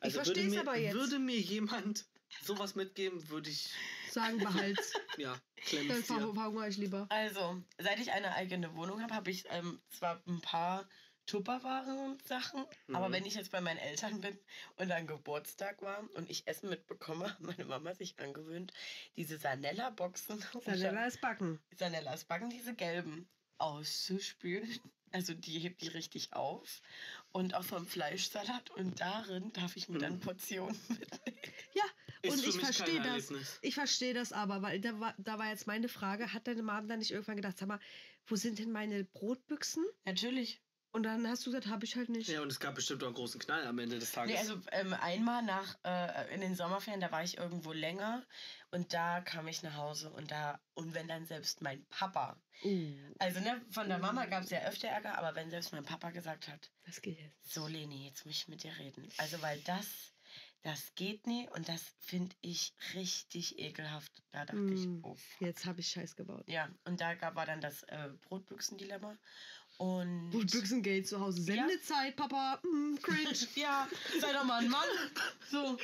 also 0.02 0.26
würde 0.26 0.44
mir, 0.44 0.62
aber 0.62 0.78
jetzt. 0.78 0.94
würde 0.96 1.20
mir 1.20 1.40
jemand 1.40 2.06
sowas 2.44 2.76
mitgeben, 2.76 3.30
würde 3.30 3.50
ich, 3.50 3.70
Sagen 4.12 4.38
behalt's. 4.40 4.94
ja, 5.18 5.40
Dann 5.72 6.04
verhungere 6.04 6.68
ich 6.70 6.78
lieber. 6.78 7.06
Also, 7.10 7.62
seit 7.78 8.00
ich 8.00 8.12
eine 8.12 8.34
eigene 8.34 8.76
Wohnung 8.76 9.02
habe, 9.02 9.14
habe 9.14 9.30
ich 9.32 9.46
ähm, 9.50 9.80
zwar 9.90 10.22
ein 10.28 10.42
paar 10.42 10.88
Tupperware 11.28 11.92
und 12.06 12.26
Sachen, 12.26 12.66
aber 12.94 13.10
Mhm. 13.10 13.14
wenn 13.14 13.26
ich 13.26 13.36
jetzt 13.36 13.52
bei 13.52 13.60
meinen 13.60 13.78
Eltern 13.78 14.22
bin 14.22 14.40
und 14.78 14.88
dann 14.88 15.08
Geburtstag 15.08 15.82
war 15.82 16.10
und 16.16 16.30
ich 16.30 16.48
Essen 16.48 16.70
mitbekomme, 16.70 17.30
hat 17.30 17.42
meine 17.42 17.66
Mama 17.66 17.94
sich 17.94 18.18
angewöhnt, 18.20 18.72
diese 19.18 19.38
Sanella-Boxen, 19.38 20.42
Sanella 20.66 21.06
ist 21.06 21.20
backen. 21.22 21.60
Sanellas 21.76 22.24
Backen, 22.26 22.50
diese 22.50 22.74
gelben, 22.74 23.28
auszuspülen. 23.60 24.80
Also 25.14 25.34
die 25.34 25.58
hebt 25.60 25.82
die 25.82 25.88
richtig 25.88 26.34
auf. 26.34 26.82
Und 27.32 27.56
auch 27.56 27.64
vom 27.64 27.88
Fleischsalat. 27.88 28.70
Und 28.72 29.00
darin 29.00 29.54
darf 29.54 29.78
ich 29.78 29.88
mir 29.88 30.00
dann 30.00 30.16
Mhm. 30.16 30.20
Portionen 30.20 30.78
mitnehmen. 30.90 31.38
Ja, 31.74 31.84
Ist 32.24 32.34
und 32.34 32.42
für 32.42 32.50
ich 32.50 32.56
mich 32.58 32.66
kein 32.66 32.74
verstehe 32.74 32.98
das. 33.02 33.08
Erlebnis. 33.30 33.60
Ich 33.62 33.74
verstehe 33.76 34.14
das 34.14 34.34
aber, 34.34 34.62
weil 34.62 34.82
da 34.82 35.00
war, 35.00 35.16
da 35.18 35.40
war 35.40 35.48
jetzt 35.50 35.66
meine 35.66 35.88
Frage, 35.88 36.34
hat 36.34 36.46
deine 36.46 36.62
Mom 36.62 36.90
dann 36.90 37.00
nicht 37.00 37.12
irgendwann 37.12 37.38
gedacht, 37.38 37.58
sag 37.58 37.70
mal, 37.70 37.80
wo 38.26 38.36
sind 38.36 38.60
denn 38.60 38.74
meine 38.74 39.06
Brotbüchsen? 39.06 39.86
Natürlich. 40.04 40.60
Und 40.92 41.04
dann 41.04 41.28
hast 41.28 41.46
du 41.46 41.52
gesagt, 41.52 41.68
habe 41.68 41.86
ich 41.86 41.96
halt 41.96 42.10
nicht. 42.10 42.28
Ja, 42.30 42.42
und 42.42 42.52
es 42.52 42.60
gab 42.60 42.76
bestimmt 42.76 43.04
auch 43.04 43.08
einen 43.08 43.16
großen 43.16 43.40
Knall 43.40 43.68
am 43.68 43.78
Ende 43.78 44.00
des 44.00 44.12
Tages. 44.14 44.32
Nee, 44.34 44.40
also 44.40 44.60
ähm, 44.72 44.94
einmal 44.94 45.44
nach, 45.44 45.78
äh, 45.84 46.34
in 46.34 46.42
den 46.42 46.56
Sommerferien, 46.56 47.02
da 47.02 47.12
war 47.12 47.24
ich 47.24 47.38
irgendwo 47.38 47.72
länger 47.74 48.26
und 48.72 48.94
da 48.94 49.22
kam 49.22 49.48
ich 49.48 49.62
nach 49.64 49.76
Hause 49.76 50.10
und 50.12 50.32
da, 50.32 50.60
und 50.74 50.94
wenn 50.94 51.08
dann 51.08 51.26
selbst 51.26 51.62
mein 51.62 51.86
Papa, 51.88 52.42
Uh, 52.64 53.14
also 53.20 53.40
ne, 53.40 53.62
von 53.70 53.88
der 53.88 54.00
Mama 54.00 54.26
gab 54.26 54.44
es 54.44 54.50
ja 54.50 54.64
öfter 54.66 54.88
Ärger, 54.88 55.16
aber 55.20 55.36
wenn 55.36 55.52
selbst 55.52 55.72
mein 55.74 55.84
Papa 55.86 56.10
gesagt 56.10 56.48
hat, 56.48 56.72
das 56.86 57.04
geht 57.04 57.20
jetzt. 57.20 57.54
so 57.54 57.68
Leni, 57.68 58.08
jetzt 58.08 58.26
muss 58.26 58.34
ich 58.36 58.48
mit 58.48 58.64
dir 58.64 58.76
reden. 58.80 59.08
Also 59.18 59.40
weil 59.44 59.60
das, 59.62 59.86
das 60.64 60.96
geht 60.96 61.28
nie 61.28 61.48
und 61.50 61.70
das 61.70 61.84
finde 62.00 62.36
ich 62.42 62.74
richtig 62.96 63.60
ekelhaft. 63.60 64.12
Da 64.32 64.46
dachte 64.46 64.58
Mm. 64.60 64.74
ich, 64.74 64.88
oh 65.06 65.14
fuck. 65.14 65.42
Jetzt 65.42 65.66
habe 65.68 65.82
ich 65.82 65.88
Scheiß 65.90 66.16
gebaut. 66.16 66.46
Ja, 66.48 66.68
und 66.86 67.00
da 67.00 67.14
gab, 67.14 67.36
war 67.36 67.46
dann 67.46 67.62
das 67.62 67.84
äh, 67.84 68.10
Brotbüchsendilemma 68.24 69.16
und... 69.78 70.30
Brotbüchsengate 70.32 71.04
zu 71.04 71.20
Hause. 71.20 71.42
Sendezeit, 71.42 72.16
Papa. 72.16 72.60
Mm, 72.64 72.96
cringe. 73.02 73.34
Ja, 73.56 73.88
sei 74.20 74.34
doch 74.34 74.44
mal 74.44 74.64
ein 74.64 74.70
Mann. 74.70 74.88
So, 75.52 75.78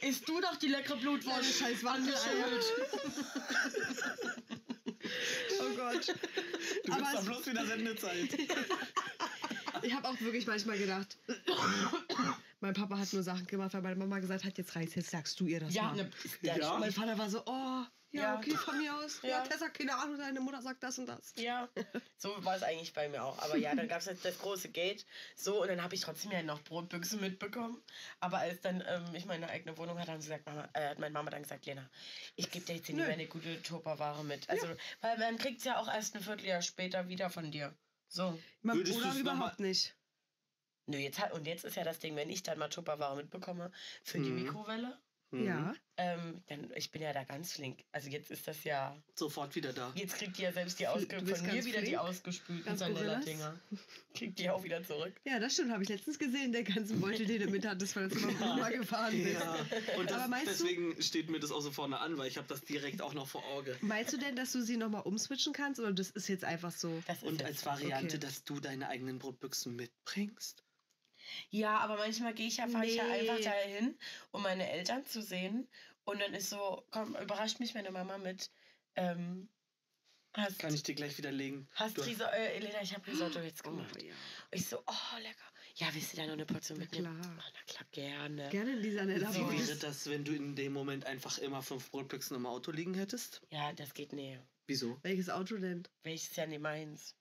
isst 0.00 0.28
du 0.28 0.40
doch 0.40 0.56
die 0.56 0.68
leckere 0.68 0.96
Blutwurst. 0.96 1.58
Scheiß 1.58 1.84
Wandeleier. 1.84 2.18
oh 5.60 5.76
Gott. 5.76 6.14
du 6.84 6.92
aber 6.92 7.00
bist 7.02 7.14
doch 7.14 7.24
bloß 7.24 7.46
wieder 7.46 7.66
Sendezeit. 7.66 8.38
Ich 9.84 9.92
habe 9.92 10.06
auch 10.08 10.20
wirklich 10.20 10.46
manchmal 10.46 10.78
gedacht, 10.78 11.16
mein 12.60 12.72
Papa 12.72 12.98
hat 12.98 13.12
nur 13.12 13.24
Sachen 13.24 13.48
gemacht, 13.48 13.74
weil 13.74 13.82
meine 13.82 13.96
Mama 13.96 14.20
gesagt 14.20 14.44
hat, 14.44 14.56
jetzt 14.56 14.76
reiß, 14.76 14.94
jetzt 14.94 15.10
sagst 15.10 15.40
du 15.40 15.46
ihr 15.46 15.58
das 15.58 15.74
Ja, 15.74 15.84
mal. 15.84 15.96
ne, 15.96 16.10
Ja. 16.42 16.74
Und 16.74 16.80
mein 16.80 16.92
Vater 16.92 17.18
war 17.18 17.28
so, 17.28 17.42
oh, 17.46 17.82
ja, 18.12 18.22
Ja. 18.22 18.36
okay, 18.36 18.54
von 18.56 18.78
mir 18.78 18.94
aus. 18.94 19.20
Ja, 19.22 19.28
Ja. 19.28 19.40
Tessa, 19.42 19.68
keine 19.70 19.96
Ahnung, 19.96 20.18
deine 20.18 20.40
Mutter 20.40 20.62
sagt 20.62 20.82
das 20.82 20.98
und 20.98 21.06
das. 21.06 21.32
Ja, 21.36 21.68
so 22.18 22.44
war 22.44 22.56
es 22.56 22.62
eigentlich 22.62 22.92
bei 22.92 23.08
mir 23.08 23.22
auch. 23.24 23.38
Aber 23.40 23.56
ja, 23.56 23.74
dann 23.74 23.88
gab 23.88 24.00
es 24.04 24.22
das 24.22 24.38
große 24.38 24.68
Gate. 24.70 25.04
So, 25.34 25.62
und 25.62 25.68
dann 25.68 25.82
habe 25.82 25.94
ich 25.94 26.02
trotzdem 26.02 26.30
ja 26.30 26.42
noch 26.42 26.62
Brotbüchse 26.62 27.16
mitbekommen. 27.16 27.82
Aber 28.20 28.38
als 28.38 28.60
dann 28.60 28.82
ähm, 28.86 29.14
ich 29.14 29.24
meine 29.26 29.48
eigene 29.48 29.76
Wohnung 29.78 29.98
hatte, 29.98 30.12
haben 30.12 30.20
sie 30.20 30.28
gesagt, 30.28 30.46
Mama, 30.46 30.68
äh, 30.74 30.90
hat 30.90 30.98
meine 30.98 31.12
Mama 31.12 31.30
dann 31.30 31.42
gesagt, 31.42 31.66
Lena, 31.66 31.88
ich 32.36 32.50
gebe 32.50 32.64
dir 32.64 32.76
jetzt 32.76 32.88
Nö. 32.90 32.96
lieber 32.96 33.08
eine 33.12 33.26
gute 33.26 33.60
Tupperware 33.62 34.22
mit. 34.24 34.48
Also, 34.48 34.68
weil 35.00 35.18
man 35.18 35.38
kriegt 35.38 35.58
es 35.58 35.64
ja 35.64 35.78
auch 35.78 35.88
erst 35.92 36.14
ein 36.14 36.22
Vierteljahr 36.22 36.62
später 36.62 37.08
wieder 37.08 37.30
von 37.30 37.50
dir. 37.50 37.74
So. 38.08 38.38
Man, 38.60 38.76
Würdest 38.76 39.00
noch 39.00 39.16
überhaupt 39.16 39.58
nicht. 39.60 39.94
Nö, 40.86 40.98
jetzt 40.98 41.18
hat, 41.20 41.32
und 41.32 41.46
jetzt 41.46 41.64
ist 41.64 41.76
ja 41.76 41.84
das 41.84 42.00
Ding, 42.00 42.16
wenn 42.16 42.28
ich 42.28 42.42
dann 42.42 42.58
mal 42.58 42.68
Tupperware 42.68 43.16
mitbekomme 43.16 43.70
für 44.02 44.18
die 44.18 44.30
Mhm. 44.30 44.42
Mikrowelle, 44.42 44.88
Mhm. 44.88 45.11
Ja. 45.32 45.74
ähm, 45.96 46.42
dann, 46.48 46.70
ich 46.76 46.90
bin 46.90 47.00
ja 47.02 47.12
da 47.12 47.24
ganz 47.24 47.52
flink. 47.54 47.84
Also 47.90 48.10
jetzt 48.10 48.30
ist 48.30 48.46
das 48.46 48.64
ja, 48.64 48.96
Sofort 49.14 49.54
wieder 49.56 49.72
da. 49.72 49.90
jetzt 49.94 50.16
kriegt 50.16 50.36
die 50.36 50.42
ja 50.42 50.52
selbst 50.52 50.78
die 50.78 50.86
ausge 50.86 51.18
von 51.18 51.24
mir 51.46 51.64
wieder 51.64 51.80
die 51.80 51.86
flink? 51.86 51.98
ausgespülten 51.98 52.76
Sanella-Dinger. 52.76 53.58
Kriegt 54.14 54.38
die 54.38 54.50
auch 54.50 54.62
wieder 54.62 54.82
zurück. 54.84 55.14
Ja, 55.24 55.38
das 55.38 55.54
stimmt, 55.54 55.72
habe 55.72 55.82
ich 55.82 55.88
letztens 55.88 56.18
gesehen, 56.18 56.52
der 56.52 56.64
ganzen 56.64 57.00
Beutel, 57.00 57.24
den 57.26 57.40
du 57.42 57.50
mit 57.50 57.66
hattest, 57.66 57.96
weil 57.96 58.08
du 58.08 58.16
zu 58.18 58.26
meiner 58.26 58.38
Mama 58.38 58.68
gefahren 58.68 59.22
bist. 59.22 59.40
Ja. 59.40 59.56
Und 59.98 60.10
das, 60.10 60.18
Aber 60.18 60.28
meinst 60.28 60.60
du- 60.60 60.64
deswegen 60.66 61.00
steht 61.02 61.30
mir 61.30 61.40
das 61.40 61.50
auch 61.50 61.60
so 61.62 61.70
vorne 61.70 61.98
an, 61.98 62.18
weil 62.18 62.28
ich 62.28 62.36
habe 62.36 62.46
das 62.46 62.60
direkt 62.62 63.00
auch 63.00 63.14
noch 63.14 63.26
vor 63.28 63.42
Auge. 63.54 63.76
Meinst 63.80 64.12
du 64.12 64.18
denn, 64.18 64.36
dass 64.36 64.52
du 64.52 64.60
sie 64.62 64.76
nochmal 64.76 65.02
umswitchen 65.02 65.54
kannst 65.54 65.80
oder 65.80 65.92
das 65.92 66.10
ist 66.10 66.28
jetzt 66.28 66.44
einfach 66.44 66.72
so? 66.72 67.02
Das 67.06 67.18
ist 67.18 67.22
Und 67.24 67.42
als. 67.42 67.62
Variante, 67.64 68.16
okay. 68.16 68.26
dass 68.26 68.44
du 68.44 68.58
deine 68.60 68.88
eigenen 68.88 69.18
Brotbüchsen 69.18 69.76
mitbringst. 69.76 70.64
Ja, 71.50 71.78
aber 71.78 71.96
manchmal 71.96 72.34
gehe 72.34 72.48
ich 72.48 72.58
ja, 72.58 72.68
fahre 72.68 72.86
ich 72.86 72.96
ja 72.96 73.04
Nee. 73.04 73.30
einfach 73.30 73.40
dahin, 73.44 73.98
um 74.30 74.42
meine 74.42 74.70
Eltern 74.70 75.04
zu 75.06 75.22
sehen. 75.22 75.68
Und 76.04 76.20
dann 76.20 76.34
ist 76.34 76.50
so, 76.50 76.86
komm, 76.90 77.14
überrascht 77.16 77.60
mich 77.60 77.74
meine 77.74 77.90
Mama 77.90 78.18
mit, 78.18 78.50
ähm, 78.96 79.48
Hast, 80.34 80.60
Kann 80.60 80.72
ich 80.74 80.82
dir 80.82 80.94
gleich 80.94 81.18
widerlegen. 81.18 81.68
hast 81.72 81.98
Du- 81.98 82.00
Risotto, 82.00 82.30
äh, 82.32 82.54
Elena, 82.56 82.80
ich 82.80 82.94
habe 82.94 83.06
Risotto 83.06 83.38
jetzt 83.40 83.62
gemacht. 83.62 83.94
Oh, 84.00 84.02
ja. 84.02 84.14
Ich 84.50 84.66
so, 84.66 84.78
oh, 84.78 85.18
lecker. 85.18 85.44
Ja, 85.74 85.88
willst 85.92 86.14
du 86.14 86.16
da 86.16 86.24
noch 86.24 86.32
eine 86.32 86.46
Portion 86.46 86.78
Na 86.78 86.84
mitnehmen? 86.84 87.20
klar. 87.20 87.36
Ah, 87.38 87.50
na 87.52 87.62
klar, 87.66 87.84
gerne. 87.92 88.48
Gerne 88.48 88.72
in 88.72 88.82
dieser 88.82 89.04
Nella 89.04 89.30
So 89.30 89.50
Wie 89.52 89.58
wäre 89.58 89.76
das, 89.76 90.08
wenn 90.08 90.24
du 90.24 90.32
in 90.32 90.56
dem 90.56 90.72
Moment 90.72 91.04
einfach 91.04 91.36
immer 91.36 91.60
fünf 91.62 91.90
Brotbüchsen 91.90 92.34
im 92.36 92.46
Auto 92.46 92.70
liegen 92.70 92.94
hättest? 92.94 93.42
Ja, 93.50 93.74
das 93.74 93.92
geht 93.92 94.14
näher. 94.14 94.42
Wieso? 94.66 94.98
Welches 95.02 95.28
Auto 95.28 95.58
denn? 95.58 95.86
Welches 96.02 96.34
ja 96.34 96.46
nicht 96.46 96.62
meins. 96.62 97.14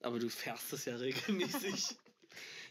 Aber 0.00 0.18
du 0.18 0.30
fährst 0.30 0.72
es 0.72 0.86
ja 0.86 0.96
regelmäßig. 0.96 1.96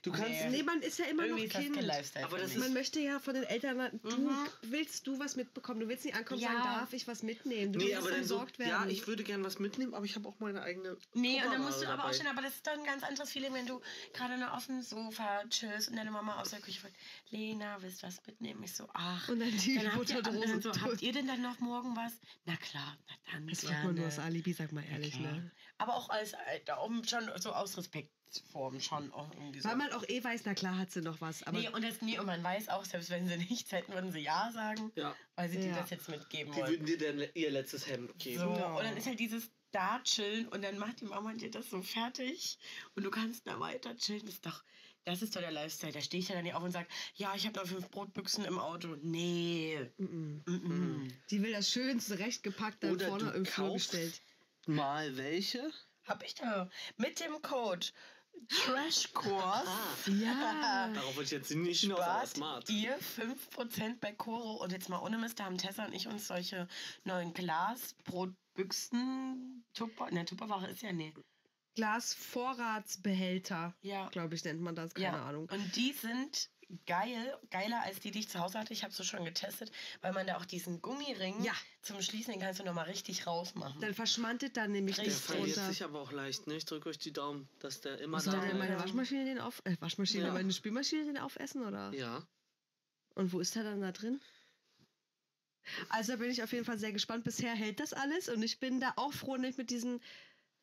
Du 0.06 0.12
kannst. 0.12 0.30
Nee. 0.30 0.50
Nee, 0.52 0.64
man 0.64 0.82
ist 0.82 1.00
ja 1.00 1.06
immer 1.06 1.26
Irgendwie 1.26 1.48
noch 1.48 1.54
Kind. 1.54 1.82
Lifestyle. 1.82 2.26
Aber 2.26 2.38
das. 2.38 2.56
Man 2.56 2.74
möchte 2.74 3.00
ja 3.00 3.20
von 3.20 3.34
den 3.34 3.44
Eltern, 3.44 4.00
du 4.04 4.18
Mhm. 4.18 4.38
willst 4.62 5.08
du 5.08 5.18
was 5.20 5.36
mitbekommen. 5.36 5.80
Du 5.80 5.88
willst 5.88 6.06
nicht 6.06 6.16
ankommen 6.16 6.38
und 6.40 6.44
Ja. 6.44 6.52
sagen, 6.54 6.64
darf 6.64 6.94
ich 6.94 7.08
was 7.08 7.24
mitnehmen? 7.24 7.74
Du 7.74 7.80
Nee, 7.80 7.86
willst 7.88 7.98
aber 7.98 8.12
dann 8.12 8.24
so, 8.24 8.36
umsorgt 8.36 8.60
ja, 8.60 8.66
werden. 8.68 8.90
ich 8.92 9.08
würde 9.08 9.24
gern 9.24 9.44
was 9.44 9.58
mitnehmen, 9.58 9.94
aber 9.96 10.06
ich 10.06 10.16
habe 10.16 10.30
auch 10.30 10.40
meine 10.40 10.62
eigene. 10.62 10.96
Nee, 11.14 11.42
und 11.44 11.52
dann 11.52 11.64
musst 11.64 11.82
du 11.82 11.88
aber 11.88 12.04
auch 12.04 12.12
dabei. 12.12 12.18
schon, 12.18 12.28
aber 12.28 12.42
das 12.44 12.54
ist 12.56 12.68
dann 12.68 12.80
ein 12.80 12.86
ganz 12.86 13.04
anderes 13.04 13.32
Feeling, 13.32 13.54
wenn 13.56 13.66
du 13.66 13.82
gerade 14.14 14.38
nur 14.38 14.54
auf 14.54 14.68
dem 14.68 14.82
Sofa 14.84 15.44
chillst 15.50 15.90
und 15.90 15.96
deine 15.96 16.12
Mama 16.12 16.40
aus 16.40 16.52
der 16.52 16.60
Küche 16.60 16.82
fragt, 16.82 16.96
Lena, 17.32 17.82
willst 17.82 18.04
du 18.04 18.08
was 18.08 18.24
mitnehmen? 18.28 18.62
Ich 18.64 18.74
so, 18.76 18.88
ach. 18.94 19.28
Und 19.30 19.40
dann 19.40 19.50
die 19.58 19.76
dann 19.76 19.92
habt 19.96 20.10
ihr, 20.12 20.22
dann 20.22 20.62
so, 20.62 20.72
habt 20.82 21.02
ihr 21.02 21.14
denn 21.14 21.26
dann 21.28 21.42
noch 21.42 21.60
morgen 21.60 21.96
was? 21.96 22.14
Na 22.46 22.56
klar, 22.58 22.96
na 23.08 23.16
dann 23.34 23.48
das 23.48 23.62
fragt 23.64 23.84
man 23.84 23.96
nur 23.96 24.06
aus. 24.08 24.20
Alibi, 24.20 24.54
sag 24.54 24.72
mal 24.72 24.84
ehrlich, 24.92 25.14
klar. 25.18 25.32
ne? 25.34 25.52
Aber 25.80 25.96
auch 25.96 26.10
als 26.10 26.34
Alter, 26.36 26.84
um 26.84 27.04
schon 27.04 27.30
so 27.38 27.52
aus 27.52 27.74
Respektform 28.36 28.80
schon 28.80 29.12
auch 29.14 29.32
irgendwie 29.34 29.60
so. 29.60 29.70
Weil 29.70 29.76
man 29.78 29.92
auch 29.94 30.04
eh 30.08 30.24
weiß, 30.24 30.42
na 30.46 30.54
klar 30.54 30.78
hat 30.78 30.92
sie 30.92 31.02
noch 31.02 31.22
was. 31.22 31.44
Aber 31.44 31.58
nee, 31.58 31.70
und, 31.70 31.84
das, 31.84 32.02
nee, 32.02 32.18
und 32.20 32.26
man 32.26 32.44
weiß 32.44 32.70
auch, 32.70 32.86
selbst 32.86 33.10
wenn 33.10 33.28
sie 33.28 33.38
nichts 33.50 33.72
hätten, 33.72 33.94
würden 33.94 34.12
sie 34.12 34.20
Ja 34.20 34.52
sagen, 34.52 34.92
Ja, 34.96 35.16
weil 35.36 35.50
sie 35.50 35.58
dir 35.60 35.68
Ja. 35.70 35.80
das 35.80 35.90
jetzt 35.90 36.10
mitgeben 36.10 36.52
die 36.54 36.60
wollen. 36.60 36.72
würden 36.72 36.86
dir 36.86 36.98
dann 36.98 37.24
ihr 37.34 37.52
letztes 37.52 37.88
Hemd 37.88 38.18
geben. 38.20 38.40
So, 38.40 38.50
Ja. 38.56 38.74
und 38.74 38.84
dann 38.84 38.98
ist 38.98 39.08
halt 39.08 39.20
dieses 39.20 39.50
da 39.72 40.00
chillen 40.04 40.48
und 40.48 40.64
dann 40.64 40.78
macht 40.78 41.02
die 41.02 41.06
Mama 41.06 41.34
dir 41.34 41.52
das 41.52 41.70
so 41.70 41.82
fertig 41.82 42.58
und 42.96 43.04
du 43.04 43.12
kannst 43.12 43.46
da 43.46 43.60
weiter 43.60 43.96
chillen. 43.98 44.22
Das 44.26 44.36
ist 44.36 44.46
doch, 44.46 44.64
das 45.04 45.22
ist 45.22 45.36
doch 45.36 45.42
der 45.42 45.52
Lifestyle. 45.52 45.92
Da 45.92 46.00
stehe 46.02 46.22
ich 46.22 46.30
ja 46.30 46.36
dann 46.36 46.46
nicht 46.46 46.54
auf 46.56 46.64
und 46.64 46.72
sage, 46.72 46.88
ja, 47.16 47.34
ich 47.36 47.46
habe 47.46 47.60
noch 47.60 47.68
fünf 47.68 47.90
Brotbüchsen 47.90 48.46
im 48.46 48.58
Auto. 48.58 48.96
Nee. 49.02 49.78
mm, 49.98 50.04
mm. 50.06 50.44
Mm 50.46 50.52
-mm. 51.08 51.12
die 51.30 51.44
will 51.44 51.52
das 51.52 51.70
schön 51.70 52.00
zurechtgepackt 52.00 52.84
da 52.84 52.92
Oder 52.92 53.08
vorne 53.08 53.32
im 53.32 53.46
Flur 53.46 53.74
gestellt. 53.74 54.22
Mal 54.66 55.16
welche? 55.18 55.72
Hab 56.06 56.24
ich 56.24 56.36
da 56.36 56.70
mit 56.98 57.20
dem 57.20 57.42
Code 57.42 57.88
Trashkurs 58.50 59.68
Ja. 60.08 60.90
darauf 60.94 61.16
wollte 61.16 61.24
ich 61.24 61.32
jetzt 61.32 61.56
nicht 61.56 61.82
hinaus, 61.82 62.00
aber 62.02 62.28
smart. 62.28 62.70
ihr 62.70 62.96
5% 63.00 64.00
bei 64.00 64.12
Coro. 64.14 64.62
Und 64.64 64.72
jetzt 64.72 64.88
mal 64.90 65.00
ohne 65.00 65.18
Mist, 65.18 65.40
da 65.40 65.46
haben 65.46 65.58
Tessa 65.58 65.86
und 65.86 65.94
ich 65.94 66.08
uns 66.08 66.28
solche 66.28 66.68
neuen 67.04 67.34
Glasbrotbüchsen, 67.34 69.66
Tupper, 69.74 70.12
ne, 70.12 70.26
Tupperware 70.26 70.68
ist 70.70 70.82
ja 70.84 70.94
nee. 70.94 71.14
Glasvorratsbehälter, 71.76 73.76
Ja. 73.82 74.08
glaube 74.10 74.36
ich, 74.36 74.44
nennt 74.46 74.62
man 74.62 74.76
das. 74.76 74.94
Keine 74.94 75.18
ja. 75.18 75.26
Ahnung. 75.26 75.50
Und 75.52 75.76
die 75.76 75.92
sind 75.92 76.50
geil, 76.86 77.38
geiler 77.52 77.82
als 77.84 78.00
die, 78.00 78.12
die 78.12 78.20
ich 78.20 78.30
zu 78.30 78.40
Hause 78.40 78.60
hatte. 78.60 78.74
Ich 78.74 78.84
habe 78.84 78.94
sie 78.94 79.04
schon 79.04 79.24
getestet, 79.26 79.72
weil 80.02 80.14
man 80.14 80.26
da 80.28 80.38
auch 80.38 80.46
diesen 80.46 80.82
Gummiring 80.82 81.44
Ja. 81.44 81.54
zum 81.82 82.02
Schließen, 82.02 82.34
den 82.34 82.42
kannst 82.42 82.60
du 82.60 82.64
nochmal 82.64 82.86
richtig 82.86 83.28
rausmachen. 83.28 83.80
Dann 83.82 83.94
verschmantet 83.94 84.58
dann 84.58 84.72
nämlich 84.72 84.96
Der 84.96 85.06
Richtig. 85.06 85.22
das 85.22 85.36
verliert 85.36 85.58
sich 85.74 85.84
aber 85.84 86.02
auch 86.02 86.12
leicht, 86.12 86.48
ne? 86.48 86.56
Ich 86.56 86.66
drücke 86.66 86.90
euch 86.90 86.98
die 87.00 87.14
Daumen, 87.14 87.48
dass 87.60 87.82
der 87.82 88.00
immer 88.00 88.20
Soll 88.20 88.34
da 88.34 88.42
denn 88.42 88.58
meine. 88.58 88.80
Waschmaschine 88.80 89.26
den 89.26 89.40
auf... 89.40 89.62
Äh, 89.66 89.76
Waschmaschine, 89.80 90.28
Ja. 90.28 90.34
meine 90.34 90.52
Spülmaschine 90.52 91.06
den 91.06 91.18
aufessen, 91.18 91.64
oder? 91.66 91.92
Ja. 91.94 92.26
Und 93.14 93.32
wo 93.32 93.40
ist 93.40 93.56
der 93.56 93.64
dann 93.64 93.82
da 93.82 93.92
drin? 93.92 94.20
Also 95.90 96.12
da 96.14 96.18
bin 96.18 96.30
ich 96.30 96.44
auf 96.44 96.52
jeden 96.54 96.66
Fall 96.66 96.78
sehr 96.78 96.92
gespannt. 96.94 97.24
Bisher 97.24 97.54
hält 97.56 97.80
das 97.80 97.94
alles 97.94 98.30
und 98.30 98.44
ich 98.44 98.60
bin 98.60 98.80
da 98.80 98.94
auch 98.98 99.14
froh, 99.14 99.38
nicht 99.38 99.58
mit 99.58 99.70
diesem 99.72 100.00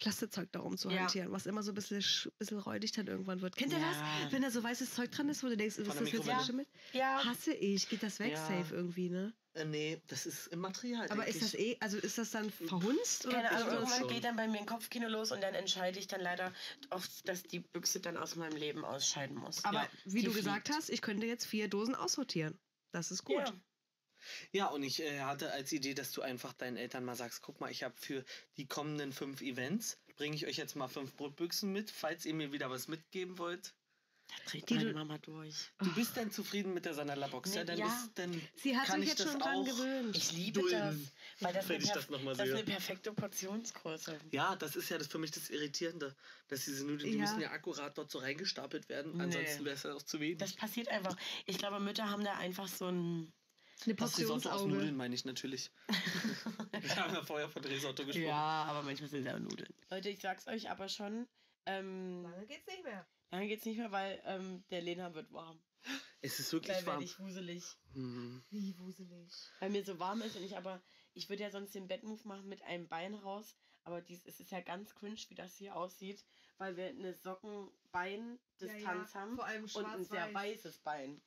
Plastikzeug 0.02 0.50
da 0.52 0.58
rumzuhantieren, 0.60 1.30
was 1.30 1.46
immer 1.46 1.62
so 1.62 1.70
ein 1.70 1.74
bisschen, 1.74 2.00
sch- 2.00 2.28
bisschen 2.38 2.58
räudig 2.58 2.90
dann 2.92 3.06
irgendwann 3.06 3.40
wird. 3.40 3.54
Kennt 3.56 3.72
ihr 3.72 3.78
Ja. 3.78 3.86
das? 4.24 4.32
Wenn 4.32 4.42
da 4.42 4.50
so 4.50 4.62
weißes 4.62 4.92
Zeug 4.94 5.10
dran 5.12 5.28
ist, 5.28 5.42
wo 5.44 5.48
du 5.48 5.56
denkst, 5.56 5.78
ist 5.78 5.86
das 5.88 6.00
jetzt 6.10 6.26
geschimmelt? 6.26 6.68
ja, 6.92 7.24
Hasse 7.24 7.54
ich. 7.54 7.88
Geht 7.88 8.02
das 8.02 8.18
weg 8.18 8.32
Ja. 8.32 8.46
safe 8.46 8.74
irgendwie, 8.74 9.08
ne? 9.10 9.32
Äh, 9.54 9.64
nee, 9.66 10.00
das 10.08 10.26
ist 10.26 10.46
im 10.48 10.60
Material. 10.60 11.08
Aber 11.10 11.26
ist 11.28 11.40
das 11.42 11.54
eh, 11.54 11.76
also 11.80 11.98
ist 11.98 12.18
das 12.18 12.30
dann 12.30 12.50
verhunzt? 12.50 13.26
Oder 13.26 13.36
keine 13.36 13.50
Ahnung, 13.52 13.68
irgendwann 13.74 13.98
schon. 14.00 14.08
geht 14.08 14.24
dann 14.24 14.34
bei 14.36 14.48
mir 14.48 14.58
ein 14.60 14.66
Kopfkino 14.66 15.08
los 15.08 15.30
und 15.30 15.40
dann 15.42 15.54
entscheide 15.54 15.98
ich 15.98 16.06
dann 16.08 16.20
leider 16.22 16.52
oft, 16.90 17.28
dass 17.28 17.42
die 17.44 17.60
Büchse 17.60 18.00
dann 18.00 18.16
aus 18.16 18.34
meinem 18.34 18.56
Leben 18.56 18.84
ausscheiden 18.84 19.36
muss. 19.36 19.64
Aber 19.64 19.82
Ja, 19.82 19.88
wie 20.06 20.22
du 20.22 20.32
gesagt 20.32 20.66
fliegt. 20.68 20.78
hast, 20.78 20.88
ich 20.90 21.02
könnte 21.02 21.26
jetzt 21.26 21.44
vier 21.46 21.68
Dosen 21.68 21.94
aussortieren. 21.94 22.58
Das 22.92 23.10
ist 23.10 23.24
gut. 23.24 23.36
Ja. 23.46 23.52
Ja, 24.52 24.66
und 24.66 24.82
ich 24.82 25.00
äh, 25.02 25.20
hatte 25.20 25.52
als 25.52 25.72
Idee, 25.72 25.94
dass 25.94 26.12
du 26.12 26.22
einfach 26.22 26.52
deinen 26.52 26.76
Eltern 26.76 27.04
mal 27.04 27.16
sagst, 27.16 27.42
guck 27.42 27.60
mal, 27.60 27.70
ich 27.70 27.82
habe 27.82 27.94
für 27.96 28.24
die 28.56 28.66
kommenden 28.66 29.12
fünf 29.12 29.40
Events, 29.40 29.98
bringe 30.16 30.36
ich 30.36 30.46
euch 30.46 30.56
jetzt 30.56 30.76
mal 30.76 30.88
fünf 30.88 31.14
Brotbüchsen 31.16 31.72
mit, 31.72 31.90
falls 31.90 32.24
ihr 32.26 32.34
mir 32.34 32.52
wieder 32.52 32.70
was 32.70 32.88
mitgeben 32.88 33.38
wollt. 33.38 33.74
Da 34.28 34.50
dreht 34.50 34.70
Die 34.70 34.74
meine 34.76 34.92
Mama 34.94 35.18
durch. 35.18 35.72
Du 35.78 35.92
bist 35.94 36.16
dann 36.16 36.30
zufrieden 36.30 36.72
mit 36.72 36.86
der 36.86 36.94
Sanala-Box, 36.94 37.54
ja? 37.54 37.60
Nee, 37.62 37.66
Dann, 37.66 37.78
ja. 37.80 37.86
Ist, 37.86 38.10
dann 38.14 38.48
Sie 38.54 38.74
hat 38.74 38.86
kann 38.86 39.00
sich 39.00 39.10
ich 39.12 39.18
jetzt 39.18 39.26
das 39.26 39.32
schon 39.32 39.40
dran 39.40 39.56
auch 39.58 39.64
gewöhnt. 39.66 40.16
Ich 40.16 40.32
liebe 40.32 40.60
dulden, 40.60 41.12
das. 41.38 41.44
Weil 41.44 41.52
das, 41.52 41.70
eine 41.70 41.84
das 41.84 42.08
noch 42.08 42.22
mal 42.22 42.34
das 42.34 42.48
ist 42.48 42.54
eine 42.54 42.64
perfekte 42.64 43.12
Portionsgröße. 43.12 44.18
Ja, 44.30 44.56
das 44.56 44.76
ist 44.76 44.88
ja 44.88 44.96
das 44.96 45.08
für 45.08 45.18
mich 45.18 45.32
das 45.32 45.50
Irritierende, 45.50 46.16
dass 46.48 46.64
diese 46.64 46.86
Nudeln, 46.86 47.10
die 47.12 47.18
Ja. 47.18 47.24
müssen 47.24 47.40
ja 47.42 47.50
akkurat 47.50 47.98
dort 47.98 48.10
so 48.10 48.20
reingestapelt 48.20 48.88
werden, 48.88 49.16
Nee. 49.16 49.24
ansonsten 49.24 49.64
wäre 49.66 49.74
es 49.76 49.82
ja 49.82 49.92
auch 49.92 50.02
zu 50.02 50.18
wenig. 50.18 50.38
Das 50.38 50.54
passiert 50.54 50.88
einfach. 50.88 51.16
Ich 51.44 51.58
glaube, 51.58 51.78
Mütter 51.80 52.08
haben 52.08 52.24
da 52.24 52.34
einfach 52.38 52.68
so 52.68 52.86
ein. 52.86 53.32
Eine 53.84 53.94
das 53.94 54.18
Risotto 54.18 54.50
aus. 54.50 54.62
Nudeln 54.62 54.96
meine 54.96 55.14
ich 55.14 55.24
natürlich. 55.24 55.70
Wir 56.80 56.96
haben 56.96 57.14
ja 57.14 57.22
vorher 57.22 57.48
von 57.48 57.64
Risotto 57.64 58.04
gesprochen. 58.04 58.26
Ja, 58.26 58.64
aber 58.64 58.82
manchmal 58.82 59.08
sind 59.08 59.26
es 59.26 59.32
auch 59.32 59.38
Nudeln. 59.38 59.72
Leute, 59.90 60.10
ich 60.10 60.20
sag's 60.20 60.46
euch 60.46 60.70
aber 60.70 60.88
schon. 60.88 61.28
Ähm, 61.66 62.22
Lange 62.22 62.46
geht's 62.46 62.66
nicht 62.66 62.84
mehr. 62.84 63.06
lange 63.30 63.46
geht's 63.48 63.64
nicht 63.64 63.78
mehr, 63.78 63.92
weil 63.92 64.20
ähm, 64.24 64.64
der 64.70 64.82
Lena 64.82 65.14
wird 65.14 65.32
warm. 65.32 65.62
Es 66.20 66.38
ist 66.38 66.52
wirklich 66.52 66.76
werde 66.76 66.86
warm. 66.86 67.02
ich 67.02 67.18
wuselig. 67.18 67.64
Hm. 67.94 68.44
Wie 68.50 68.78
wuselig. 68.78 69.32
Weil 69.58 69.70
mir 69.70 69.84
so 69.84 69.98
warm 69.98 70.22
ist 70.22 70.36
und 70.36 70.44
ich 70.44 70.56
aber. 70.56 70.82
Ich 71.14 71.28
würde 71.28 71.42
ja 71.42 71.50
sonst 71.50 71.74
den 71.74 71.88
Bettmove 71.88 72.24
machen 72.24 72.48
mit 72.48 72.62
einem 72.62 72.88
Bein 72.88 73.14
raus. 73.14 73.56
Aber 73.84 74.00
dies, 74.00 74.24
es 74.24 74.38
ist 74.38 74.50
ja 74.52 74.60
ganz 74.60 74.94
cringe, 74.94 75.18
wie 75.28 75.34
das 75.34 75.56
hier 75.56 75.74
aussieht. 75.74 76.24
Weil 76.58 76.76
wir 76.76 76.86
eine 76.86 77.14
Sockenbein-Distanz 77.14 79.14
haben. 79.14 79.36
Vor 79.36 79.44
allem 79.44 79.64
Und 79.64 79.84
ein 79.84 80.04
sehr 80.04 80.32
weißes 80.32 80.78
Bein. 80.78 81.20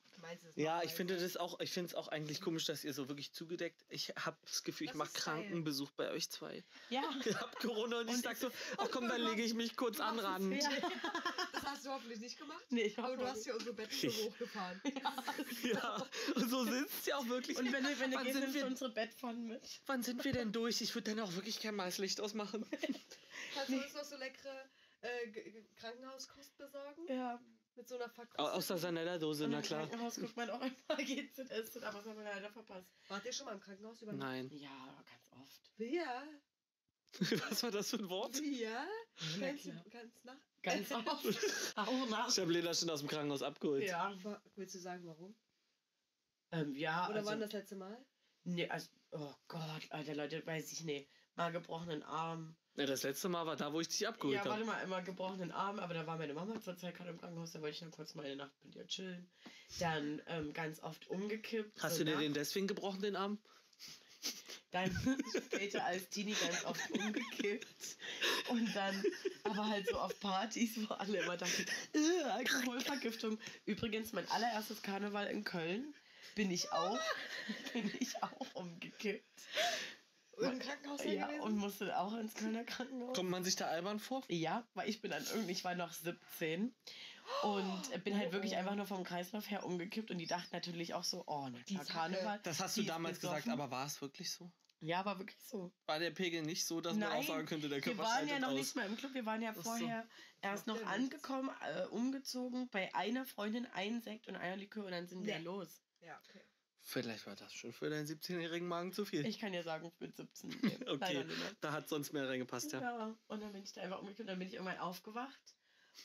Ja, 0.54 0.82
ich 0.82 0.92
finde 0.92 1.18
das 1.18 1.36
auch, 1.36 1.60
ich 1.60 1.70
finde 1.70 1.88
es 1.88 1.94
auch 1.94 2.08
eigentlich 2.08 2.40
komisch, 2.40 2.64
dass 2.64 2.84
ihr 2.84 2.94
so 2.94 3.08
wirklich 3.08 3.32
zugedeckt. 3.32 3.84
Ich 3.88 4.08
habe 4.16 4.36
das 4.44 4.64
Gefühl, 4.64 4.88
ich 4.88 4.94
mache. 4.94 5.12
Krankenbesuch 5.12 5.90
bei 5.92 6.10
euch 6.10 6.30
zwei. 6.30 6.64
Ja. 6.88 7.02
Ihr 7.24 7.38
habt 7.38 7.60
Corona 7.60 8.00
und, 8.00 8.08
ich 8.08 8.14
Und 8.14 8.22
sag 8.22 8.34
es 8.34 8.40
so, 8.40 8.50
ach 8.78 8.88
komm, 8.90 9.08
dann 9.08 9.20
lege 9.20 9.42
ich 9.42 9.54
mich 9.54 9.76
kurz 9.76 10.00
anran. 10.00 10.52
Ja. 10.52 10.68
Das 11.52 11.64
hast 11.64 11.86
du 11.86 11.90
hoffentlich 11.90 12.20
nicht 12.20 12.38
gemacht. 12.38 12.64
Nee, 12.70 12.82
ich 12.82 12.98
Aber 12.98 13.08
hoffe 13.08 13.18
du 13.18 13.26
hast 13.26 13.44
hier 13.44 13.54
unsere 13.54 13.72
Betten 13.72 14.10
so 14.10 14.24
hochgefahren. 14.24 14.80
Ja, 15.62 16.06
und 16.34 16.48
so 16.48 16.64
sitzt 16.64 17.06
ja 17.06 17.16
auch 17.16 17.28
wirklich. 17.28 17.58
Und 17.58 17.72
wenn 17.72 17.82
du, 17.82 17.98
wenn 17.98 18.10
gehst, 18.10 18.24
sind 18.24 18.40
nimmst 18.40 18.54
wir, 18.54 18.66
unsere 18.66 18.92
Bettpfannen 18.92 19.48
mit. 19.48 19.80
wann 19.86 20.02
sind 20.02 20.24
wir 20.24 20.32
denn 20.32 20.52
durch? 20.52 20.80
Ich 20.80 20.94
würde 20.94 21.14
dann 21.14 21.20
auch 21.20 21.34
wirklich 21.34 21.60
kein 21.60 21.74
Maislicht 21.74 22.20
ausmachen. 22.20 22.64
Kannst 23.54 23.70
du 23.70 23.82
uns 23.82 23.94
noch 23.94 24.04
so 24.04 24.16
leckere 24.16 24.64
äh, 25.02 25.62
Krankenhauskost 25.76 26.56
besorgen? 26.56 27.06
Ja. 27.08 27.40
Mit 27.74 27.86
so 27.88 27.96
einer 27.96 28.08
Verkost. 28.08 28.38
Au- 28.38 28.48
Aus 28.48 28.66
der 28.68 28.78
Sanella-Dose, 28.78 29.48
na 29.48 29.58
im 29.58 29.62
klar. 29.62 29.80
Krankenhaus 29.86 30.16
guckt 30.16 30.36
man 30.36 30.48
auch 30.50 30.60
immer 30.62 30.96
GZS, 30.96 31.76
aber 31.82 31.98
das 31.98 32.06
haben 32.06 32.16
wir 32.16 32.24
leider 32.24 32.50
verpasst. 32.50 32.88
Wart 33.08 33.24
ihr 33.26 33.32
schon 33.32 33.46
mal 33.46 33.52
im 33.52 33.60
Krankenhaus 33.60 34.00
übernachtet? 34.00 34.50
Nein. 34.50 34.50
Ja, 34.58 35.04
ganz 35.04 35.30
oft. 35.42 35.70
Wir? 35.76 36.06
Was 37.50 37.62
war 37.62 37.70
das 37.70 37.90
für 37.90 37.98
ein 37.98 38.08
Wort? 38.08 38.40
Ja, 38.40 38.86
Ganz, 39.40 39.62
klar. 39.62 39.84
ganz 39.90 40.24
nach. 40.24 40.36
Ganz 40.62 40.90
oft. 40.92 41.76
auch 41.76 42.08
nach. 42.08 42.28
Ich 42.28 42.38
habe 42.38 42.50
Lena 42.52 42.72
schon 42.74 42.90
aus 42.90 43.00
dem 43.00 43.08
Krankenhaus 43.08 43.42
abgeholt. 43.42 43.84
Ja. 43.84 44.14
Willst 44.54 44.74
du 44.74 44.78
sagen, 44.78 45.06
warum? 45.06 45.34
Ähm, 46.52 46.74
ja, 46.74 47.06
Oder 47.08 47.18
also, 47.18 47.30
wann 47.30 47.40
das 47.40 47.52
letzte 47.52 47.76
Mal? 47.76 48.04
Nee, 48.44 48.68
also, 48.68 48.88
oh 49.10 49.34
Gott, 49.48 49.82
Alter, 49.90 50.14
Leute, 50.14 50.46
weiß 50.46 50.72
ich 50.72 50.84
nicht. 50.84 51.10
Mal 51.34 51.52
gebrochenen 51.52 52.02
Arm. 52.02 52.56
Ja, 52.76 52.84
das 52.84 53.02
letzte 53.04 53.30
Mal 53.30 53.46
war 53.46 53.56
da, 53.56 53.72
wo 53.72 53.80
ich 53.80 53.88
dich 53.88 54.06
abgeholt 54.06 54.36
Ja, 54.36 54.44
warte 54.44 54.66
habe. 54.66 54.66
mal, 54.66 54.82
immer 54.82 55.00
gebrochenen 55.00 55.50
Arm, 55.50 55.78
aber 55.78 55.94
da 55.94 56.06
war 56.06 56.18
meine 56.18 56.34
Mama 56.34 56.60
zur 56.60 56.76
Zeit 56.76 56.94
gerade 56.94 57.10
im 57.10 57.18
Krankenhaus, 57.18 57.52
da 57.52 57.60
wollte 57.62 57.72
ich 57.74 57.80
dann 57.80 57.90
kurz 57.90 58.14
mal 58.14 58.26
eine 58.26 58.36
Nacht 58.36 58.52
mit 58.64 58.76
ihr 58.76 58.86
chillen. 58.86 59.26
Dann 59.78 60.20
ähm, 60.26 60.52
ganz 60.52 60.82
oft 60.82 61.08
umgekippt. 61.08 61.82
Hast 61.82 61.96
so 61.96 62.04
du 62.04 62.10
dir 62.10 62.18
den 62.18 62.34
deswegen 62.34 62.66
gebrochen, 62.66 63.00
den 63.00 63.16
Arm? 63.16 63.38
Dann 64.72 64.90
später 65.36 65.84
als 65.84 66.08
Teenie 66.10 66.34
ganz 66.34 66.64
oft 66.64 66.90
umgekippt. 66.90 67.96
Und 68.48 68.74
dann 68.74 69.02
aber 69.44 69.68
halt 69.68 69.88
so 69.88 69.96
auf 69.96 70.18
Partys, 70.20 70.76
wo 70.76 70.94
alle 70.94 71.18
immer 71.18 71.36
dachten, 71.36 71.64
äh, 71.94 72.22
Alkoholvergiftung. 72.24 73.38
Übrigens, 73.64 74.12
mein 74.12 74.28
allererstes 74.30 74.82
Karneval 74.82 75.28
in 75.28 75.44
Köln 75.44 75.94
bin 76.34 76.50
ich 76.50 76.70
auch, 76.72 76.98
bin 77.72 77.90
ich 78.00 78.22
auch 78.22 78.54
umgekippt. 78.54 79.24
Im 80.38 80.58
Krankenhaus 80.58 81.04
Ja, 81.04 81.26
gewesen? 81.26 81.40
und 81.40 81.56
musste 81.56 81.98
auch 81.98 82.14
ins 82.14 82.34
Kölner 82.34 82.64
Krankenhaus. 82.64 83.14
Kommt 83.16 83.30
man 83.30 83.42
sich 83.44 83.56
da 83.56 83.66
albern 83.66 83.98
vor? 83.98 84.22
Ja, 84.28 84.66
weil 84.74 84.88
ich 84.88 85.00
bin 85.00 85.10
dann 85.10 85.24
irgendwie, 85.32 85.52
ich 85.52 85.64
war 85.64 85.74
noch 85.74 85.92
17 85.92 86.74
und 87.42 88.04
bin 88.04 88.18
halt 88.18 88.32
wirklich 88.32 88.56
einfach 88.56 88.74
nur 88.74 88.86
vom 88.86 89.02
Kreislauf 89.04 89.50
her 89.50 89.64
umgekippt 89.64 90.10
und 90.10 90.18
die 90.18 90.26
dachten 90.26 90.54
natürlich 90.54 90.94
auch 90.94 91.04
so, 91.04 91.24
oh, 91.26 91.48
na 91.50 91.58
Die 91.68 91.74
klar. 91.74 91.86
Karneval. 91.86 92.40
Das 92.42 92.60
hast 92.60 92.76
du 92.76 92.82
damals 92.82 93.20
gesagt, 93.20 93.48
aber 93.48 93.70
war 93.70 93.86
es 93.86 94.00
wirklich 94.02 94.30
so? 94.30 94.50
Ja, 94.80 95.06
war 95.06 95.18
wirklich 95.18 95.38
so. 95.42 95.72
War 95.86 95.98
der 95.98 96.10
Pegel 96.10 96.42
nicht 96.42 96.66
so, 96.66 96.82
dass 96.82 96.94
man 96.96 97.08
auch 97.08 97.14
Nein, 97.14 97.26
sagen 97.26 97.46
könnte, 97.46 97.68
der 97.70 97.78
Wir 97.78 97.94
Körper 97.94 98.02
waren 98.02 98.28
ja 98.28 98.38
noch 98.38 98.48
aus? 98.48 98.54
nicht 98.54 98.76
mal 98.76 98.84
im 98.86 98.96
Club, 98.96 99.14
wir 99.14 99.24
waren 99.24 99.40
ja 99.40 99.50
Ach 99.52 99.56
so. 99.56 99.62
vorher 99.62 100.06
erst 100.42 100.66
noch 100.66 100.78
Ja, 100.78 100.86
angekommen, 100.86 101.50
äh, 101.62 101.86
umgezogen, 101.86 102.68
bei 102.68 102.94
einer 102.94 103.24
Freundin 103.24 103.66
ein 103.72 104.02
Sekt 104.02 104.28
und 104.28 104.36
einer 104.36 104.56
Likör 104.56 104.84
und 104.84 104.90
dann 104.92 105.06
sind 105.06 105.24
wir 105.24 105.38
Nee. 105.38 105.44
los. 105.44 105.80
Ja, 106.00 106.20
okay. 106.28 106.42
Vielleicht 106.88 107.26
war 107.26 107.34
das 107.34 107.52
schon 107.52 107.72
für 107.72 107.90
deinen 107.90 108.06
17-jährigen 108.06 108.68
Magen 108.68 108.92
zu 108.92 109.04
viel. 109.04 109.26
Ich 109.26 109.40
kann 109.40 109.52
ja 109.52 109.64
sagen, 109.64 109.90
mit 109.98 110.16
17. 110.16 110.50
Nee, 110.62 110.78
Okay. 110.86 110.96
leider 111.00 111.24
nicht 111.24 111.38
mehr. 111.38 111.50
Da 111.60 111.72
hat 111.72 111.88
sonst 111.88 112.12
mehr 112.12 112.28
reingepasst, 112.28 112.70
ja. 112.72 112.80
Ja, 112.80 113.16
und 113.26 113.42
dann 113.42 113.52
bin 113.52 113.64
ich 113.64 113.72
da 113.72 113.82
einfach 113.82 113.98
umgekippt, 114.00 114.28
dann 114.28 114.38
bin 114.38 114.46
ich 114.46 114.54
irgendwann 114.54 114.78
aufgewacht 114.78 115.56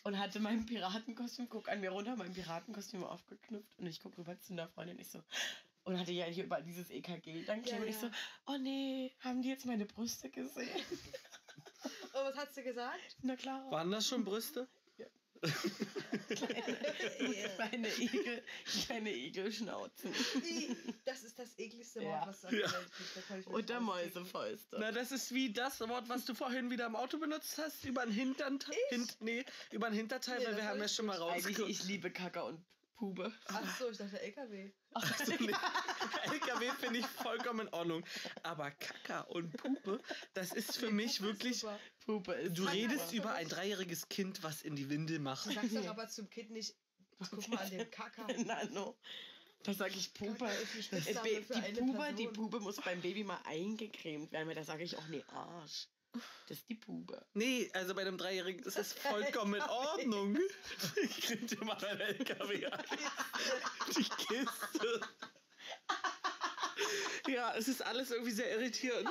und 0.04 0.18
hatte 0.18 0.40
mein 0.40 0.66
Piratenkostüm, 0.66 1.50
guck 1.50 1.70
an 1.70 1.82
mir 1.82 1.92
runter, 1.92 2.16
mein 2.16 2.34
Piratenkostüm 2.34 3.04
aufgeknüpft 3.04 3.78
und 3.78 3.86
ich 3.86 4.00
guck 4.00 4.18
rüber 4.18 4.40
zu 4.40 4.54
einer 4.54 4.68
Freundin 4.70 4.96
und 4.96 5.02
ich 5.04 5.10
so, 5.10 5.24
und 5.84 6.00
hatte 6.00 6.12
ja 6.14 6.26
hier 6.26 6.46
überall 6.46 6.64
dieses 6.64 6.90
EKG 6.90 7.44
dann 7.46 7.64
Ja, 7.64 7.78
und 7.78 7.88
ich 7.88 7.98
so, 7.98 8.10
oh 8.48 8.58
nee, 8.58 9.14
haben 9.20 9.44
die 9.44 9.50
jetzt 9.50 9.68
meine 9.68 9.86
Brüste 9.86 10.32
gesehen? 10.32 10.68
Und 12.14 12.26
was 12.26 12.36
hat 12.36 12.54
sie 12.54 12.62
gesagt? 12.62 13.00
Na 13.24 13.36
klar. 13.36 13.72
Waren 13.72 13.90
das 13.90 14.06
schon 14.08 14.24
Brüste? 14.24 14.68
Kleine, 16.36 16.78
kleine, 17.56 17.88
Igel, 17.98 18.44
kleine 18.86 19.12
Igelschnauzen. 19.16 20.14
I, 20.46 20.76
Das 21.06 21.24
ist 21.24 21.38
das 21.40 21.58
ekligste 21.58 22.02
Wort, 22.02 22.22
Ja. 22.22 22.28
was 22.28 22.42
der 22.42 22.54
Ja. 22.54 22.68
Da 23.46 23.52
Oder. 23.52 23.80
Mäusefäuste. 23.80 24.78
Na, 24.80 24.92
das 24.92 25.12
ist 25.12 25.34
wie 25.34 25.52
das 25.52 25.80
Wort, 25.82 26.08
was 26.10 26.26
du 26.26 26.34
vorhin 26.36 26.70
wieder 26.70 26.86
im 26.86 26.96
Auto 26.96 27.18
benutzt 27.18 27.58
hast, 27.58 27.84
über 27.86 28.04
den 28.06 28.14
Hintern. 28.14 28.60
Hint, 28.90 29.18
nee, 29.22 29.44
über 29.72 29.90
den 29.90 29.96
Hinterteil, 29.96 30.40
Nee, 30.40 30.46
weil 30.46 30.56
wir 30.58 30.66
haben 30.66 30.80
ja 30.80 30.88
schon 30.88 31.06
mal 31.08 31.18
rausgekommen. 31.18 31.70
ich 31.72 31.84
liebe 31.86 32.12
Kacker 32.12 32.46
und 32.46 32.64
Pube. 32.96 33.34
Ach 33.48 33.80
so, 33.80 33.90
ich 33.90 33.98
dachte 33.98 34.22
LKW. 34.22 34.72
Also, 34.94 35.08
nee, 35.40 35.52
LKW 36.32 36.70
finde 36.80 37.00
ich 37.00 37.06
vollkommen 37.08 37.62
in 37.68 37.74
Ordnung. 37.74 38.06
Aber 38.44 38.70
Kacker 38.72 39.28
und 39.32 39.52
Pupe, 39.58 40.00
das 40.36 40.52
ist 40.54 40.78
für 40.78 40.92
mich 40.92 41.22
wirklich. 41.22 41.62
Super. 41.62 41.80
Pupe 42.06 42.34
ist 42.34 42.58
Du 42.58 42.64
super. 42.64 42.74
redest 42.74 43.14
über 43.14 43.34
ein 43.34 43.48
dreijähriges 43.48 44.08
Kind, 44.10 44.44
was 44.44 44.62
in 44.62 44.76
die 44.76 44.90
Windel 44.90 45.20
macht. 45.20 45.46
Du 45.48 45.54
sagst 45.54 45.76
doch 45.76 45.88
aber 45.88 46.08
zum 46.10 46.30
Kind 46.30 46.52
nicht, 46.52 46.76
guck 47.20 47.48
mal 47.50 47.58
an 47.60 47.70
den 47.70 47.90
Kacker. 47.92 48.28
Nano. 48.44 48.98
Da 49.64 49.74
sage 49.74 49.94
ich. 49.96 50.14
Kacker 50.14 50.52
ist 50.80 50.92
ein 50.94 51.06
Äh, 51.08 51.14
Ba- 51.14 51.22
für 51.24 51.54
Die 51.54 51.54
eine 51.54 51.80
Pube, 51.80 51.98
Person. 51.98 52.16
die 52.16 52.28
Pube 52.28 52.60
muss 52.60 52.78
beim 52.78 53.00
Baby 53.02 53.24
mal 53.24 53.40
eingecremt 53.46 54.32
werden, 54.32 54.48
weil 54.48 54.56
da 54.56 54.64
sage 54.64 54.84
ich 54.84 54.98
auch, 54.98 55.08
nee, 55.08 55.24
Arsch. 55.28 55.88
Das 56.48 56.58
ist 56.58 56.68
die 56.68 56.76
Pube. 56.76 57.26
Nee, 57.36 57.70
also 57.74 57.94
bei 57.96 58.02
einem 58.02 58.18
Dreijährigen 58.18 58.64
ist 58.66 58.78
es 58.78 58.92
vollkommen 59.42 59.54
in 59.56 59.62
Ordnung. 59.62 60.38
Ich 61.04 61.22
krieg 61.22 61.48
dir 61.48 61.64
mal 61.64 61.76
dein 61.80 62.00
LKW 62.00 62.66
an. 62.66 62.84
Die 63.96 64.04
Kiste. 64.04 65.02
Ja, 67.28 67.54
es 67.56 67.68
ist 67.68 67.82
alles 67.82 68.12
irgendwie 68.12 68.32
sehr 68.32 68.52
irritierend. 68.52 69.10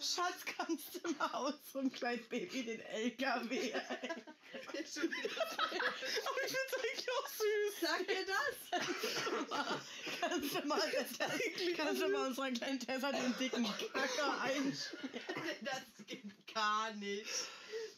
Schatz, 0.00 0.44
kannst 0.56 0.94
du 0.94 1.10
mal 1.12 1.30
aus 1.32 1.54
so 1.72 1.78
einem 1.78 1.92
kleinen 1.92 2.24
Baby 2.28 2.64
den 2.64 2.80
LKW. 2.80 3.74
Aber 3.74 3.94
ich 4.74 4.88
find's 4.88 4.98
eigentlich 6.74 7.08
auch 7.10 7.28
süß. 7.28 7.80
Sag 7.80 8.06
dir 8.06 8.26
das? 8.26 8.56
Kannst 10.20 10.54
du 10.54 10.66
mal, 10.66 10.80
kannst 11.76 12.02
du 12.02 12.08
mal 12.08 12.26
unserer 12.26 12.50
kleinen 12.50 12.80
Tessa 12.80 13.12
den 13.12 13.36
dicken 13.38 13.64
Kacker 13.92 14.40
ein? 14.42 14.76
Das 15.62 16.06
geht 16.06 16.22
gar 16.54 16.92
nicht. 16.94 17.26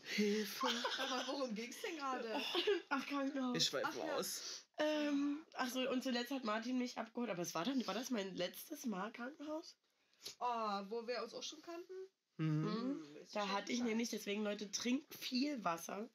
Hilfe. 0.04 0.68
Aber 0.98 1.24
worum 1.26 1.54
ging's 1.54 1.80
denn 1.82 1.96
gerade? 1.96 2.42
Ach, 2.88 3.06
Krankenhaus. 3.06 3.72
Ach 3.82 3.94
ja. 3.96 4.14
aus. 4.14 4.61
Ähm, 4.78 5.44
ach 5.54 5.68
so, 5.70 5.88
und 5.90 6.02
zuletzt 6.02 6.30
hat 6.30 6.44
Martin 6.44 6.78
mich 6.78 6.98
abgeholt, 6.98 7.30
aber 7.30 7.42
es 7.42 7.54
war 7.54 7.64
dann, 7.64 7.86
war 7.86 7.94
das 7.94 8.10
mein 8.10 8.34
letztes 8.34 8.86
Mal 8.86 9.12
Krankenhaus? 9.12 9.76
Oh, 10.40 10.44
wo 10.88 11.06
wir 11.06 11.22
uns 11.22 11.34
auch 11.34 11.42
schon 11.42 11.60
kannten? 11.62 11.92
Mhm. 12.38 12.64
Mhm. 12.64 13.16
ist 13.16 13.34
Da 13.36 13.48
hatte 13.48 13.72
ich 13.72 13.82
nämlich, 13.82 14.08
deswegen 14.08 14.42
Leute, 14.42 14.70
trinkt 14.70 15.14
viel 15.14 15.62
Wasser. 15.64 16.08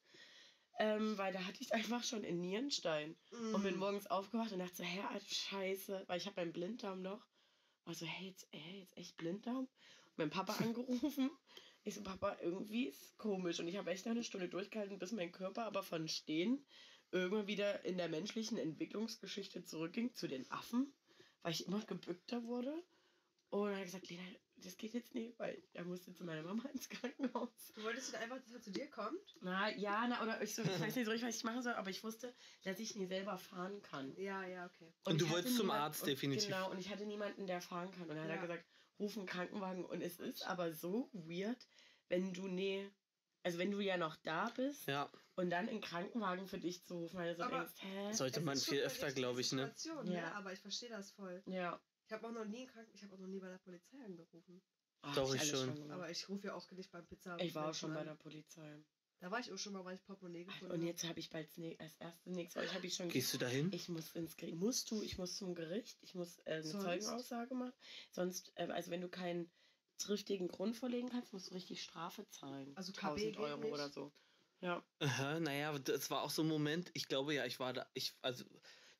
Ähm, 0.80 1.18
weil 1.18 1.32
da 1.32 1.44
hatte 1.44 1.60
ich 1.60 1.72
einfach 1.72 2.04
schon 2.04 2.24
einen 2.24 2.40
Nierenstein. 2.40 3.16
Und 3.52 3.62
bin 3.62 3.76
Mm. 3.76 3.78
morgens 3.78 4.06
aufgewacht 4.06 4.52
und 4.52 4.60
dachte 4.60 4.76
so, 4.76 4.84
hä, 4.84 5.02
scheiße. 5.20 6.04
Weil 6.06 6.18
ich 6.18 6.26
habe 6.26 6.40
meinen 6.40 6.52
Blinddarm 6.52 7.02
noch. 7.02 7.26
War 7.84 7.94
so, 7.94 8.06
hey, 8.06 8.28
jetzt, 8.28 8.46
ey, 8.52 8.80
jetzt 8.80 8.96
echt 8.96 9.16
Blinddarm? 9.16 9.66
Und 9.66 10.18
mein 10.18 10.30
Papa 10.30 10.54
angerufen. 10.64 11.30
Ich 11.82 11.94
so, 11.94 12.02
Papa, 12.02 12.36
irgendwie 12.42 12.86
ist 12.88 13.18
komisch. 13.18 13.58
Und 13.58 13.68
ich 13.68 13.76
habe 13.76 13.90
echt 13.90 14.06
noch 14.06 14.12
eine 14.12 14.22
Stunde 14.22 14.48
durchgehalten, 14.48 14.98
bis 14.98 15.12
mein 15.12 15.32
Körper 15.32 15.64
aber 15.64 15.82
von 15.82 16.06
Stehen 16.06 16.64
irgendwann 17.10 17.46
wieder 17.46 17.84
in 17.84 17.96
der 17.98 18.08
menschlichen 18.08 18.58
Entwicklungsgeschichte 18.58 19.64
zurückging 19.64 20.14
zu 20.14 20.26
den 20.28 20.50
Affen, 20.50 20.92
weil 21.42 21.52
ich 21.52 21.66
immer 21.66 21.84
gebückter 21.84 22.44
wurde. 22.44 22.74
Und 23.50 23.70
dann 23.70 23.76
hat 23.78 23.84
gesagt, 23.84 24.10
Lena, 24.10 24.22
das 24.56 24.76
geht 24.76 24.92
jetzt 24.92 25.14
nicht, 25.14 25.38
weil 25.38 25.62
er 25.72 25.84
musste 25.84 26.12
zu 26.12 26.22
meiner 26.24 26.42
Mama 26.42 26.68
ins 26.74 26.88
Krankenhaus. 26.90 27.72
Du 27.74 27.82
wolltest 27.82 28.12
dann 28.12 28.20
einfach, 28.22 28.38
dass 28.40 28.52
er 28.52 28.60
zu 28.60 28.70
dir 28.70 28.88
kommt? 28.90 29.36
Na, 29.40 29.70
ja, 29.74 30.06
na, 30.06 30.22
oder 30.22 30.42
ich, 30.42 30.54
so, 30.54 30.60
ich 30.62 30.68
weiß 30.80 30.94
nicht 30.96 31.06
so 31.06 31.10
richtig, 31.12 31.26
was 31.28 31.36
ich 31.36 31.44
machen 31.44 31.62
soll, 31.62 31.72
aber 31.72 31.88
ich 31.88 32.04
wusste, 32.04 32.34
dass 32.64 32.78
ich 32.78 32.94
nie 32.96 33.06
selber 33.06 33.38
fahren 33.38 33.80
kann. 33.80 34.14
Ja, 34.18 34.44
ja, 34.46 34.66
okay. 34.66 34.92
Und 35.04 35.18
du 35.20 35.24
ich 35.24 35.30
hatte 35.30 35.34
wolltest 35.36 35.56
zum 35.56 35.66
niemand- 35.66 35.80
Arzt, 35.80 36.02
und, 36.02 36.08
definitiv. 36.08 36.44
Genau, 36.48 36.70
und 36.70 36.78
ich 36.78 36.90
hatte 36.90 37.06
niemanden, 37.06 37.46
der 37.46 37.62
fahren 37.62 37.90
kann. 37.90 38.02
Und 38.02 38.08
dann 38.08 38.20
hat 38.20 38.28
Ja. 38.28 38.34
er 38.34 38.42
gesagt, 38.42 38.66
ruf 38.98 39.16
einen 39.16 39.26
Krankenwagen. 39.26 39.84
Und 39.86 40.02
es 40.02 40.18
ist 40.18 40.42
aber 40.46 40.74
so 40.74 41.08
weird, 41.14 41.66
wenn 42.08 42.34
du, 42.34 42.48
nee, 42.48 42.90
also 43.48 43.58
wenn 43.58 43.70
du 43.70 43.80
ja 43.80 43.96
noch 43.96 44.16
da 44.16 44.50
bist 44.50 44.86
Ja, 44.86 45.10
und 45.36 45.50
dann 45.50 45.68
einen 45.68 45.80
Krankenwagen 45.80 46.46
für 46.46 46.58
dich 46.58 46.84
zu 46.84 46.94
rufen, 46.94 47.16
weil 47.18 47.30
du 47.34 47.36
so 47.38 47.44
Aber- 47.44 47.58
denkst, 47.60 47.82
hä? 47.82 48.12
sollte 48.12 48.40
man 48.40 48.54
ist 48.56 48.64
schon 48.66 48.72
viel 48.74 48.82
eine 48.82 48.86
öfter, 48.92 49.12
glaube 49.12 49.40
ich, 49.40 49.52
ne? 49.52 49.66
Situation, 49.74 50.06
Ja. 50.12 50.20
ne? 50.20 50.34
Aber 50.34 50.52
ich 50.52 50.60
verstehe 50.60 50.90
das 50.90 51.10
voll. 51.12 51.42
Ja. 51.46 51.80
Ich 52.06 52.12
habe 52.12 52.26
auch 52.26 52.32
noch 52.32 52.44
nie 52.44 52.58
einen 52.58 52.66
Kranken, 52.68 52.90
ich 52.94 53.02
habe 53.02 53.14
auch 53.14 53.18
noch 53.18 53.26
nie 53.28 53.38
bei 53.40 53.48
der 53.48 53.58
Polizei 53.58 53.98
angerufen. 54.04 54.62
Ah, 55.02 55.14
Doch, 55.14 55.34
ich 55.34 55.40
alles 55.40 55.50
schon. 55.60 55.74
gemacht. 55.74 55.90
Aber 55.92 56.10
ich 56.10 56.28
rufe 56.28 56.46
ja 56.48 56.54
auch 56.54 56.70
nicht 56.72 56.90
beim 56.90 57.06
Pizza. 57.06 57.38
ich 57.40 57.54
war 57.54 57.68
auch 57.70 57.74
schon 57.74 57.94
bei 57.94 58.04
der 58.04 58.14
Polizei. 58.16 58.78
Da 59.20 59.30
war 59.32 59.40
ich 59.40 59.52
auch 59.52 59.58
schon 59.58 59.72
mal, 59.72 59.84
weil 59.84 59.96
ich 59.96 60.04
Portemonnaie 60.04 60.44
gefunden 60.44 60.72
Und 60.74 60.78
habe. 60.80 60.86
jetzt 60.86 61.04
habe 61.04 61.18
ich 61.18 61.28
bald 61.30 61.48
als 61.80 61.96
erstes 61.96 62.26
nächstes 62.26 62.54
Mal, 62.56 62.64
ich 62.66 62.74
habe 62.74 62.86
ich 62.86 62.94
schon 62.94 63.08
Gehst 63.08 63.34
du 63.34 63.38
dahin? 63.38 63.72
Ich 63.72 63.88
muss 63.88 64.12
ins 64.14 64.36
Gericht. 64.36 64.56
Musst 64.58 64.90
du, 64.92 65.02
ich 65.02 65.18
muss 65.18 65.36
zum 65.36 65.54
Gericht, 65.56 65.98
ich 66.02 66.14
muss 66.14 66.38
äh, 66.44 66.52
eine 66.52 66.62
Sonst? 66.62 66.84
Zeugenaussage 66.84 67.54
machen. 67.54 67.72
Sonst, 68.12 68.52
äh, 68.54 68.68
also 68.70 68.90
wenn 68.92 69.00
du 69.00 69.08
keinen 69.08 69.50
triftigen 69.98 70.48
Grund 70.48 70.76
vorlegen 70.76 71.08
kannst, 71.10 71.32
musst 71.32 71.50
du 71.50 71.54
richtig 71.54 71.82
Strafe 71.82 72.26
zahlen. 72.30 72.72
Also 72.76 72.92
KB 72.92 73.02
1000 73.02 73.20
geht 73.26 73.36
Euro 73.38 73.60
nicht? 73.60 73.72
oder 73.72 73.88
so. 73.90 74.12
Ja. 74.60 74.82
Aha, 75.00 75.38
naja, 75.40 75.78
das 75.78 76.10
war 76.10 76.22
auch 76.22 76.30
so 76.30 76.42
ein 76.42 76.48
Moment, 76.48 76.90
ich 76.94 77.06
glaube 77.06 77.34
ja, 77.34 77.44
ich 77.44 77.60
war 77.60 77.72
da, 77.72 77.86
ich, 77.94 78.14
also, 78.22 78.44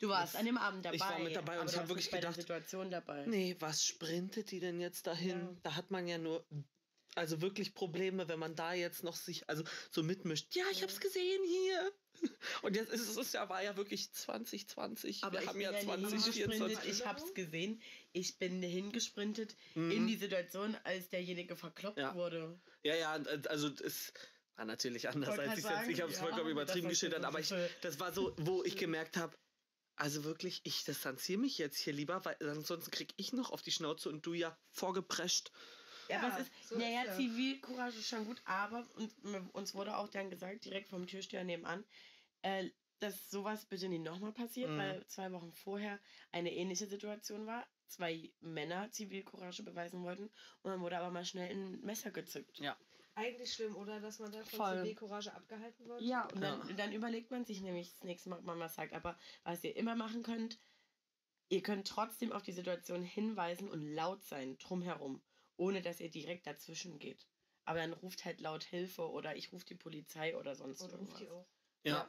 Du 0.01 0.09
warst 0.09 0.35
Das- 0.35 0.41
an 0.41 0.47
dem 0.47 0.59
Abend 0.59 0.85
dabei. 0.85 0.95
ich 0.95 1.01
war 1.01 1.19
mit 1.19 1.35
dabei 1.35 1.55
und 1.55 1.63
aber 1.63 1.67
ich 1.67 1.73
du 1.73 1.77
hab 1.79 1.83
warst 1.83 1.89
wirklich 1.91 2.05
nicht 2.07 2.13
bei 2.13 2.21
der 2.21 2.31
gedacht, 2.31 2.41
Situation 2.41 2.91
dabei. 2.91 3.27
nee, 3.27 3.57
was 3.59 3.83
sprintet 3.85 4.53
die 4.53 4.61
denn 4.61 4.81
jetzt 4.81 5.09
dahin? 5.09 5.41
Ja. 5.41 5.57
Da 5.65 5.75
hat 5.75 5.91
man 5.91 6.07
ja 6.07 6.19
nur, 6.19 6.47
also 7.17 7.41
wirklich 7.41 7.75
Probleme, 7.75 8.29
wenn 8.29 8.39
man 8.39 8.55
da 8.55 8.73
jetzt 8.75 9.03
noch 9.03 9.17
sich, 9.17 9.49
also 9.49 9.65
so 9.91 10.05
mitmischt. 10.05 10.55
Ja, 10.55 10.65
ich 10.71 10.85
hab's 10.85 11.01
gesehen 11.01 11.43
hier. 11.45 11.93
Und 12.63 12.77
jetzt 12.77 12.93
ist 12.93 13.17
es 13.17 13.33
ja, 13.33 13.49
war 13.49 13.63
ja 13.63 13.77
wirklich 13.77 14.13
2020. 14.13 15.25
Aber 15.25 15.35
Wir 15.35 15.43
ich 15.43 15.49
haben 15.49 15.61
ja 15.61 15.71
ja 15.73 15.73
nicht 15.73 15.85
2024. 15.87 16.49
hingesprintet, 16.49 16.93
ich 16.93 17.07
hab's 17.07 17.35
gesehen. 17.35 17.83
Ich 18.13 18.39
bin 18.39 18.63
hingesprintet 18.63 19.57
Mhm. 19.75 19.91
in 19.91 20.07
die 20.07 20.17
Situation, 20.17 20.77
als 20.85 21.09
derjenige 21.09 21.57
verkloppt 21.57 21.99
Ja. 21.99 22.15
wurde. 22.15 22.61
Ja, 22.83 22.95
ja, 22.95 23.15
und, 23.17 23.49
also 23.49 23.69
es 23.69 24.13
war 24.57 24.65
natürlich 24.65 25.09
anders, 25.09 25.31
Wollte 25.31 25.51
als 25.51 25.59
ich 25.59 25.65
jetzt. 25.65 25.89
Ich 25.89 26.01
habe 26.01 26.11
es 26.11 26.19
ja, 26.19 26.25
vollkommen 26.25 26.51
übertrieben 26.51 26.89
geschildert, 26.89 27.25
aber 27.25 27.41
ich, 27.41 27.53
das 27.81 28.01
war 28.01 28.13
so, 28.13 28.35
wo 28.39 28.65
ich 28.65 28.77
gemerkt 28.77 29.17
habe, 29.17 29.37
also 29.97 30.25
wirklich, 30.25 30.61
ich 30.65 30.85
distanziere 30.85 31.41
mich 31.41 31.59
jetzt 31.59 31.79
hier 31.79 31.93
lieber, 31.93 32.25
weil 32.25 32.37
ansonsten 32.41 32.91
krieg 32.93 33.13
ich 33.17 33.33
noch 33.33 33.51
auf 33.51 33.63
die 33.63 33.73
Schnauze 33.73 34.09
und 34.09 34.25
du 34.25 34.33
ja 34.33 34.57
vorgeprescht. 34.71 35.51
Ja, 36.09 36.17
Ja, 36.23 36.27
aber 36.29 36.41
es 36.41 36.47
ist, 36.49 36.69
so 36.69 36.79
naja, 36.79 37.03
ist. 37.03 37.17
Zivilcourage 37.17 37.99
ist 37.99 38.09
schon 38.09 38.25
gut, 38.25 38.41
aber 38.45 38.87
und, 38.97 39.13
uns 39.53 39.75
wurde 39.75 39.97
auch 39.97 40.09
dann 40.09 40.31
gesagt, 40.31 40.65
direkt 40.65 40.89
vom 40.89 41.07
Türsteher 41.07 41.45
nebenan, 41.45 41.85
äh, 42.43 42.71
dass 43.01 43.31
sowas 43.31 43.67
bitte 43.67 43.89
nicht 43.89 44.03
nochmal 44.03 44.33
passiert, 44.33 44.71
Mhm. 44.71 44.79
weil 44.79 45.07
zwei 45.07 45.31
Wochen 45.33 45.53
vorher 45.53 46.01
eine 46.33 46.53
ähnliche 46.53 46.87
Situation 46.87 47.47
war. 47.47 47.67
Zwei 47.87 48.31
Männer 48.41 48.91
Zivilcourage 48.91 49.63
beweisen 49.63 50.03
wollten 50.03 50.25
und 50.63 50.71
dann 50.71 50.81
wurde 50.81 50.99
aber 50.99 51.11
mal 51.11 51.25
schnell 51.25 51.51
ein 51.51 51.81
Messer 51.81 52.11
gezückt. 52.11 52.59
Ja. 52.59 52.77
Eigentlich 53.15 53.53
schlimm, 53.55 53.77
oder? 53.77 54.01
Dass 54.01 54.19
man 54.19 54.31
da 54.31 54.45
von 54.45 54.59
Voll. 54.59 54.79
Zivilcourage 54.83 55.33
abgehalten 55.35 55.87
wird? 55.89 56.03
Ja, 56.03 56.27
und 56.27 56.41
dann, 56.41 56.69
Ja. 56.69 56.75
dann 56.75 56.93
überlegt 56.93 57.31
man 57.31 57.45
sich 57.45 57.61
nämlich 57.63 57.91
das 57.93 58.05
nächste 58.05 58.29
Mal, 58.31 58.39
ob 58.39 58.45
man 58.45 58.59
was 58.59 58.75
sagt. 58.75 58.93
Aber 58.93 59.19
was 59.43 59.65
ihr 59.65 59.75
immer 59.77 59.95
machen 59.97 60.23
könnt, 60.23 60.59
ihr 61.49 61.63
könnt 61.63 61.89
trotzdem 61.89 62.31
auf 62.31 62.43
die 62.43 62.53
Situation 62.53 63.03
hinweisen 63.03 63.69
und 63.71 63.87
laut 63.95 64.23
sein, 64.23 64.59
drumherum, 64.59 65.23
ohne 65.59 65.83
dass 65.83 66.01
ihr 66.01 66.11
direkt 66.11 66.47
dazwischen 66.47 66.99
geht. 66.99 67.27
Aber 67.67 67.81
dann 67.81 67.93
ruft 67.93 68.25
halt 68.25 68.41
laut 68.41 68.65
Hilfe 68.65 69.11
oder 69.11 69.37
ich 69.37 69.53
rufe 69.53 69.67
die 69.67 69.75
Polizei 69.75 70.35
oder 70.37 70.55
sonst 70.55 70.81
Und 70.81 70.95
ruft 70.95 71.19
die 71.21 71.25
irgendwas. 71.25 71.45
auch. 71.45 71.49
Ja. 71.85 72.09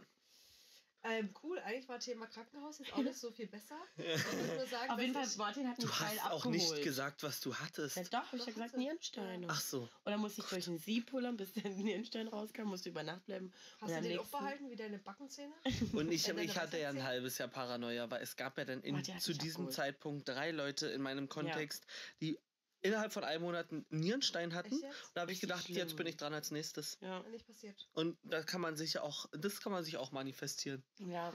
Ähm, 1.01 1.33
cool, 1.43 1.57
eigentlich 1.59 1.87
war 1.87 1.97
Thema 1.97 2.27
Krankenhaus 2.27 2.79
jetzt 2.79 2.91
auch 2.91 2.97
nicht 2.97 3.15
so 3.17 3.31
viel 3.31 3.47
besser. 3.47 3.77
Nur 3.97 4.65
sagen, 4.67 4.91
Auf 4.91 4.99
jeden 4.99 5.13
Fall, 5.13 5.27
Martin 5.37 5.65
hat 5.69 5.77
mich 5.77 5.85
Du 5.87 5.91
Teil 5.93 6.21
hast 6.21 6.31
auch 6.31 6.45
nicht 6.45 6.81
gesagt, 6.83 7.23
was 7.23 7.39
du 7.39 7.55
hattest. 7.55 7.95
Ja, 7.95 8.03
doch, 8.03 8.19
hab 8.25 8.33
ich 8.33 8.45
ja 8.45 8.51
gesagt. 8.51 8.75
Nierensteine. 8.75 9.47
Ach 9.49 9.61
so. 9.61 9.83
Und 9.83 9.89
dann 10.11 10.19
musste 10.19 10.41
ich 10.41 10.47
durch 10.47 10.65
den 10.65 10.77
Sieb 10.77 11.09
pullern, 11.09 11.37
bis 11.37 11.53
der 11.53 11.69
Nierenstein 11.71 12.27
rauskam, 12.27 12.63
musste 12.63 12.89
über 12.89 13.03
Nacht 13.03 13.25
bleiben. 13.25 13.53
Hast 13.79 13.91
und 13.91 13.95
du 14.03 14.09
den 14.09 14.17
auch 14.19 14.23
nächsten- 14.23 14.37
behalten 14.39 14.71
wie 14.71 14.75
deine 14.75 14.99
Backenzähne? 14.99 15.53
Und 15.93 16.11
ich, 16.11 16.27
ich 16.27 16.57
hatte 16.57 16.77
ja 16.77 16.89
ein 16.89 17.01
halbes 17.03 17.37
Jahr 17.37 17.47
Paranoia, 17.47 18.11
weil 18.11 18.21
es 18.21 18.35
gab 18.35 18.57
ja 18.57 18.65
dann 18.65 18.81
in, 18.81 19.01
zu 19.19 19.31
diesem 19.33 19.67
abgeholt. 19.67 19.73
Zeitpunkt 19.73 20.27
drei 20.27 20.51
Leute 20.51 20.87
in 20.87 21.01
meinem 21.01 21.29
Kontext, 21.29 21.85
die 22.19 22.37
innerhalb 22.81 23.11
von 23.13 23.23
einem 23.23 23.43
Monat 23.43 23.71
einen 23.71 23.85
Nierenstein 23.89 24.53
hatten. 24.53 24.79
Jetzt? 24.81 25.11
Da 25.13 25.21
habe 25.21 25.31
ich 25.31 25.39
gedacht, 25.41 25.67
jetzt 25.69 25.89
schlimm. 25.91 25.97
bin 25.97 26.07
ich 26.07 26.17
dran 26.17 26.33
als 26.33 26.51
nächstes. 26.51 26.97
Ja. 27.01 27.21
Nicht 27.29 27.45
passiert. 27.45 27.89
Und 27.93 28.17
da 28.23 28.43
kann 28.43 28.61
man 28.61 28.75
sich 28.77 28.93
ja 28.93 29.01
auch, 29.01 29.27
das 29.31 29.61
kann 29.61 29.71
man 29.71 29.83
sich 29.83 29.97
auch 29.97 30.11
manifestieren. 30.11 30.83
Ja. 30.99 31.33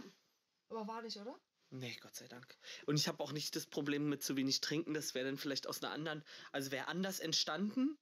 Aber 0.69 0.87
war 0.87 1.03
nicht, 1.03 1.17
oder? 1.19 1.39
Nee, 1.71 1.97
Gott 2.01 2.15
sei 2.15 2.29
Dank. 2.29 2.57
Und 2.87 2.97
ich 2.97 3.09
habe 3.09 3.23
auch 3.23 3.33
nicht 3.33 3.57
das 3.57 3.67
Problem 3.67 4.09
mit 4.09 4.23
zu 4.23 4.37
wenig 4.37 4.61
trinken. 4.61 4.95
Das 4.95 5.15
wäre 5.15 5.27
dann 5.27 5.37
vielleicht 5.39 5.67
aus 5.67 5.83
einer 5.83 5.93
anderen, 5.93 6.25
also 6.53 6.71
wäre 6.71 6.89
anders 6.89 7.21
entstanden. 7.21 7.99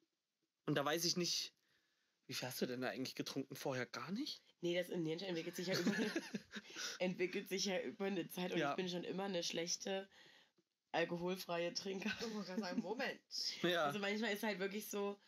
Und 0.66 0.74
da 0.76 0.84
weiß 0.84 1.04
ich 1.04 1.16
nicht, 1.16 1.54
wie 2.26 2.34
viel 2.34 2.46
hast 2.48 2.60
du 2.60 2.66
denn 2.66 2.82
da 2.82 2.88
eigentlich 2.88 3.14
getrunken? 3.14 3.56
Vorher 3.56 3.86
gar 3.86 4.12
nicht? 4.12 4.42
Nee, 4.60 4.76
das 4.78 4.88
Nierenstein 4.88 5.30
entwickelt 5.30 5.56
sich 5.56 5.66
ja 5.66 5.78
über 5.78 5.92
eine, 5.92 6.10
entwickelt 6.98 7.48
sich 7.48 7.64
ja 7.64 7.80
über 7.80 8.04
eine 8.04 8.28
Zeit 8.28 8.52
und 8.52 8.58
Ja. 8.58 8.70
ich 8.70 8.76
bin 8.76 8.88
schon 8.88 9.04
immer 9.04 9.24
eine 9.24 9.42
schlechte 9.42 10.08
alkoholfreie 10.92 11.72
Trinker. 11.74 12.10
Ich 12.20 12.34
wollte 12.34 12.46
gerade 12.48 12.60
sagen, 12.60 12.80
Moment. 12.80 13.20
Ja. 13.62 13.84
Also 13.86 13.98
manchmal 13.98 14.32
ist 14.32 14.42
halt 14.42 14.58
wirklich 14.58 14.88
so, 14.88 15.18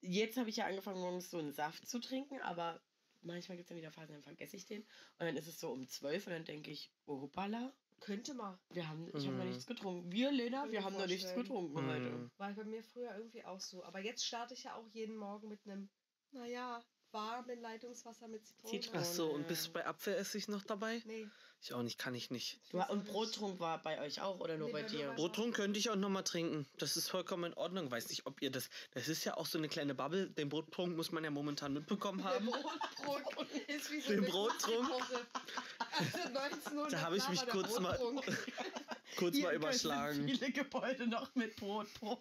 jetzt 0.00 0.36
habe 0.36 0.48
ich 0.50 0.56
ja 0.56 0.66
angefangen, 0.66 1.00
morgens 1.00 1.30
so 1.30 1.38
einen 1.38 1.52
Saft 1.52 1.88
zu 1.88 1.98
trinken, 2.00 2.40
aber 2.42 2.80
manchmal 3.22 3.56
gibt 3.56 3.66
es 3.66 3.68
dann 3.70 3.78
wieder 3.78 3.90
Phasen, 3.90 4.14
dann 4.14 4.22
vergesse 4.22 4.56
ich 4.56 4.66
den. 4.66 4.82
Und 4.82 5.26
dann 5.26 5.36
ist 5.36 5.48
es 5.48 5.58
so 5.58 5.70
um 5.72 5.88
12 5.88 6.26
und 6.26 6.32
dann 6.32 6.44
denke 6.44 6.70
ich, 6.70 6.90
oh 7.06 7.20
hoppala, 7.22 7.72
Könnte 8.00 8.34
mal. 8.34 8.58
wir 8.70 8.86
haben, 8.88 9.08
ich 9.16 9.26
habe 9.26 9.36
noch 9.38 9.44
Mhm. 9.44 9.50
nichts 9.50 9.66
getrunken. 9.66 10.12
Wir, 10.12 10.30
Lena, 10.30 10.70
wir 10.70 10.84
haben 10.84 10.92
noch 10.98 11.06
nichts 11.06 11.34
getrunken 11.34 11.86
heute. 11.86 12.10
Hm. 12.12 12.30
War 12.36 12.52
bei 12.52 12.64
mir 12.64 12.82
früher 12.82 13.16
irgendwie 13.16 13.42
auch 13.44 13.58
so. 13.58 13.82
Aber 13.84 14.00
jetzt 14.00 14.24
starte 14.26 14.52
ich 14.52 14.64
ja 14.64 14.74
auch 14.74 14.86
jeden 14.88 15.16
Morgen 15.16 15.48
mit 15.48 15.60
einem, 15.64 15.88
naja, 16.32 16.84
warmen 17.16 17.60
Leitungswasser 17.62 18.28
mit 18.28 18.46
Zitrone. 18.46 18.80
Zitrone. 18.80 19.00
Ach 19.02 19.04
so, 19.04 19.26
und 19.30 19.42
ja. 19.42 19.48
bist 19.48 19.66
du 19.66 19.72
bei 19.72 19.86
Apfelessig 19.86 20.48
noch 20.48 20.62
dabei? 20.62 21.02
Nee. 21.06 21.26
Ich 21.62 21.72
auch 21.72 21.82
nicht, 21.82 21.98
kann 21.98 22.14
ich 22.14 22.30
nicht. 22.30 22.60
Du, 22.70 22.78
und 22.80 23.06
Brottrunk 23.06 23.58
war 23.58 23.82
bei 23.82 23.98
euch 24.00 24.20
auch 24.20 24.38
oder 24.40 24.56
nur 24.58 24.68
Nee, 24.68 24.72
bei 24.74 24.82
dir? 24.82 25.10
Brottrunk 25.12 25.56
könnte 25.56 25.78
ich 25.78 25.88
auch 25.88 25.96
nochmal 25.96 26.22
trinken. 26.22 26.66
Das 26.78 26.96
ist 26.96 27.08
vollkommen 27.08 27.44
in 27.44 27.54
Ordnung. 27.54 27.90
Weiß 27.90 28.08
nicht, 28.10 28.26
ob 28.26 28.42
ihr 28.42 28.50
das. 28.50 28.68
Das 28.92 29.08
ist 29.08 29.24
ja 29.24 29.36
auch 29.36 29.46
so 29.46 29.56
eine 29.56 29.68
kleine 29.68 29.94
Bubble. 29.94 30.28
Den 30.30 30.50
Brottrunk 30.50 30.96
muss 30.96 31.10
man 31.12 31.24
ja 31.24 31.30
momentan 31.30 31.72
mitbekommen 31.72 32.18
Der 32.18 32.34
haben. 32.34 32.46
Brottrunk 32.46 33.48
ist 33.68 33.90
wie 33.90 34.00
so 34.00 34.08
Den 34.10 34.18
eine 34.18 34.28
Brottrunk? 34.28 34.90
Also 34.92 36.18
1900 36.38 36.92
Da 36.92 37.00
habe 37.00 37.16
ich 37.16 37.28
mich 37.30 37.40
der 37.40 37.48
kurz 37.48 37.80
mal-. 37.80 37.98
Kurz 39.16 39.34
Hier 39.34 39.44
mal 39.44 39.54
überschlagen. 39.54 40.28
viele 40.28 40.52
Gebäude 40.52 41.06
noch 41.06 41.34
mit 41.34 41.56
Brottrunk 41.56 42.20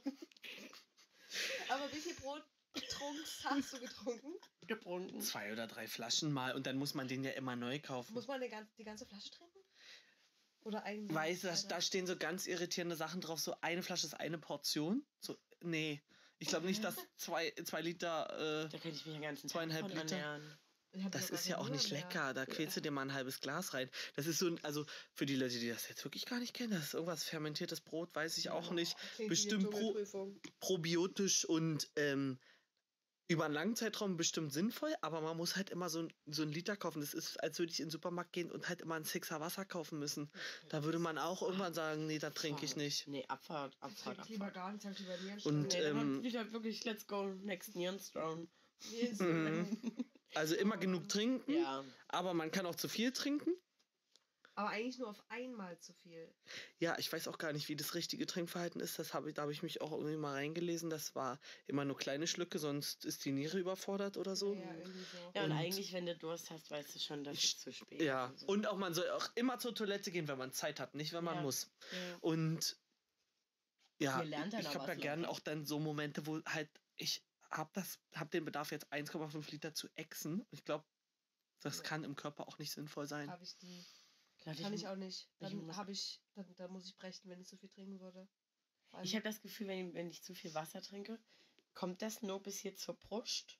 Aber 1.69 1.91
wie 1.91 1.97
viel 1.97 2.15
Brottrunks 2.75 3.43
hast 3.45 3.73
du 3.73 3.79
getrunken? 3.79 4.33
getrunken. 4.67 5.21
Zwei 5.21 5.51
oder 5.53 5.67
drei 5.67 5.87
Flaschen 5.87 6.31
mal 6.31 6.53
und 6.55 6.65
dann 6.67 6.77
muss 6.77 6.93
man 6.93 7.07
den 7.07 7.23
ja 7.23 7.31
immer 7.31 7.55
neu 7.55 7.79
kaufen. 7.79 8.13
Muss 8.13 8.27
man 8.27 8.41
die 8.41 8.49
ganze, 8.49 8.73
die 8.77 8.83
ganze 8.83 9.05
Flasche 9.05 9.29
trinken? 9.31 9.59
Oder 10.63 10.83
eigentlich? 10.83 11.13
Weißt 11.15 11.43
du, 11.43 11.67
da 11.69 11.79
stehen 11.81 12.07
so 12.07 12.15
ganz 12.17 12.47
irritierende 12.47 12.95
Sachen 12.95 13.21
drauf. 13.21 13.39
So 13.39 13.55
eine 13.61 13.83
Flasche 13.83 14.07
ist 14.07 14.15
eine 14.15 14.39
Portion. 14.39 15.05
So, 15.19 15.37
nee. 15.61 16.01
Ich 16.39 16.47
glaube 16.49 16.65
nicht, 16.65 16.83
dass 16.83 16.95
zwei, 17.15 17.51
zwei 17.63 17.81
Liter. 17.81 18.65
Äh, 18.65 18.69
Da 18.69 18.77
könnte 18.79 18.97
ich 18.97 19.05
mich 19.05 19.13
den 19.15 19.21
ganzen 19.21 19.47
Tag 19.47 19.51
Zweieinhalb 19.51 19.81
von 19.87 19.91
Liter. 19.91 20.17
ernähren. 20.17 20.57
das 21.11 21.29
ist 21.29 21.47
ja 21.47 21.59
auch 21.59 21.69
nicht 21.69 21.91
lecker. 21.91 22.33
Da 22.33 22.45
quälst 22.47 22.75
du 22.75 22.81
dir 22.81 22.89
mal 22.91 23.03
ein 23.03 23.13
halbes 23.13 23.39
Glas 23.41 23.73
rein. 23.75 23.89
Das 24.15 24.25
ist 24.25 24.39
so, 24.39 24.47
ein- 24.47 24.63
also 24.63 24.85
für 25.13 25.25
die 25.27 25.35
Leute, 25.35 25.59
die 25.59 25.69
das 25.69 25.87
jetzt 25.87 26.03
wirklich 26.03 26.25
gar 26.25 26.39
nicht 26.39 26.53
kennen, 26.55 26.71
das 26.71 26.85
ist 26.85 26.93
irgendwas 26.95 27.23
fermentiertes 27.23 27.81
Brot, 27.81 28.13
weiß 28.15 28.37
ich 28.39 28.49
auch 28.49 28.71
nicht. 28.71 28.95
Bestimmt 29.27 29.69
pro- 29.69 29.95
probiotisch 30.59 31.45
und 31.45 31.89
ähm, 31.95 32.39
über 33.27 33.45
einen 33.45 33.53
langen 33.55 33.75
Zeitraum 33.75 34.17
bestimmt 34.17 34.53
sinnvoll, 34.53 34.93
aber 35.01 35.19
man 35.21 35.35
muss 35.35 35.55
halt 35.55 35.71
immer 35.71 35.89
so, 35.89 35.99
ein, 36.03 36.13
so 36.27 36.43
einen 36.43 36.51
Liter 36.51 36.75
kaufen. 36.77 37.01
Das 37.01 37.13
ist, 37.13 37.41
als 37.41 37.57
würde 37.57 37.71
ich 37.71 37.79
in 37.79 37.87
den 37.87 37.91
Supermarkt 37.91 38.33
gehen 38.33 38.51
und 38.51 38.69
halt 38.69 38.81
immer 38.81 38.95
einen 38.95 39.05
Sixer 39.05 39.39
Wasser 39.39 39.65
kaufen 39.65 39.97
müssen. 39.97 40.29
Da 40.69 40.83
würde 40.83 40.99
man 40.99 41.17
auch 41.17 41.41
irgendwann 41.41 41.73
sagen, 41.73 42.05
nee, 42.05 42.19
da 42.19 42.29
trinke 42.29 42.65
ich 42.65 42.75
nicht. 42.75 43.07
Nee, 43.07 43.25
Abfahrt, 43.27 43.75
Abfahrt, 43.79 44.17
Trink 44.17 44.29
lieber 44.29 44.45
Abfahrt. 44.45 44.55
gar 44.65 44.71
nicht, 44.73 44.85
halt 44.85 44.99
lieber 44.99 45.13
Und, 45.13 45.23
Nierenstein. 45.23 45.81
Nee, 45.95 46.01
ähm, 46.01 46.23
ich 46.23 46.35
halt 46.35 46.53
wirklich, 46.53 46.83
let's 46.85 47.07
go, 47.07 47.25
next 47.43 47.75
Nierenstone. 47.75 48.47
Yes. 48.91 49.19
Mhm. 49.19 49.77
Also 50.35 50.53
immer 50.55 50.77
genug 50.77 51.07
trinken, 51.09 51.51
Ja. 51.51 51.83
aber 52.09 52.33
man 52.33 52.51
kann 52.51 52.65
auch 52.65 52.75
zu 52.75 52.87
viel 52.89 53.11
trinken. 53.11 53.51
Aber 54.57 54.69
eigentlich 54.69 54.97
nur 54.99 55.09
auf 55.09 55.21
einmal 55.29 55.77
zu 55.79 55.93
viel. 55.93 56.33
Ja, 56.79 56.97
ich 56.97 57.11
weiß 57.11 57.27
auch 57.27 57.37
gar 57.37 57.51
nicht, 57.51 57.67
wie 57.67 57.75
das 57.75 57.93
richtige 57.93 58.25
Trinkverhalten 58.25 58.79
ist. 58.79 58.97
Das 58.97 59.13
hab 59.13 59.25
ich, 59.27 59.33
da 59.33 59.41
habe 59.41 59.51
ich 59.51 59.61
mich 59.63 59.81
auch 59.81 59.91
irgendwie 59.91 60.15
mal 60.15 60.31
reingelesen. 60.33 60.89
Das 60.89 61.13
war 61.13 61.39
immer 61.67 61.83
nur 61.83 61.97
kleine 61.97 62.25
Schlücke, 62.25 62.57
sonst 62.57 63.03
ist 63.03 63.25
die 63.25 63.33
Niere 63.33 63.59
überfordert 63.59 64.15
oder 64.15 64.37
so. 64.37 64.53
Ja, 64.53 64.73
irgendwie 64.73 65.03
so. 65.11 65.17
Ja, 65.35 65.43
und, 65.43 65.51
Und- 65.51 65.57
eigentlich, 65.57 65.91
wenn 65.91 66.05
du 66.05 66.15
Durst 66.17 66.51
hast, 66.51 66.71
weißt 66.71 66.95
du 66.95 66.99
schon, 66.99 67.25
dass 67.25 67.35
Ich- 67.37 67.43
es 67.55 67.59
zu 67.59 67.73
spät 67.73 68.01
Ja, 68.01 68.27
ist. 68.27 68.43
und 68.47 68.65
auch 68.67 68.77
man 68.77 68.93
soll 68.93 69.09
auch 69.09 69.27
immer 69.35 69.59
zur 69.59 69.75
Toilette 69.75 70.09
gehen, 70.09 70.27
wenn 70.29 70.37
man 70.37 70.53
Zeit 70.53 70.79
hat, 70.79 70.95
nicht 70.95 71.11
wenn 71.11 71.23
man 71.25 71.35
Ja. 71.35 71.41
muss. 71.41 71.69
Ja. 71.91 72.17
Und 72.21 72.77
ja, 73.99 74.23
ich 74.23 74.33
habe 74.37 74.49
da 74.61 74.87
was, 74.87 74.97
gerne 75.01 75.29
auch 75.29 75.39
dann 75.41 75.65
so 75.65 75.79
Momente, 75.79 76.25
wo 76.27 76.41
halt 76.45 76.69
ich 76.95 77.23
habe 77.51 77.69
das, 77.73 77.99
habe 78.13 78.29
den 78.29 78.45
Bedarf 78.45 78.71
jetzt 78.71 78.91
1,5 78.91 79.51
Liter 79.51 79.73
zu 79.73 79.89
exen. 79.95 80.45
Ich 80.51 80.63
glaube, 80.63 80.85
das 81.61 81.77
Ja. 81.77 81.83
kann 81.83 82.03
im 82.05 82.15
Körper 82.15 82.47
auch 82.47 82.57
nicht 82.57 82.71
sinnvoll 82.71 83.05
sein. 83.07 83.29
Habe 83.29 83.43
ich 83.43 83.57
die. 83.57 83.85
Leute, 84.45 84.61
Kann 84.61 84.73
ich 84.73 84.81
ich 84.81 84.87
auch 84.87 84.95
nicht. 84.95 85.21
ich 85.21 85.37
Dann 85.39 85.65
muss- 85.65 85.75
habe 85.75 85.91
ich, 85.91 86.21
dann, 86.35 86.55
dann 86.55 86.71
muss 86.71 86.85
ich 86.85 86.95
brechen, 86.95 87.29
wenn 87.29 87.41
ich 87.41 87.49
so 87.49 87.57
viel 87.57 87.69
trinken 87.69 87.99
würde. 87.99 88.27
Weil- 88.91 89.03
Ich 89.05 89.15
habe 89.15 89.23
das 89.23 89.41
Gefühl, 89.41 89.67
wenn 89.67 89.89
ich, 89.89 89.93
wenn 89.95 90.09
ich 90.09 90.23
zu 90.23 90.33
viel 90.35 90.53
Wasser 90.53 90.81
trinke, 90.81 91.19
kommt 91.73 92.01
das 92.01 92.21
nur 92.21 92.41
bis 92.41 92.59
hier 92.59 92.75
zur 92.75 92.95
Brust, 92.95 93.57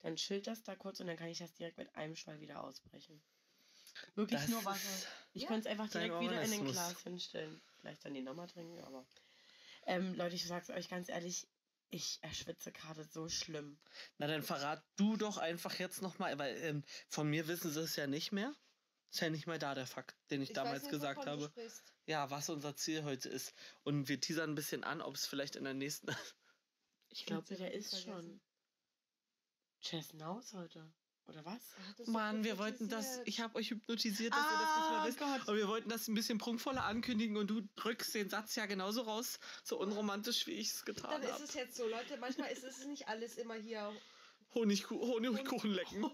dann 0.00 0.16
chillt 0.16 0.46
das 0.46 0.62
da 0.62 0.76
kurz 0.76 1.00
und 1.00 1.06
dann 1.06 1.16
kann 1.16 1.28
ich 1.28 1.38
das 1.38 1.54
direkt 1.54 1.78
mit 1.78 1.94
einem 1.96 2.14
Schwall 2.14 2.40
wieder 2.40 2.62
ausbrechen. 2.62 3.22
Wirklich 4.14 4.40
Das 4.40 4.50
nur 4.50 4.64
Wasser. 4.64 5.06
Ich 5.32 5.42
Ja, 5.42 5.48
könnte 5.48 5.68
es 5.68 5.72
einfach 5.72 5.90
direkt 5.90 6.20
wieder 6.20 6.42
in 6.42 6.50
den. 6.50 6.64
Glas 6.66 7.00
hinstellen. 7.02 7.60
Vielleicht 7.80 8.04
dann 8.04 8.14
die 8.14 8.22
nochmal 8.22 8.46
trinken, 8.46 8.78
aber. 8.84 9.06
Ähm, 9.86 10.14
Leute, 10.14 10.34
ich 10.34 10.46
sag's 10.46 10.68
euch 10.70 10.88
ganz 10.88 11.08
ehrlich, 11.08 11.46
ich 11.88 12.18
erschwitze 12.22 12.72
gerade 12.72 13.04
so 13.04 13.28
schlimm. 13.28 13.78
Na, 14.18 14.26
dann 14.26 14.42
verrat 14.42 14.84
du 14.96 15.16
doch 15.16 15.38
einfach 15.38 15.78
jetzt 15.78 16.02
nochmal, 16.02 16.38
weil 16.38 16.56
ähm, 16.58 16.84
von 17.08 17.28
mir 17.30 17.48
wissen 17.48 17.70
sie 17.70 17.80
es 17.80 17.96
ja 17.96 18.06
nicht 18.06 18.32
mehr. 18.32 18.54
Ist 19.16 19.22
ja 19.22 19.30
nicht 19.30 19.46
mehr 19.46 19.58
da, 19.58 19.74
der 19.74 19.86
Fakt, 19.86 20.14
den 20.30 20.42
ich, 20.42 20.50
Ich 20.50 20.54
damals 20.54 20.82
nicht, 20.82 20.90
gesagt 20.90 21.24
habe. 21.24 21.50
Ja, 22.04 22.28
was 22.30 22.50
unser 22.50 22.76
Ziel 22.76 23.02
heute 23.02 23.30
ist. 23.30 23.54
Und 23.82 24.10
wir 24.10 24.20
teasern 24.20 24.50
ein 24.50 24.54
bisschen 24.54 24.84
an, 24.84 25.00
ob 25.00 25.14
es 25.14 25.24
vielleicht 25.26 25.56
in 25.56 25.64
der 25.64 25.72
nächsten. 25.72 26.08
Ich 27.08 27.24
glaube, 27.24 27.54
der 27.54 27.72
ist 27.72 28.02
schon. 28.02 28.12
vergessen. 28.12 28.40
Chesnaus 29.80 30.52
heute. 30.52 30.92
Oder 31.28 31.42
was? 31.46 31.62
Mann, 32.06 32.44
wir 32.44 32.58
wollten 32.58 32.90
das. 32.90 33.22
Ich 33.24 33.40
habe 33.40 33.54
euch 33.54 33.70
hypnotisiert, 33.70 34.34
dass 34.34 34.44
ihr 34.52 34.58
das 34.58 34.76
nicht 34.76 34.90
mehr 34.90 35.04
wisst. 35.06 35.18
Gott. 35.18 35.48
Und 35.48 35.56
wir 35.56 35.68
wollten 35.68 35.88
das 35.88 36.08
ein 36.08 36.14
bisschen 36.14 36.36
prunkvoller 36.36 36.84
ankündigen 36.84 37.38
und 37.38 37.46
du 37.46 37.62
drückst 37.76 38.14
den 38.16 38.28
Satz 38.28 38.54
ja 38.56 38.66
genauso 38.66 39.00
raus, 39.00 39.38
so 39.64 39.78
unromantisch, 39.78 40.46
wie 40.46 40.52
ich 40.52 40.72
es 40.72 40.84
getan 40.84 41.10
Dann 41.10 41.22
ist 41.22 41.32
habe. 41.32 41.44
es 41.44 41.54
jetzt 41.54 41.76
so, 41.76 41.88
Leute. 41.88 42.18
Manchmal 42.18 42.52
ist 42.52 42.64
es 42.64 42.84
nicht 42.84 43.08
alles 43.08 43.38
immer 43.38 43.54
hier 43.54 43.90
Honigku 44.54 44.98
Honigkuchen 45.00 45.72
lecken. 45.72 46.04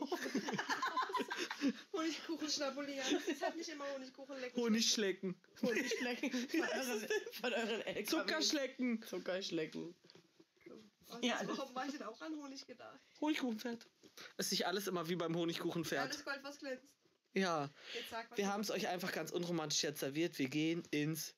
Honigkuchen 1.92 2.48
schnabulieren. 2.50 3.16
Es 3.16 3.28
ist 3.28 3.42
halt 3.42 3.56
nicht 3.56 3.68
immer 3.68 3.84
Honigkuchen 3.94 4.38
lecken. 4.40 4.60
Honig 4.60 4.90
schlecken. 4.90 5.36
Honigschlecken 5.62 6.30
von 6.48 6.60
euren, 6.62 7.08
von 7.40 7.52
euren 7.52 7.80
LKW. 7.82 8.04
Zuckerschlecken. 8.04 9.02
Zuckerschlecken. 9.02 9.94
Was, 11.08 11.18
Ja, 11.22 11.40
warum 11.44 11.74
war 11.74 11.86
ich 11.86 11.92
denn 11.92 12.02
auch 12.02 12.20
an 12.20 12.34
Honig 12.36 12.66
gedacht? 12.66 12.98
Honigkuchenpferd. 13.20 13.86
Es 14.36 14.46
ist 14.46 14.52
nicht 14.52 14.66
alles 14.66 14.86
immer 14.88 15.08
wie 15.08 15.16
beim 15.16 15.36
Honigkuchenpferd. 15.36 16.00
Alles 16.02 16.24
Gold, 16.24 16.40
was 16.42 16.58
glänzt. 16.58 16.94
Ja, 17.34 17.70
Jetzt 17.94 18.10
sag, 18.10 18.30
was 18.30 18.38
wir 18.38 18.52
haben 18.52 18.60
es 18.60 18.70
euch 18.70 18.88
einfach 18.88 19.12
ganz 19.12 19.30
unromantisch 19.30 19.82
jetzt 19.82 20.00
serviert. 20.00 20.38
Wir 20.38 20.48
gehen 20.48 20.82
ins. 20.90 21.34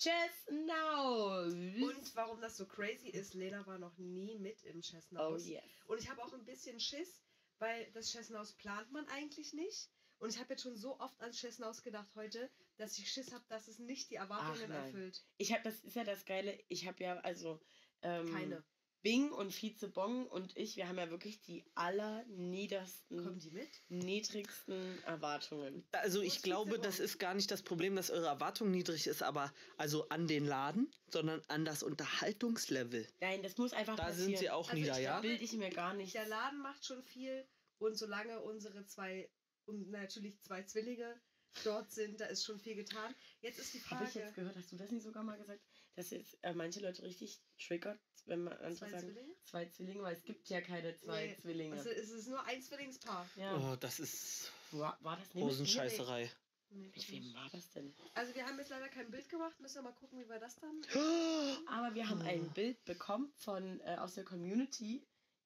Chesnaus. 0.00 1.52
Und 1.52 2.16
warum 2.16 2.40
das 2.40 2.56
so 2.56 2.66
crazy 2.66 3.08
ist, 3.08 3.34
Lena 3.34 3.66
war 3.66 3.78
noch 3.78 3.96
nie 3.98 4.38
mit 4.38 4.62
im 4.64 4.78
Oh 4.78 4.80
Chessnaus. 4.80 5.46
yes. 5.46 5.62
Und 5.86 6.00
ich 6.00 6.08
habe 6.08 6.22
auch 6.22 6.32
ein 6.32 6.44
bisschen 6.44 6.80
Schiss, 6.80 7.20
weil 7.58 7.90
das 7.92 8.10
Chessnaus 8.10 8.52
plant 8.54 8.90
man 8.92 9.06
eigentlich 9.08 9.52
nicht. 9.52 9.90
Und 10.18 10.30
ich 10.34 10.38
habe 10.38 10.50
jetzt 10.52 10.62
schon 10.62 10.76
so 10.76 10.98
oft 11.00 11.20
ans 11.20 11.38
Chessnaus 11.38 11.82
gedacht 11.82 12.14
heute, 12.14 12.50
dass 12.76 12.98
ich 12.98 13.10
Schiss 13.10 13.32
habe, 13.32 13.44
dass 13.48 13.68
es 13.68 13.78
nicht 13.78 14.10
die 14.10 14.16
Erwartungen 14.16 14.70
erfüllt. 14.70 15.22
Ich 15.38 15.52
habe, 15.52 15.62
das 15.62 15.80
ist 15.80 15.96
ja 15.96 16.04
das 16.04 16.24
Geile, 16.24 16.58
ich 16.68 16.86
habe 16.86 17.02
ja 17.02 17.16
also 17.20 17.60
ähm, 18.02 18.30
Keine. 18.32 18.64
Bing 19.02 19.30
und 19.32 19.50
Vize 19.52 19.88
Bong 19.88 20.26
und 20.26 20.56
ich, 20.56 20.76
wir 20.76 20.86
haben 20.88 20.98
ja 20.98 21.08
wirklich 21.10 21.40
die 21.40 21.64
allerniedersten, 21.74 23.24
Kommen 23.24 23.38
die 23.38 23.50
mit? 23.50 23.68
niedrigsten 23.88 25.02
Erwartungen. 25.04 25.84
Also 25.92 26.20
ich 26.20 26.42
glaube, 26.42 26.78
das 26.78 27.00
ist 27.00 27.18
gar 27.18 27.34
nicht 27.34 27.50
das 27.50 27.62
Problem, 27.62 27.96
dass 27.96 28.10
eure 28.10 28.26
Erwartung 28.26 28.70
niedrig 28.70 29.06
ist, 29.06 29.22
aber 29.22 29.52
also 29.76 30.08
an 30.08 30.26
den 30.26 30.44
Laden, 30.44 30.90
sondern 31.10 31.40
an 31.48 31.64
das 31.64 31.82
Unterhaltungslevel. 31.82 33.06
Nein, 33.20 33.42
das 33.42 33.56
muss 33.56 33.72
einfach 33.72 33.96
Da 33.96 34.04
passieren. 34.04 34.28
sind 34.30 34.38
sie 34.38 34.50
auch 34.50 34.68
Also 34.68 34.80
nieder, 34.80 34.98
ich 34.98 35.04
ja? 35.04 35.20
Bilde 35.20 35.42
ich 35.44 35.52
mir 35.54 35.70
gar 35.70 35.94
nicht. 35.94 36.14
Der 36.14 36.26
Laden 36.28 36.60
macht 36.60 36.84
schon 36.84 37.02
viel 37.02 37.46
und 37.78 37.96
solange 37.96 38.40
unsere 38.40 38.84
zwei 38.86 39.30
und 39.64 39.90
natürlich 39.90 40.40
zwei 40.42 40.62
Zwillinge 40.64 41.20
dort 41.64 41.90
sind, 41.90 42.20
da 42.20 42.26
ist 42.26 42.44
schon 42.44 42.58
viel 42.58 42.74
getan. 42.76 43.14
Jetzt 43.40 43.58
ist 43.58 43.74
die 43.74 43.82
Habe 43.84 44.04
ich 44.04 44.10
Frage, 44.10 44.24
jetzt 44.26 44.34
gehört, 44.34 44.56
hast 44.56 44.70
du 44.72 44.76
das 44.76 44.90
nicht 44.90 45.02
sogar 45.02 45.22
mal 45.24 45.38
gesagt, 45.38 45.60
dass 45.96 46.10
jetzt 46.10 46.38
äh, 46.42 46.52
manche 46.54 46.80
Leute 46.80 47.02
richtig 47.02 47.40
triggert, 47.58 48.00
wenn 48.26 48.44
man 48.44 48.52
andere 48.54 48.74
zwei 48.74 48.90
sagen, 48.90 49.02
Zwillinge? 49.12 49.34
zwei 49.44 49.66
Zwillinge, 49.66 50.02
weil 50.02 50.14
es 50.14 50.22
gibt 50.22 50.48
ja 50.48 50.60
keine 50.60 50.94
zwei 50.96 51.26
Nee, 51.26 51.36
Zwillinge. 51.40 51.76
Also 51.76 51.90
es 51.90 52.10
ist 52.10 52.28
nur 52.28 52.42
ein 52.44 52.62
Zwillingspaar. 52.62 53.28
ja. 53.36 53.56
Oh, 53.56 53.76
das 53.76 54.00
ist 54.00 54.52
war, 54.72 54.96
war 55.02 55.16
das? 55.16 55.34
Hosenscheißerei. 55.34 56.30
Nee, 56.72 56.92
Mit 56.94 57.10
wem 57.10 57.34
war 57.34 57.48
das 57.50 57.68
denn? 57.72 57.92
Also 58.14 58.32
wir 58.34 58.46
haben 58.46 58.56
jetzt 58.58 58.70
leider 58.70 58.88
kein 58.88 59.10
Bild 59.10 59.28
gemacht, 59.28 59.58
müssen 59.58 59.76
wir 59.76 59.82
mal 59.82 59.92
gucken, 59.94 60.20
wie 60.20 60.28
wir 60.28 60.38
das 60.38 60.54
dann. 60.56 60.80
Aber 61.66 61.94
wir 61.96 62.08
haben 62.08 62.22
ein 62.22 62.48
Bild 62.52 62.84
bekommen 62.84 63.32
von 63.36 63.80
äh, 63.80 63.96
aus 63.96 64.14
der 64.14 64.24
Community, 64.24 65.04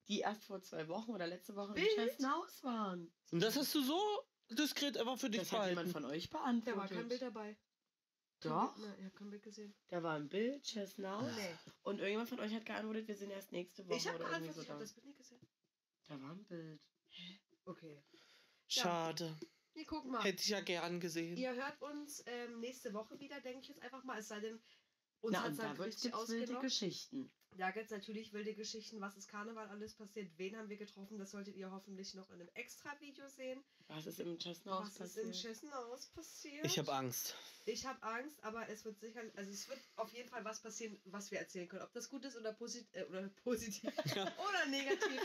die 0.08 0.20
erst 0.20 0.44
vor 0.44 0.60
zwei 0.60 0.86
Wochen 0.88 1.12
oder 1.12 1.26
letzte 1.26 1.56
Woche 1.56 1.72
Bild? 1.72 1.88
in 1.96 2.04
Chessenhaus 2.08 2.62
waren. 2.62 3.10
Und 3.30 3.40
das 3.42 3.56
hast 3.56 3.74
du 3.74 3.82
so 3.82 3.98
diskret 4.50 4.98
einfach 4.98 5.18
für 5.18 5.30
dich 5.30 5.40
Das 5.40 5.52
hat 5.52 5.70
jemand 5.70 5.88
behalten. 5.90 5.92
von 5.92 6.04
euch 6.04 6.28
Da 6.28 6.38
beantwortet. 6.40 6.76
war 6.76 6.88
kein 6.88 7.08
Bild 7.08 7.22
dabei. 7.22 7.56
Doch. 8.50 8.76
Ne, 8.76 8.94
ich 8.98 9.04
habe 9.04 9.14
kein 9.14 9.30
Bild 9.30 9.42
gesehen. 9.42 9.74
Da 9.88 10.02
war 10.02 10.14
ein 10.16 10.28
Bild, 10.28 10.64
Chessenhaus. 10.64 11.34
Nee. 11.36 11.54
Und 11.82 11.98
irgendjemand 11.98 12.28
von 12.28 12.40
euch 12.40 12.54
hat 12.54 12.64
geantwortet, 12.66 13.08
wir 13.08 13.16
sind 13.16 13.30
erst 13.30 13.52
nächste 13.52 13.86
Woche 13.86 13.96
Ich 13.96 14.08
habe 14.08 14.18
geantwortet, 14.18 14.54
so 14.54 14.62
ich 14.62 14.68
habe 14.68 14.78
da. 14.78 14.84
das 14.84 14.92
Bild 14.92 15.06
nicht 15.06 15.18
gesehen. 15.18 15.40
Da 16.08 16.20
war 16.20 16.30
ein 16.30 16.44
Bild. 16.44 16.80
Okay. 17.64 18.02
Schade. 18.66 19.38
Wir 19.74 19.86
gucken 19.86 20.12
mal. 20.12 20.22
Hätte 20.22 20.42
ich 20.42 20.48
ja 20.48 20.60
gern 20.60 21.00
gesehen. 21.00 21.36
Ihr 21.36 21.54
hört 21.54 21.80
uns 21.82 22.22
ähm, 22.26 22.60
nächste 22.60 22.92
Woche 22.94 23.18
wieder, 23.18 23.40
denke 23.40 23.60
ich 23.60 23.68
jetzt 23.68 23.82
einfach 23.82 24.04
mal. 24.04 24.18
Es 24.18 24.28
sei 24.28 24.40
denn, 24.40 24.62
uns 25.24 25.32
Na, 25.32 25.40
hat 25.40 25.46
und 25.46 25.52
es 25.52 25.58
da 25.58 25.72
richtig 25.72 26.12
wilde. 26.28 26.58
Geschichten. 26.60 27.30
Da 27.56 27.70
gibt 27.70 27.84
es 27.84 27.90
natürlich 27.92 28.32
wilde 28.32 28.52
Geschichten, 28.54 29.00
was 29.00 29.16
ist 29.16 29.28
Karneval 29.28 29.68
alles 29.68 29.94
passiert, 29.94 30.32
wen 30.38 30.56
haben 30.56 30.68
wir 30.68 30.76
getroffen, 30.76 31.18
das 31.18 31.30
solltet 31.30 31.54
ihr 31.54 31.70
hoffentlich 31.70 32.12
noch 32.14 32.28
in 32.30 32.40
einem 32.40 32.50
Extra-Video 32.54 33.28
sehen. 33.28 33.62
Was 33.86 34.06
ist 34.06 34.18
im 34.18 34.36
Chessenhaus 34.38 34.86
was 34.86 34.92
ist 34.94 34.98
passiert? 34.98 35.36
Chessenhaus 35.36 36.06
passiert? 36.08 36.66
Ich 36.66 36.78
habe 36.80 36.92
Angst. 36.92 37.36
Ich 37.66 37.86
habe 37.86 38.02
Angst, 38.02 38.42
aber 38.42 38.68
es 38.68 38.84
wird 38.84 38.98
sicher, 38.98 39.22
also 39.36 39.52
es 39.52 39.68
wird 39.68 39.78
auf 39.94 40.12
jeden 40.12 40.28
Fall 40.28 40.44
was 40.44 40.62
passieren, 40.62 41.00
was 41.04 41.30
wir 41.30 41.38
erzählen 41.38 41.68
können. 41.68 41.82
Ob 41.82 41.92
das 41.92 42.08
gut 42.08 42.24
ist 42.24 42.36
oder, 42.36 42.52
posit 42.52 42.88
äh, 42.92 43.04
oder 43.04 43.28
positiv 43.44 43.92
Ja. 44.16 44.24
oder 44.48 44.66
negativ, 44.66 45.20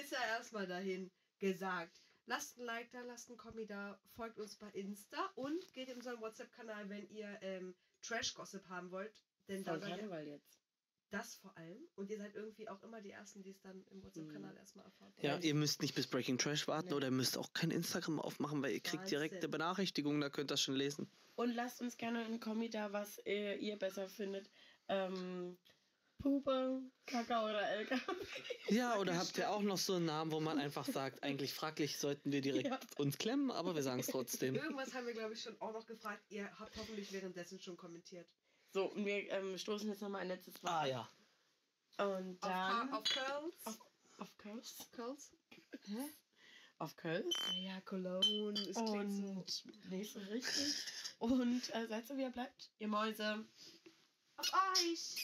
ist 0.00 0.12
ja 0.12 0.24
erstmal 0.28 0.68
dahin 0.68 1.10
gesagt. 1.40 2.00
Lasst 2.26 2.58
ein 2.58 2.64
Like 2.64 2.92
da, 2.92 3.02
lasst 3.02 3.28
ein 3.28 3.36
Kommi 3.36 3.66
da, 3.66 4.00
folgt 4.14 4.38
uns 4.38 4.54
bei 4.54 4.68
Insta 4.70 5.32
und 5.34 5.72
geht 5.72 5.88
in 5.88 5.96
unseren 5.96 6.20
WhatsApp-Kanal, 6.20 6.88
wenn 6.88 7.08
ihr 7.08 7.36
ähm, 7.42 7.74
Trash-Gossip 8.02 8.68
haben 8.68 8.92
wollt. 8.92 9.20
Denn 9.48 9.58
ihr 9.58 9.64
Karneval 9.64 10.26
jetzt. 10.26 10.58
das 11.10 11.36
vor 11.36 11.56
allem. 11.56 11.78
Und 11.94 12.08
ihr 12.10 12.18
seid 12.18 12.34
irgendwie 12.34 12.68
auch 12.68 12.82
immer 12.82 13.00
die 13.02 13.10
Ersten, 13.10 13.42
die 13.42 13.50
es 13.50 13.60
dann 13.60 13.84
im 13.90 14.02
WhatsApp-Kanal 14.02 14.56
erstmal 14.56 14.84
erfahren. 14.86 15.12
Ja, 15.20 15.38
ihr 15.38 15.54
müsst 15.54 15.82
nicht 15.82 15.94
bis 15.94 16.06
Breaking 16.06 16.38
Trash 16.38 16.66
warten 16.68 16.88
Nee. 16.88 16.94
oder 16.94 17.08
ihr 17.08 17.12
müsst 17.12 17.36
auch 17.36 17.52
kein 17.52 17.70
Instagram 17.70 18.18
aufmachen, 18.20 18.62
weil 18.62 18.72
ihr 18.72 18.80
kriegt 18.80 19.10
direkt 19.10 19.34
Wahnsinn. 19.34 19.48
eine 19.48 19.48
Benachrichtigung, 19.50 20.20
da 20.20 20.30
könnt 20.30 20.50
ihr 20.50 20.54
das 20.54 20.60
schon 20.62 20.74
lesen. 20.74 21.10
Und 21.34 21.54
lasst 21.54 21.80
uns 21.80 21.96
gerne 21.96 22.24
einen 22.24 22.40
Kommi 22.40 22.70
da, 22.70 22.92
was 22.92 23.18
ihr, 23.26 23.56
ihr 23.58 23.76
besser 23.78 24.08
findet. 24.08 24.48
Ähm, 24.88 25.58
Pupe, 26.18 26.80
Kaka 27.06 27.44
oder 27.44 27.68
Elka. 27.70 27.96
Ja, 28.68 28.96
oder 28.98 29.18
habt 29.18 29.36
ihr 29.38 29.50
auch 29.50 29.62
noch 29.62 29.76
so 29.78 29.94
einen 29.96 30.04
Namen, 30.06 30.30
wo 30.30 30.38
man 30.40 30.58
einfach 30.58 30.86
sagt, 30.86 31.22
eigentlich 31.24 31.52
fraglich 31.52 31.98
sollten 31.98 32.30
wir 32.32 32.40
direkt 32.40 32.68
Ja. 32.68 32.78
uns 32.96 33.18
klemmen, 33.18 33.50
aber 33.50 33.74
wir 33.74 33.82
sagen 33.82 34.00
es 34.00 34.06
trotzdem. 34.46 34.54
Irgendwas 34.54 34.94
haben 34.94 35.06
wir, 35.06 35.14
glaube 35.14 35.34
ich, 35.34 35.42
schon 35.42 35.60
auch 35.60 35.72
noch 35.72 35.84
gefragt. 35.86 36.22
Ihr 36.28 36.48
habt 36.58 36.76
hoffentlich 36.76 37.12
währenddessen 37.12 37.58
schon 37.58 37.76
kommentiert. 37.76 38.28
So, 38.72 38.86
und 38.86 39.04
wir 39.04 39.30
ähm, 39.30 39.58
stoßen 39.58 39.88
jetzt 39.88 40.00
nochmal 40.00 40.22
ein 40.22 40.28
letztes 40.28 40.62
Mal. 40.62 40.72
Ah 40.72 40.86
ja. 40.86 41.08
Und 42.06 42.38
dann. 42.42 42.92
Auf 42.92 43.04
Curls. 43.04 43.54
Auf- 43.66 43.78
Auf 44.18 44.38
Curls. 44.38 44.76
Curls? 44.92 45.30
Auf 46.78 46.96
Curls. 46.96 47.26
Naja, 47.52 47.80
Cologne. 47.82 48.58
Es 48.60 48.76
klingt 48.76 49.12
so. 49.12 49.26
Und 49.26 49.90
nicht 49.90 50.12
so 50.12 50.20
richtig. 50.20 50.74
Und 51.18 51.74
äh, 51.74 51.86
seid 51.86 52.06
so, 52.08 52.16
wie 52.16 52.22
ihr 52.22 52.30
bleibt. 52.30 52.70
Ihr 52.78 52.88
Mäuse. 52.88 53.44
Auf 54.36 54.52
euch! 54.74 55.14